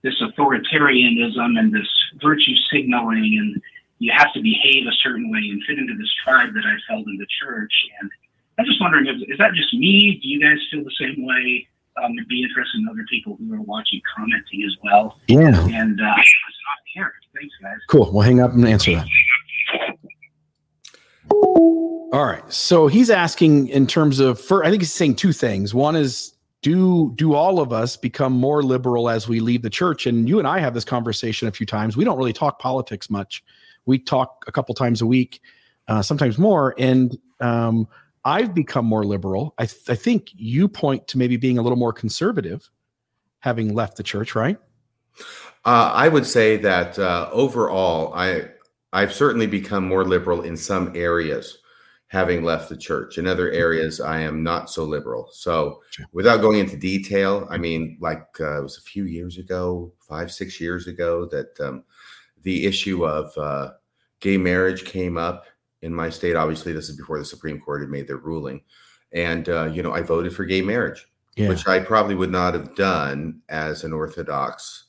[0.00, 1.88] this authoritarianism and this
[2.22, 3.62] virtue signaling, and
[3.98, 7.06] you have to behave a certain way and fit into this tribe that I felt
[7.06, 7.72] in the church.
[8.00, 8.10] And
[8.58, 10.18] I'm just wondering, is that just me?
[10.22, 11.68] Do you guys feel the same way?
[12.02, 15.18] Um, it'd be interesting other people who are watching commenting as well.
[15.28, 15.48] Yeah.
[15.48, 17.12] And uh, it's not here.
[17.34, 17.78] Thanks, guys.
[17.88, 18.10] Cool.
[18.12, 19.06] We'll hang up and answer that.
[21.30, 22.42] All right.
[22.52, 25.74] So he's asking in terms of, for, I think he's saying two things.
[25.74, 30.06] One is, do do all of us become more liberal as we leave the church?
[30.06, 31.96] And you and I have this conversation a few times.
[31.96, 33.44] We don't really talk politics much.
[33.86, 35.40] We talk a couple times a week,
[35.86, 36.74] uh, sometimes more.
[36.76, 37.86] And um,
[38.24, 39.54] I've become more liberal.
[39.58, 42.68] I, th- I think you point to maybe being a little more conservative,
[43.40, 44.58] having left the church, right?
[45.64, 48.48] Uh, I would say that uh, overall, I
[48.92, 51.58] I've certainly become more liberal in some areas,
[52.06, 53.18] having left the church.
[53.18, 55.28] In other areas, I am not so liberal.
[55.32, 55.82] So,
[56.12, 60.32] without going into detail, I mean, like uh, it was a few years ago, five
[60.32, 61.84] six years ago, that um,
[62.42, 63.72] the issue of uh,
[64.20, 65.44] gay marriage came up
[65.82, 66.36] in my state.
[66.36, 68.62] Obviously, this is before the Supreme Court had made their ruling,
[69.12, 71.06] and uh, you know, I voted for gay marriage,
[71.36, 71.48] yeah.
[71.48, 74.84] which I probably would not have done as an Orthodox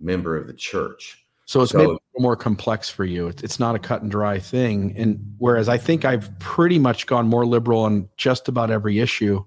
[0.00, 1.24] member of the church.
[1.46, 3.28] So it's so, maybe more complex for you.
[3.28, 4.94] It's not a cut and dry thing.
[4.98, 9.42] And whereas I think I've pretty much gone more liberal on just about every issue,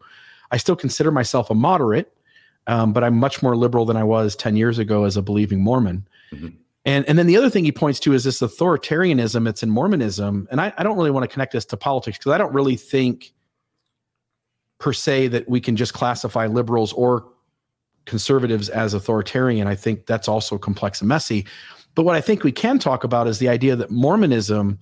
[0.50, 2.12] I still consider myself a moderate,
[2.68, 5.62] um, but I'm much more liberal than I was 10 years ago as a believing
[5.62, 6.08] Mormon.
[6.34, 6.48] Mm-hmm.
[6.84, 9.48] And and then the other thing he points to is this authoritarianism.
[9.48, 12.32] It's in Mormonism, and I, I don't really want to connect this to politics because
[12.32, 13.34] I don't really think
[14.80, 17.28] per se that we can just classify liberals or
[18.06, 19.68] conservatives as authoritarian.
[19.68, 21.46] I think that's also complex and messy.
[21.94, 24.80] But what I think we can talk about is the idea that Mormonism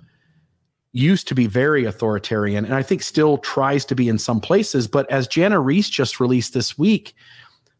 [0.93, 4.87] used to be very authoritarian and I think still tries to be in some places.
[4.87, 7.13] But as Jana Riess just released this week,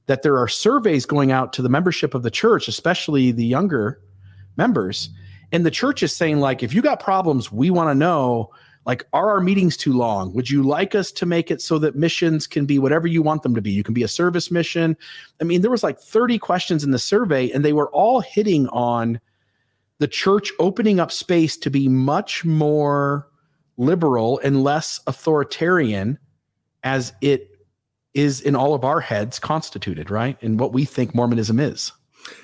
[0.08, 4.02] that there are surveys going out to the membership of the church, especially the younger
[4.60, 5.10] members.
[5.52, 8.52] And the church is saying, like, if you got problems, we want to know,
[8.86, 10.32] like, are our meetings too long?
[10.34, 13.42] Would you like us to make it so that missions can be whatever you want
[13.42, 13.72] them to be?
[13.72, 14.96] You can be a service mission.
[15.42, 18.68] I mean, there was like 30 questions in the survey, and they were all hitting
[18.68, 19.20] on
[19.98, 23.28] the church opening up space to be much more
[23.78, 26.20] liberal and less authoritarian
[26.84, 27.50] as it
[28.14, 30.38] is in all of our heads constituted, right?
[30.42, 31.92] And what we think Mormonism is.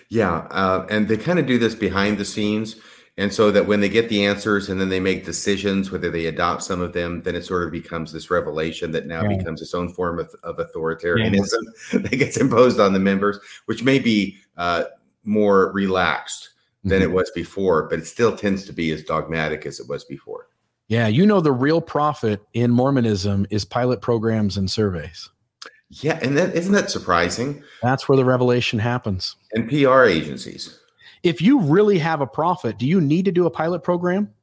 [0.09, 2.75] Yeah, uh, and they kind of do this behind the scenes,
[3.17, 6.25] and so that when they get the answers and then they make decisions, whether they
[6.25, 9.37] adopt some of them, then it sort of becomes this revelation that now yeah.
[9.37, 11.61] becomes its own form of, of authoritarianism
[11.93, 11.99] yeah.
[11.99, 14.83] that gets imposed on the members, which may be uh,
[15.23, 16.49] more relaxed
[16.83, 17.11] than mm-hmm.
[17.11, 20.47] it was before, but it still tends to be as dogmatic as it was before.
[20.87, 25.29] Yeah, you know the real prophet in Mormonism is pilot programs and surveys.
[25.89, 27.63] Yeah, and that isn't that surprising?
[27.81, 29.35] That's where the revelation happens.
[29.53, 30.79] And PR agencies.
[31.23, 34.33] If you really have a prophet, do you need to do a pilot program?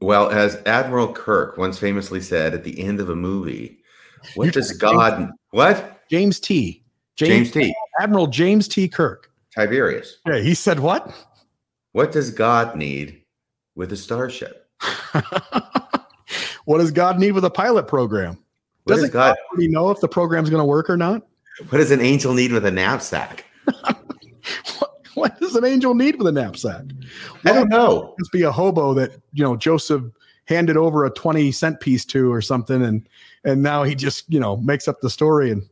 [0.00, 3.78] Well, as Admiral Kirk once famously said at the end of a movie,
[4.34, 6.08] what You're does God James, what?
[6.10, 6.82] James T.
[7.16, 7.74] James, James T.
[8.00, 8.88] Admiral James T.
[8.88, 9.30] Kirk.
[9.54, 10.18] Tiberius.
[10.26, 11.14] Yeah, he said what?
[11.92, 13.22] What does God need
[13.76, 14.68] with a starship?
[16.64, 18.38] what does God need with a pilot program?
[18.84, 21.22] What Doesn't God already know if the program's going to work or not?
[21.70, 23.44] What does an angel need with a knapsack?
[24.78, 26.84] what, what, does an angel need with a knapsack?
[27.46, 28.14] I don't know.
[28.18, 30.02] Just be a hobo that you know Joseph
[30.46, 33.08] handed over a twenty cent piece to or something, and
[33.44, 35.50] and now he just you know makes up the story.
[35.50, 35.66] And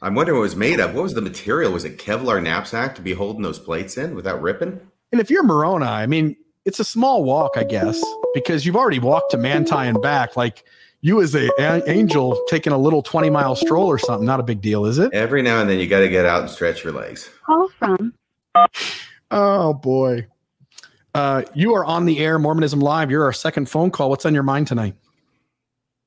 [0.00, 0.94] I'm wondering what it was made of.
[0.94, 1.72] What was the material?
[1.72, 4.80] Was it Kevlar knapsack to be holding those plates in without ripping?
[5.12, 8.02] And if you're Moroni, I mean, it's a small walk, I guess,
[8.34, 10.36] because you've already walked to Manti and back.
[10.36, 10.64] Like
[11.06, 14.42] you as a, a angel taking a little 20 mile stroll or something, not a
[14.42, 15.12] big deal, is it?
[15.14, 17.30] Every now and then you got to get out and stretch your legs.
[17.46, 18.12] Call from.
[19.30, 20.26] Oh boy.
[21.14, 23.10] Uh, you are on the air, Mormonism Live.
[23.10, 24.10] You're our second phone call.
[24.10, 24.96] What's on your mind tonight?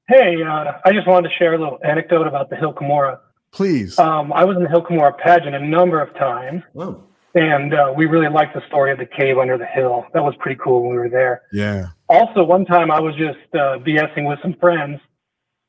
[0.10, 3.20] Hey, uh, I just wanted to share a little anecdote about the Hill Cumorah.
[3.52, 3.98] Please.
[3.98, 7.04] Um, I was in the Hill Cumorah pageant a number of times, Whoa.
[7.36, 10.06] and uh, we really liked the story of the cave under the hill.
[10.14, 11.44] That was pretty cool when we were there.
[11.54, 11.88] yeah.
[12.10, 15.00] Also, one time I was just uh, BSing with some friends,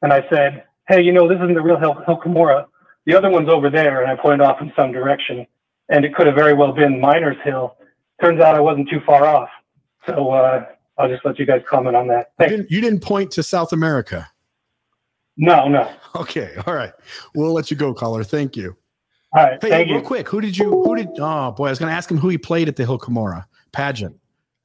[0.02, 2.66] and I said, "Hey, you know, this isn't the real Hill, Hill Cumorah.
[3.06, 5.46] The other one's over there." And I pointed off in some direction,
[5.90, 7.76] and it could have very well been Miners Hill.
[8.22, 9.50] Turns out I wasn't too far off.
[10.06, 10.64] So uh,
[10.98, 12.32] I'll just let you guys comment on that.
[12.40, 14.28] You didn't, you didn't point to South America.
[15.36, 15.90] No, no.
[16.16, 16.54] Okay.
[16.66, 16.92] All right.
[17.34, 18.24] We'll let you go, caller.
[18.24, 18.76] Thank you.
[19.32, 19.62] All right.
[19.62, 20.02] Hey, real you.
[20.02, 20.70] quick, who did you?
[20.70, 21.08] Who did?
[21.18, 23.44] Oh boy, I was going to ask him who he played at the Hill Cumorah
[23.72, 24.16] pageant.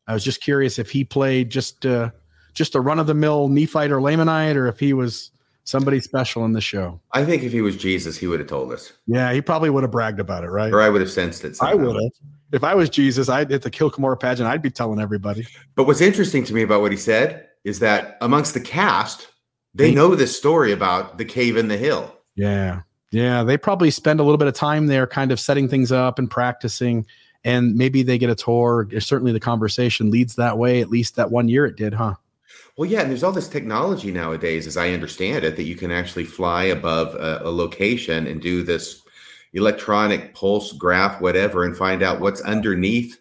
[0.07, 2.11] I was just curious if he played just uh,
[2.53, 5.31] just a run of the mill Nephite or Lamanite, or if he was
[5.63, 6.99] somebody special in the show.
[7.11, 9.83] I think if he was Jesus, he would have told us, Yeah, he probably would
[9.83, 10.71] have bragged about it, right?
[10.71, 11.57] or I would have sensed it.
[11.61, 12.11] I would have.
[12.51, 14.47] If I was Jesus, I'd at the Hill Cumorah pageant.
[14.47, 15.47] I'd be telling everybody.
[15.73, 19.27] But what's interesting to me about what he said is that amongst the cast,
[19.73, 22.15] they They- know this story about the cave in the hill.
[22.35, 22.81] Yeah.
[23.11, 23.43] Yeah.
[23.43, 26.29] They probably spend a little bit of time there kind of setting things up and
[26.29, 27.07] practicing.
[27.45, 28.89] And maybe they get a tour.
[28.99, 30.81] Certainly the conversation leads that way.
[30.81, 32.15] At least that one year it did, huh?
[32.77, 35.91] Well, yeah, and there's all this technology nowadays, as I understand it, that you can
[35.91, 39.01] actually fly above a, a location and do this
[39.53, 43.17] electronic pulse graph, whatever, and find out what's underneath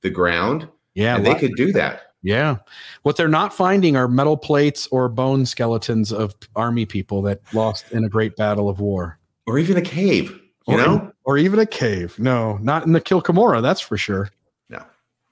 [0.00, 0.66] the ground.
[0.94, 1.16] Yeah.
[1.16, 2.12] and they could do that.
[2.22, 2.56] yeah.
[3.02, 7.92] What they're not finding are metal plates or bone skeletons of army people that lost
[7.92, 9.18] in a great battle of war.
[9.46, 11.12] Or even a cave, you or, know?
[11.24, 12.18] or even a cave.
[12.18, 14.30] No, not in the Hill Cumorah, that's for sure.
[14.68, 14.82] No.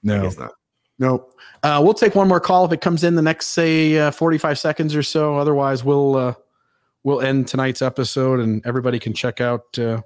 [0.03, 0.23] No.
[0.23, 0.51] guess not.
[0.97, 1.37] Nope.
[1.61, 4.57] Uh, we'll take one more call if it comes in the next, say, uh, forty-five
[4.57, 5.37] seconds or so.
[5.37, 6.33] Otherwise, we'll uh,
[7.03, 10.01] we'll end tonight's episode, and everybody can check out uh,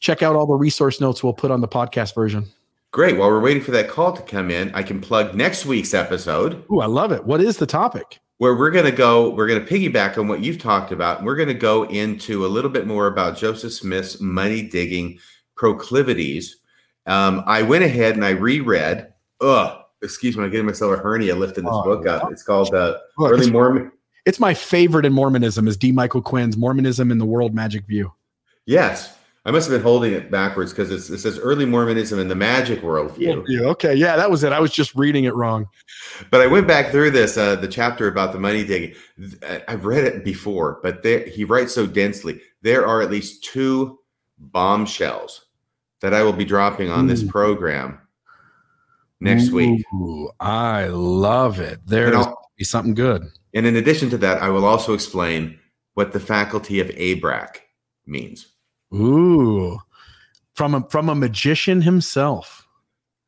[0.00, 2.46] check out all the resource notes we'll put on the podcast version.
[2.90, 3.16] Great.
[3.16, 6.64] While we're waiting for that call to come in, I can plug next week's episode
[6.72, 7.24] Ooh, I love it.
[7.24, 8.20] What is the topic?
[8.38, 11.18] Where we're going to go, we're going to piggyback on what you've talked about.
[11.18, 15.18] And we're going to go into a little bit more about Joseph Smith's money digging
[15.56, 16.56] proclivities.
[17.06, 21.34] Um, I went ahead and I reread, ugh, excuse me, I'm getting myself a hernia
[21.34, 22.30] lifting this Oh, book up.
[22.30, 23.92] It's called uh, Look, Early it's, Mormon.
[24.26, 25.92] it's my favorite in Mormonism is D.
[25.92, 28.12] Michael Quinn's Mormonism in the World Magic View.
[28.66, 29.15] Yes.
[29.46, 32.80] I must have been holding it backwards because it says Early Mormonism in the Magic
[32.80, 33.44] Worldview.
[33.46, 34.50] Yeah, okay, yeah, that was it.
[34.50, 35.68] I was just reading it wrong.
[36.32, 38.96] But I went back through this, uh, the chapter about the money digging.
[39.68, 42.40] I've read it before, but there, he writes so densely.
[42.62, 44.00] There are at least two
[44.36, 45.46] bombshells
[46.00, 48.00] that I will be dropping on this program
[49.20, 49.84] next week.
[50.40, 51.78] I love it.
[51.86, 53.30] There's And, be something good.
[53.54, 55.56] and in addition to that, I will also explain
[55.94, 57.58] what the faculty of Abrac
[58.06, 58.48] means.
[58.94, 59.78] Ooh,
[60.54, 62.66] from a from a magician himself.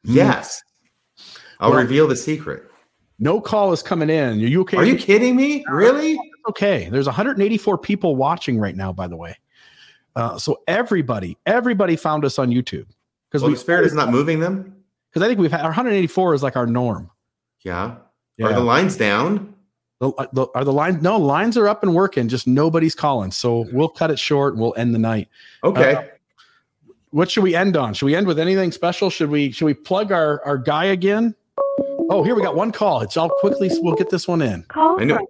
[0.04, 0.12] Hmm.
[0.14, 0.62] Yes.
[1.60, 2.64] I'll Well- reveal the secret.
[3.20, 4.34] No call is coming in.
[4.40, 4.76] Are you okay?
[4.76, 5.64] Are you kidding me?
[5.68, 6.18] Really?
[6.50, 6.88] okay?
[6.90, 8.92] There's 184 people watching right now.
[8.92, 9.36] By the way,
[10.14, 12.86] uh, so everybody, everybody found us on YouTube
[13.28, 14.72] because Well, we the spirit is not moving them?
[15.10, 17.10] because I think we've had our 184 is like our norm.
[17.64, 17.96] Yeah.
[18.36, 18.46] Yeah.
[18.46, 19.52] Are the lines down?
[20.00, 21.02] The, the, are the lines?
[21.02, 22.28] No, lines are up and working.
[22.28, 23.32] Just nobody's calling.
[23.32, 24.56] So we'll cut it short.
[24.56, 25.28] We'll end the night.
[25.64, 25.94] Okay.
[25.96, 26.02] Uh,
[27.10, 27.94] What should we end on?
[27.94, 29.10] Should we end with anything special?
[29.10, 31.34] Should we should we plug our our guy again?
[32.10, 33.00] Oh, here we got one call.
[33.00, 33.70] It's all quickly.
[33.80, 34.62] We'll get this one in.
[34.64, 35.16] Call I know.
[35.16, 35.26] from.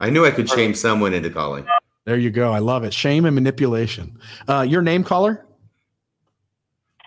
[0.00, 1.66] I knew I could shame someone into calling.
[2.04, 2.52] There you go.
[2.52, 2.92] I love it.
[2.94, 4.18] Shame and manipulation.
[4.48, 5.46] Uh, your name caller?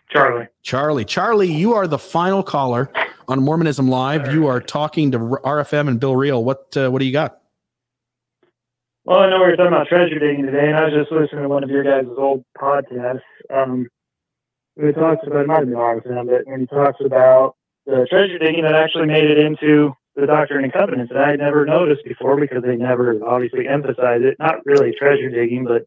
[0.10, 0.48] Charlie.
[0.64, 1.06] Charlie.
[1.06, 2.92] Charlie, you are the final caller
[3.30, 4.34] on Mormonism Live.
[4.34, 6.44] You are talking to RFM and Bill Reel.
[6.44, 7.40] What uh, what do you got?
[9.06, 11.44] Well, I know we were talking about treasure digging today, and I was just listening
[11.44, 13.22] to one of your guys' old podcasts.
[13.50, 13.88] Um,
[14.76, 18.38] it talks about, it might have been RFM, but when he talks about the treasure
[18.38, 22.04] digging that actually made it into the Doctrine and Covenants that I had never noticed
[22.06, 24.36] before because they never obviously emphasize it.
[24.38, 25.86] Not really treasure digging, but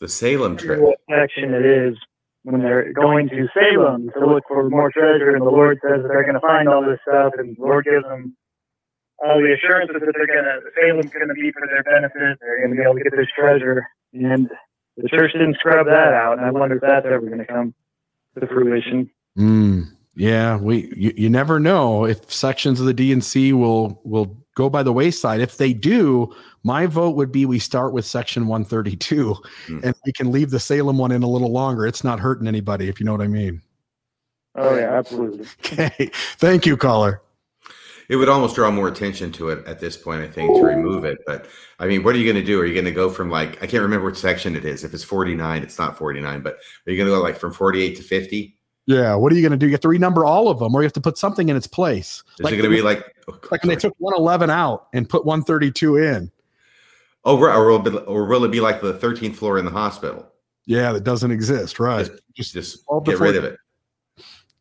[0.00, 0.80] The Salem trip.
[0.80, 1.96] what section it is
[2.42, 6.08] when they're going to Salem to look for more treasure, and the Lord says that
[6.08, 8.36] they're going to find all this stuff, and the Lord gives them
[9.22, 12.38] all the assurances that they're going to Salem's going to be for their benefit.
[12.40, 14.48] They're going to be able to get this treasure, and
[14.96, 16.38] the church didn't scrub that out.
[16.38, 17.74] And I wonder if that's ever going to come
[18.38, 19.10] to fruition.
[19.38, 19.84] Mm,
[20.14, 24.82] yeah, we you, you never know if sections of the D&C will will go by
[24.82, 25.40] the wayside.
[25.40, 29.34] If they do, my vote would be we start with section 132
[29.66, 29.78] Hmm.
[29.82, 31.86] and we can leave the Salem one in a little longer.
[31.86, 33.62] It's not hurting anybody, if you know what I mean.
[34.56, 35.46] Oh yeah, absolutely.
[35.60, 36.10] Okay.
[36.38, 37.22] Thank you, caller.
[38.08, 41.04] It would almost draw more attention to it at this point, I think, to remove
[41.04, 41.18] it.
[41.26, 41.46] But
[41.78, 42.60] I mean, what are you going to do?
[42.60, 44.82] Are you going to go from like I can't remember what section it is.
[44.82, 47.96] If it's 49, it's not 49, but are you going to go like from 48
[47.96, 48.58] to 50?
[48.86, 49.14] Yeah.
[49.14, 49.66] What are you going to do?
[49.66, 51.68] You have to renumber all of them, or you have to put something in its
[51.68, 52.24] place.
[52.40, 55.24] Is it going to be like oh, like when they took 111 out and put
[55.24, 56.32] 132 in?
[57.24, 59.64] Oh, right, or will, it be, or will it be like the 13th floor in
[59.64, 60.26] the hospital?
[60.66, 62.08] Yeah, that doesn't exist, right?
[62.34, 63.56] Just, just all get rid of it.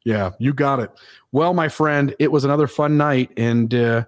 [0.06, 0.92] Yeah, you got it.
[1.32, 4.06] Well, my friend, it was another fun night, and uh,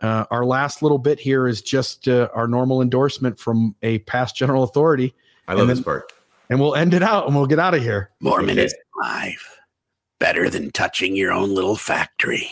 [0.00, 4.36] uh, our last little bit here is just uh, our normal endorsement from a past
[4.36, 5.14] general authority,
[5.46, 6.12] I love And this part.
[6.50, 8.10] and we'll end it out, and we'll get out of here.
[8.20, 8.64] Mormon Okay.
[8.66, 9.42] is alive.
[10.18, 12.50] Better than touching your own little factory.